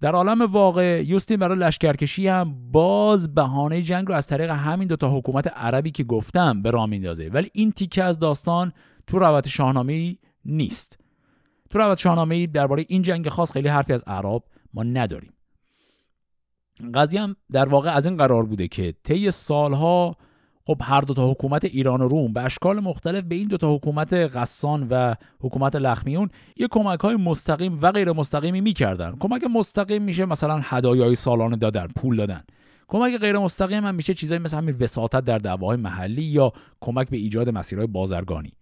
در 0.00 0.12
عالم 0.12 0.42
واقع 0.42 1.02
یوستین 1.06 1.36
برای 1.36 1.58
لشکرکشی 1.58 2.28
هم 2.28 2.70
باز 2.72 3.34
بهانه 3.34 3.82
جنگ 3.82 4.08
رو 4.08 4.14
از 4.14 4.26
طریق 4.26 4.50
همین 4.50 4.88
دوتا 4.88 5.18
حکومت 5.18 5.46
عربی 5.46 5.90
که 5.90 6.04
گفتم 6.04 6.62
به 6.62 6.70
راه 6.70 6.86
میندازه 6.86 7.30
ولی 7.32 7.50
این 7.54 7.72
تیکه 7.72 8.04
از 8.04 8.18
داستان 8.18 8.72
تو 9.06 9.18
روایت 9.18 9.48
شاهنامه 9.48 10.16
نیست. 10.44 10.98
تو 11.70 11.78
روایت 11.78 11.98
شاهنامه 11.98 12.46
درباره 12.46 12.84
این 12.88 13.02
جنگ 13.02 13.28
خاص 13.28 13.52
خیلی 13.52 13.68
حرفی 13.68 13.92
از 13.92 14.04
عرب 14.06 14.42
ما 14.74 14.82
نداریم. 14.82 15.32
قضیه 16.94 17.20
هم 17.20 17.36
در 17.52 17.68
واقع 17.68 17.90
از 17.90 18.06
این 18.06 18.16
قرار 18.16 18.46
بوده 18.46 18.68
که 18.68 18.94
طی 19.04 19.30
سالها 19.30 20.16
خب 20.66 20.76
هر 20.80 21.00
دو 21.00 21.14
تا 21.14 21.30
حکومت 21.30 21.64
ایران 21.64 22.00
و 22.00 22.08
روم 22.08 22.32
به 22.32 22.42
اشکال 22.42 22.80
مختلف 22.80 23.24
به 23.24 23.34
این 23.34 23.48
دو 23.48 23.56
تا 23.56 23.74
حکومت 23.74 24.12
غسان 24.12 24.86
و 24.90 25.14
حکومت 25.40 25.76
لخمیون 25.76 26.28
یه 26.56 26.68
کمک 26.70 27.00
های 27.00 27.16
مستقیم 27.16 27.78
و 27.82 27.92
غیر 27.92 28.12
مستقیمی 28.12 28.60
می‌کردن. 28.60 29.16
کمک 29.20 29.44
مستقیم 29.44 30.02
میشه 30.02 30.24
مثلا 30.24 30.60
هدایای 30.64 31.14
سالانه 31.14 31.56
دادن 31.56 31.86
پول 31.96 32.16
دادن. 32.16 32.42
کمک 32.88 33.18
غیر 33.18 33.38
مستقیم 33.38 33.86
هم 33.86 33.94
میشه 33.94 34.14
چیزایی 34.14 34.40
مثل 34.40 34.56
همین 34.56 34.76
وساطت 34.80 35.24
در 35.24 35.38
دعواهای 35.38 35.76
محلی 35.76 36.22
یا 36.22 36.52
کمک 36.80 37.10
به 37.10 37.16
ایجاد 37.16 37.48
مسیرهای 37.48 37.86
بازرگانی. 37.86 38.52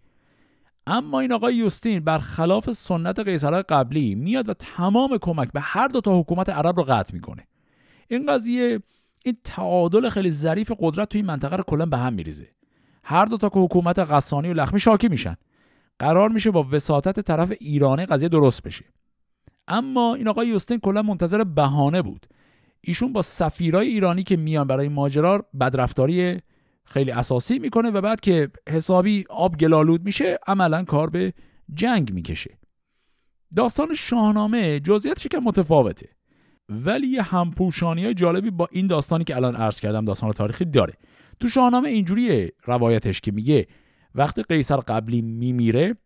اما 0.91 1.21
این 1.21 1.33
آقای 1.33 1.55
یوستین 1.55 2.01
برخلاف 2.01 2.73
سنت 2.73 3.19
قیصرهای 3.19 3.63
قبلی 3.63 4.15
میاد 4.15 4.49
و 4.49 4.55
تمام 4.55 5.19
کمک 5.19 5.53
به 5.53 5.61
هر 5.61 5.89
دو 5.89 6.01
تا 6.01 6.21
حکومت 6.21 6.49
عرب 6.49 6.77
رو 6.77 6.85
قطع 6.85 7.15
می‌کنه. 7.15 7.47
این 8.09 8.27
قضیه 8.27 8.81
این 9.25 9.37
تعادل 9.45 10.09
خیلی 10.09 10.31
ظریف 10.31 10.73
قدرت 10.79 11.09
توی 11.09 11.19
این 11.19 11.27
منطقه 11.27 11.57
رو 11.57 11.63
کلا 11.67 11.87
به 11.87 11.97
هم 11.97 12.13
میریزه. 12.13 12.49
هر 13.05 13.25
دو 13.25 13.37
تا 13.37 13.49
که 13.49 13.59
حکومت 13.59 13.99
قسانی 13.99 14.49
و 14.49 14.55
لخمی 14.55 14.81
شاکی 14.81 15.09
میشن. 15.09 15.37
قرار 15.99 16.29
میشه 16.29 16.51
با 16.51 16.67
وساطت 16.71 17.21
طرف 17.21 17.53
ایرانی 17.61 18.07
قضیه 18.07 18.29
درست 18.29 18.63
بشه. 18.63 18.85
اما 19.69 20.15
این 20.15 20.29
آقای 20.29 20.49
یوستین 20.49 20.79
کلا 20.79 21.03
منتظر 21.03 21.45
بهانه 21.45 22.03
بود. 22.03 22.27
ایشون 22.81 23.13
با 23.13 23.23
سفیرای 23.23 23.89
ایرانی 23.89 24.23
که 24.23 24.37
میان 24.37 24.67
برای 24.67 24.89
ماجرا 24.89 25.45
بدرفتاری 25.61 26.39
خیلی 26.89 27.11
اساسی 27.11 27.59
می‌کنه 27.59 27.91
و 27.91 28.01
بعد 28.01 28.21
که 28.21 28.51
حسابی 28.69 29.25
آب 29.31 29.57
گلالود 29.57 30.05
میشه 30.05 30.39
عملا 30.47 30.85
کار 30.85 31.11
به 31.11 31.33
جنگ 31.75 32.13
می‌کشه. 32.13 32.59
داستان 33.57 33.95
شاهنامه 33.95 34.81
جزئیاتش 34.81 35.27
که 35.27 35.39
متفاوته 35.39 36.09
ولی 36.69 37.07
یه 37.07 37.23
همپوشانی 37.23 38.05
های 38.05 38.15
جالبی 38.15 38.51
با 38.51 38.69
این 38.73 38.87
داستانی 38.87 39.25
که 39.25 39.37
الان 39.37 39.57
عرض 39.57 39.81
کردم 39.81 40.05
داستان 40.05 40.33
تاریخی 40.33 40.65
داره. 40.65 40.95
تو 41.41 41.49
شاهنامه 41.49 41.89
اینجوریه 41.89 42.53
روایتش 42.65 43.21
که 43.21 43.33
میگه 43.33 43.67
وقتی 44.15 44.43
قیصر 44.43 44.77
قبلی 44.77 45.23
میمیره 45.23 45.97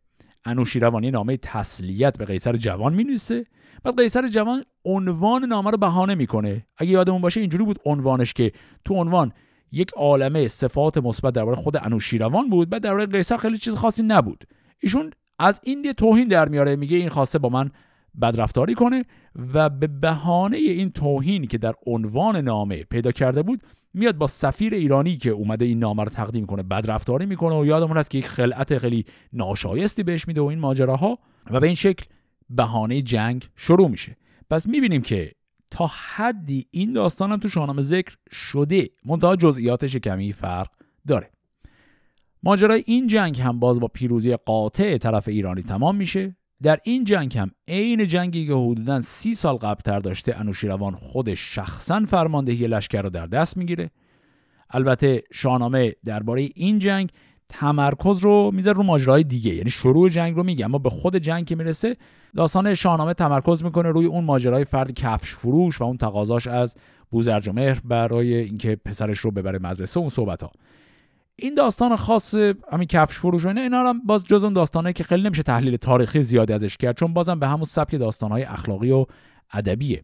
انوشیروانی 0.44 1.10
نامه 1.10 1.36
تسلیت 1.36 2.18
به 2.18 2.24
قیصر 2.24 2.56
جوان 2.56 2.94
می‌نویسه. 2.94 3.46
بعد 3.84 3.96
قیصر 3.96 4.28
جوان 4.28 4.62
عنوان 4.84 5.44
نامه 5.44 5.70
رو 5.70 5.78
بهانه 5.78 6.14
می‌کنه. 6.14 6.66
اگه 6.76 6.90
یادمون 6.90 7.20
باشه 7.20 7.40
اینجوری 7.40 7.64
بود 7.64 7.78
عنوانش 7.84 8.32
که 8.32 8.52
تو 8.84 8.94
عنوان 8.94 9.32
یک 9.72 9.90
عالمه 9.90 10.48
صفات 10.48 10.98
مثبت 10.98 11.34
درباره 11.34 11.56
خود 11.56 11.76
انوشیروان 11.76 12.50
بود 12.50 12.70
بعد 12.70 12.82
درباره 12.82 13.06
قیصر 13.06 13.36
خیلی 13.36 13.58
چیز 13.58 13.74
خاصی 13.74 14.02
نبود. 14.02 14.44
ایشون 14.80 15.10
از 15.38 15.60
این 15.64 15.92
توهین 15.92 16.28
در 16.28 16.48
میاره 16.48 16.76
میگه 16.76 16.96
این 16.96 17.08
خواسته 17.08 17.38
با 17.38 17.48
من 17.48 17.70
بدرفتاری 18.20 18.74
کنه 18.74 19.04
و 19.54 19.68
به 19.68 19.86
بهانه 19.86 20.56
این 20.56 20.90
توهین 20.90 21.46
که 21.46 21.58
در 21.58 21.74
عنوان 21.86 22.36
نامه 22.36 22.84
پیدا 22.84 23.12
کرده 23.12 23.42
بود 23.42 23.62
میاد 23.94 24.16
با 24.16 24.26
سفیر 24.26 24.74
ایرانی 24.74 25.16
که 25.16 25.30
اومده 25.30 25.64
این 25.64 25.78
نامه 25.78 26.04
رو 26.04 26.08
تقدیم 26.08 26.46
کنه 26.46 26.62
بدرفتاری 26.62 27.26
می‌کنه 27.26 27.60
و 27.60 27.66
یادمون 27.66 27.96
هست 27.96 28.10
که 28.10 28.18
یک 28.18 28.26
خلعت 28.26 28.78
خیلی 28.78 29.04
ناشایستی 29.32 30.02
بهش 30.02 30.28
میده 30.28 30.40
و 30.40 30.44
این 30.44 30.58
ماجراها 30.58 31.18
و 31.50 31.60
به 31.60 31.66
این 31.66 31.76
شکل 31.76 32.04
بهانه 32.50 33.02
جنگ 33.02 33.48
شروع 33.56 33.88
میشه. 33.88 34.16
پس 34.50 34.66
می‌بینیم 34.66 35.02
که 35.02 35.32
تا 35.72 35.90
حدی 36.14 36.66
این 36.70 36.92
داستان 36.92 37.32
هم 37.32 37.38
تو 37.38 37.48
شاهنامه 37.48 37.82
ذکر 37.82 38.16
شده. 38.30 38.88
منتها 39.04 39.36
جزئیاتش 39.36 39.96
کمی 39.96 40.32
فرق 40.32 40.68
داره. 41.06 41.30
ماجرای 42.42 42.84
این 42.86 43.06
جنگ 43.06 43.40
هم 43.40 43.60
باز 43.60 43.80
با 43.80 43.88
پیروزی 43.88 44.36
قاطع 44.36 44.98
طرف 44.98 45.28
ایرانی 45.28 45.62
تمام 45.62 45.96
میشه. 45.96 46.36
در 46.62 46.78
این 46.84 47.04
جنگ 47.04 47.38
هم 47.38 47.50
عین 47.68 48.06
جنگی 48.06 48.46
که 48.46 48.52
حدودا 48.52 49.00
سی 49.00 49.34
سال 49.34 49.56
قبلتر 49.56 50.00
داشته 50.00 50.40
انوشیروان 50.40 50.94
خودش 50.94 51.54
شخصا 51.54 52.04
فرماندهی 52.04 52.66
لشکر 52.66 53.02
رو 53.02 53.10
در 53.10 53.26
دست 53.26 53.56
می‌گیره. 53.56 53.90
البته 54.70 55.22
شاهنامه 55.32 55.92
درباره 56.04 56.48
این 56.54 56.78
جنگ 56.78 57.10
تمرکز 57.52 58.18
رو 58.18 58.50
می‌ذاره 58.54 58.76
رو 58.76 58.82
ماجرای 58.82 59.24
دیگه. 59.24 59.54
یعنی 59.54 59.70
شروع 59.70 60.08
جنگ 60.08 60.36
رو 60.36 60.42
میگه 60.42 60.64
اما 60.64 60.78
به 60.78 60.90
خود 60.90 61.16
جنگ 61.16 61.46
که 61.46 61.56
می‌رسه 61.56 61.96
داستان 62.36 62.74
شاهنامه 62.74 63.14
تمرکز 63.14 63.64
می‌کنه 63.64 63.88
روی 63.88 64.06
اون 64.06 64.24
ماجرای 64.24 64.64
فرد 64.64 64.92
کفش 64.92 65.34
فروش 65.34 65.80
و 65.80 65.84
اون 65.84 65.96
تقاضاش 65.96 66.46
از 66.46 66.74
بوزرجمهر 67.10 67.80
برای 67.84 68.34
اینکه 68.34 68.76
پسرش 68.76 69.18
رو 69.18 69.30
ببره 69.30 69.58
مدرسه 69.58 70.00
اون 70.00 70.08
صحبت 70.08 70.42
ها 70.42 70.50
این 71.36 71.54
داستان 71.54 71.96
خاص 71.96 72.34
همین 72.72 72.88
کفش 72.88 73.14
فروش 73.14 73.44
و 73.44 73.48
اینا 73.48 73.60
اینا 73.60 73.88
هم 73.88 74.06
باز 74.06 74.24
جز 74.24 74.44
اون 74.44 74.52
داستانه 74.52 74.92
که 74.92 75.04
خیلی 75.04 75.22
نمیشه 75.22 75.42
تحلیل 75.42 75.76
تاریخی 75.76 76.22
زیادی 76.22 76.52
ازش 76.52 76.76
کرد 76.76 76.96
چون 76.96 77.14
بازم 77.14 77.38
به 77.38 77.48
همون 77.48 77.64
سبک 77.64 77.94
داستانهای 77.94 78.42
اخلاقی 78.42 78.90
و 78.90 79.06
ادبیه. 79.52 80.02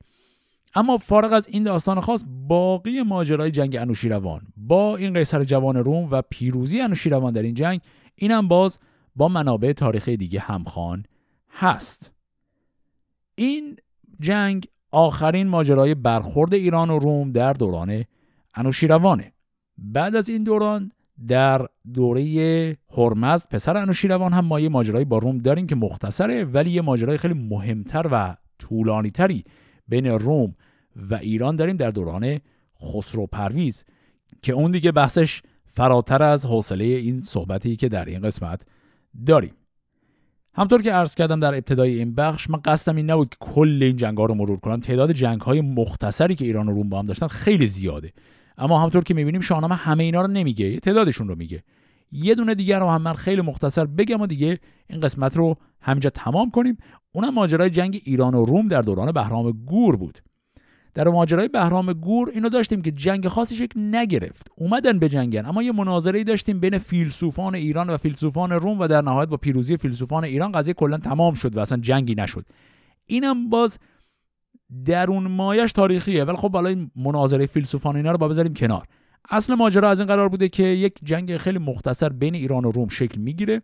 اما 0.75 0.99
فارغ 0.99 1.33
از 1.33 1.49
این 1.49 1.62
داستان 1.62 2.01
خاص 2.01 2.25
باقی 2.49 3.03
ماجرای 3.03 3.51
جنگ 3.51 3.77
انوشیروان. 3.77 4.41
با 4.57 4.97
این 4.97 5.12
قیصر 5.12 5.45
جوان 5.45 5.77
روم 5.77 6.09
و 6.11 6.23
پیروزی 6.31 6.81
انوشیروان 6.81 7.33
در 7.33 7.43
این 7.43 7.55
جنگ 7.55 7.81
اینم 8.14 8.49
باز 8.49 8.79
با 9.16 9.29
منابع 9.29 9.73
تاریخی 9.73 10.16
دیگه 10.16 10.41
همخوان 10.41 11.05
هست. 11.51 12.12
این 13.35 13.77
جنگ 14.21 14.66
آخرین 14.91 15.49
ماجرای 15.49 15.95
برخورد 15.95 16.55
ایران 16.55 16.91
و 16.91 16.99
روم 16.99 17.33
در 17.33 17.53
دوران 17.53 18.05
انوشیروانه. 18.55 19.33
بعد 19.79 20.16
از 20.16 20.29
این 20.29 20.45
دوران 20.45 20.93
در 21.29 21.66
دوره 21.95 22.77
هرمزد 22.97 23.49
پسر 23.51 23.77
انوشیروان 23.77 24.33
هم 24.33 24.45
ما 24.45 24.61
یه 24.61 24.69
ماجرایی 24.69 25.05
با 25.05 25.19
روم 25.19 25.39
داریم 25.39 25.66
که 25.66 25.75
مختصره 25.77 26.45
ولی 26.45 26.71
یه 26.71 26.83
ماجرای 26.83 27.16
خیلی 27.16 27.35
مهمتر 27.35 28.09
و 28.12 28.37
طولانیتری 28.59 29.45
بین 29.89 30.07
روم 30.07 30.55
و 30.97 31.14
ایران 31.14 31.57
داریم 31.57 31.76
در 31.76 31.91
دوران 31.91 32.41
خسرو 32.82 33.26
پرویز 33.26 33.84
که 34.43 34.53
اون 34.53 34.70
دیگه 34.70 34.93
بحثش 34.93 35.43
فراتر 35.66 36.22
از 36.22 36.47
حوصله 36.47 36.84
این 36.84 37.22
صحبتی 37.22 37.76
که 37.76 37.89
در 37.89 38.05
این 38.05 38.20
قسمت 38.20 38.62
داریم. 39.26 39.53
همطور 40.55 40.82
که 40.82 40.93
عرض 40.93 41.14
کردم 41.14 41.41
در 41.41 41.55
ابتدای 41.55 41.99
این 41.99 42.14
بخش 42.14 42.51
من 42.51 42.61
قصدم 42.64 42.97
این 42.97 43.11
نبود 43.11 43.28
که 43.28 43.36
کل 43.41 43.78
این 43.82 43.97
جنگ 43.97 44.18
ها 44.18 44.24
رو 44.24 44.34
مرور 44.34 44.59
کنم. 44.59 44.80
تعداد 44.80 45.12
جنگ 45.12 45.41
های 45.41 45.61
مختصری 45.61 46.34
که 46.34 46.45
ایران 46.45 46.68
و 46.68 46.72
روم 46.72 46.89
با 46.89 46.99
هم 46.99 47.07
داشتن 47.07 47.26
خیلی 47.26 47.66
زیاده. 47.66 48.12
اما 48.59 48.82
همطور 48.82 49.05
که 49.05 49.14
می‌بینیم 49.14 49.41
شاهنامه 49.41 49.74
همه 49.74 50.05
اینا 50.05 50.20
رو 50.20 50.26
نمیگه 50.26 50.80
تعدادشون 50.80 51.28
رو 51.28 51.34
میگه. 51.34 51.62
یه 52.13 52.35
دونه 52.35 52.55
دیگر 52.55 52.81
رو 52.81 52.89
هم 52.89 53.03
من 53.03 53.15
خیلی 53.15 53.43
مختصر 53.43 53.85
بگم 53.85 54.21
و 54.21 54.27
دیگه 54.27 54.59
این 54.87 55.01
قسمت 55.01 55.37
رو 55.37 55.57
همینجا 55.81 56.11
تمام 56.11 56.51
کنیم. 56.51 56.79
اونم 57.13 57.35
ماجرای 57.35 57.71
جنگ 57.71 58.01
ایران 58.05 58.35
و 58.35 58.45
روم 58.45 58.69
در 58.69 58.83
دوران 58.83 59.13
بهرام 59.13 59.51
گور 59.51 59.97
بود. 59.97 60.19
در 60.95 61.09
ماجرای 61.09 61.49
بهرام 61.49 61.93
گور 61.93 62.31
اینو 62.35 62.49
داشتیم 62.49 62.83
که 62.83 62.91
جنگ 62.91 63.29
خاصی 63.29 63.57
شکل 63.57 63.81
نگرفت. 63.81 64.51
اومدن 64.57 64.99
به 64.99 65.09
جنگن. 65.09 65.47
اما 65.47 65.63
یه 65.63 65.73
مناظره 65.73 66.25
داشتیم 66.25 66.61
بین 66.61 66.79
فیلسوفان 66.79 67.55
ایران 67.55 67.91
و 67.91 67.97
فیلسوفان 67.97 68.53
روم 68.53 68.79
و 68.79 68.89
در 68.89 69.03
نهایت 69.03 69.29
با 69.29 69.37
پیروزی 69.37 69.77
فیلسوفان 69.77 70.25
ایران 70.25 70.53
قضیه 70.53 70.75
کلا 70.75 70.97
تمام 70.99 71.35
شد 71.35 71.57
و 71.57 71.61
اصلا 71.61 71.79
جنگی 71.79 72.15
نشد. 72.15 72.45
اینم 73.07 73.49
باز 73.49 73.79
درون 74.85 75.29
مایش 75.29 75.73
تاریخیه. 75.73 76.25
ولی 76.25 76.37
خب 76.37 76.53
حالا 76.53 76.69
این 76.69 76.91
مناظره 76.97 77.47
فیلسوفان 77.47 77.97
اینا 77.97 78.11
رو 78.11 78.19
با 78.19 78.29
بذاریم 78.29 78.55
کنار. 78.55 78.87
اصل 79.31 79.55
ماجرا 79.55 79.91
از 79.91 79.99
این 79.99 80.09
قرار 80.09 80.29
بوده 80.29 80.49
که 80.49 80.62
یک 80.62 80.95
جنگ 81.05 81.37
خیلی 81.37 81.59
مختصر 81.59 82.09
بین 82.09 82.35
ایران 82.35 82.64
و 82.64 82.70
روم 82.70 82.89
شکل 82.89 83.20
می‌گیره 83.20 83.62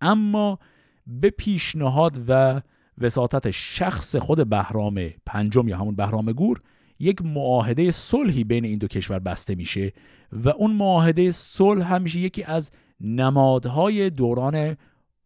اما 0.00 0.58
به 1.06 1.30
پیشنهاد 1.30 2.24
و 2.28 2.62
وساطت 2.98 3.50
شخص 3.50 4.16
خود 4.16 4.48
بهرام 4.48 5.08
پنجم 5.26 5.68
یا 5.68 5.78
همون 5.78 5.96
بهرام 5.96 6.32
گور 6.32 6.60
یک 6.98 7.22
معاهده 7.22 7.90
صلحی 7.90 8.44
بین 8.44 8.64
این 8.64 8.78
دو 8.78 8.86
کشور 8.86 9.18
بسته 9.18 9.54
میشه 9.54 9.92
و 10.32 10.48
اون 10.48 10.72
معاهده 10.72 11.30
صلح 11.30 11.94
همیشه 11.94 12.18
یکی 12.18 12.42
از 12.44 12.70
نمادهای 13.00 14.10
دوران 14.10 14.76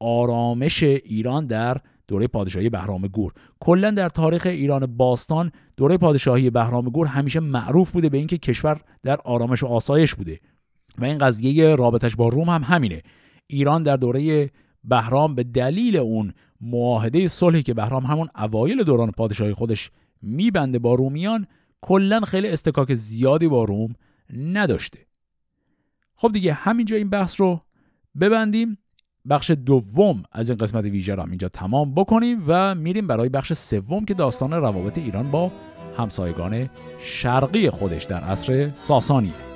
آرامش 0.00 0.82
ایران 0.82 1.46
در 1.46 1.80
دوره 2.08 2.26
پادشاهی 2.26 2.68
بهرام 2.68 3.06
گور. 3.06 3.32
کلا 3.60 3.90
در 3.90 4.08
تاریخ 4.08 4.46
ایران 4.46 4.86
باستان 4.86 5.52
دوره 5.76 5.98
پادشاهی 5.98 6.50
بهرام 6.50 6.84
گور 6.84 7.06
همیشه 7.06 7.40
معروف 7.40 7.90
بوده 7.90 8.08
به 8.08 8.18
اینکه 8.18 8.38
کشور 8.38 8.80
در 9.02 9.18
آرامش 9.24 9.62
و 9.62 9.66
آسایش 9.66 10.14
بوده. 10.14 10.40
و 10.98 11.04
این 11.04 11.18
قضیه 11.18 11.74
رابطش 11.74 12.16
با 12.16 12.28
روم 12.28 12.48
هم 12.48 12.62
همینه. 12.62 13.02
ایران 13.46 13.82
در 13.82 13.96
دوره 13.96 14.50
بهرام 14.84 15.34
به 15.34 15.42
دلیل 15.42 15.96
اون 15.96 16.32
معاهده 16.60 17.28
صلحی 17.28 17.62
که 17.62 17.74
بهرام 17.74 18.04
همون 18.04 18.28
اوایل 18.38 18.82
دوران 18.82 19.10
پادشاهی 19.10 19.54
خودش 19.54 19.90
میبنده 20.22 20.78
با 20.78 20.94
رومیان 20.94 21.46
کلا 21.80 22.20
خیلی 22.20 22.48
استکاک 22.48 22.94
زیادی 22.94 23.48
با 23.48 23.64
روم 23.64 23.94
نداشته. 24.36 24.98
خب 26.14 26.32
دیگه 26.32 26.52
همینجا 26.52 26.96
این 26.96 27.10
بحث 27.10 27.40
رو 27.40 27.60
ببندیم. 28.20 28.78
بخش 29.30 29.50
دوم 29.50 30.22
از 30.32 30.50
این 30.50 30.58
قسمت 30.58 30.84
ویژه 30.84 31.14
رو 31.14 31.22
اینجا 31.28 31.48
تمام 31.48 31.94
بکنیم 31.94 32.44
و 32.46 32.74
میریم 32.74 33.06
برای 33.06 33.28
بخش 33.28 33.52
سوم 33.52 34.04
که 34.04 34.14
داستان 34.14 34.52
روابط 34.52 34.98
ایران 34.98 35.30
با 35.30 35.52
همسایگان 35.96 36.70
شرقی 36.98 37.70
خودش 37.70 38.04
در 38.04 38.20
عصر 38.20 38.72
ساسانیه. 38.74 39.47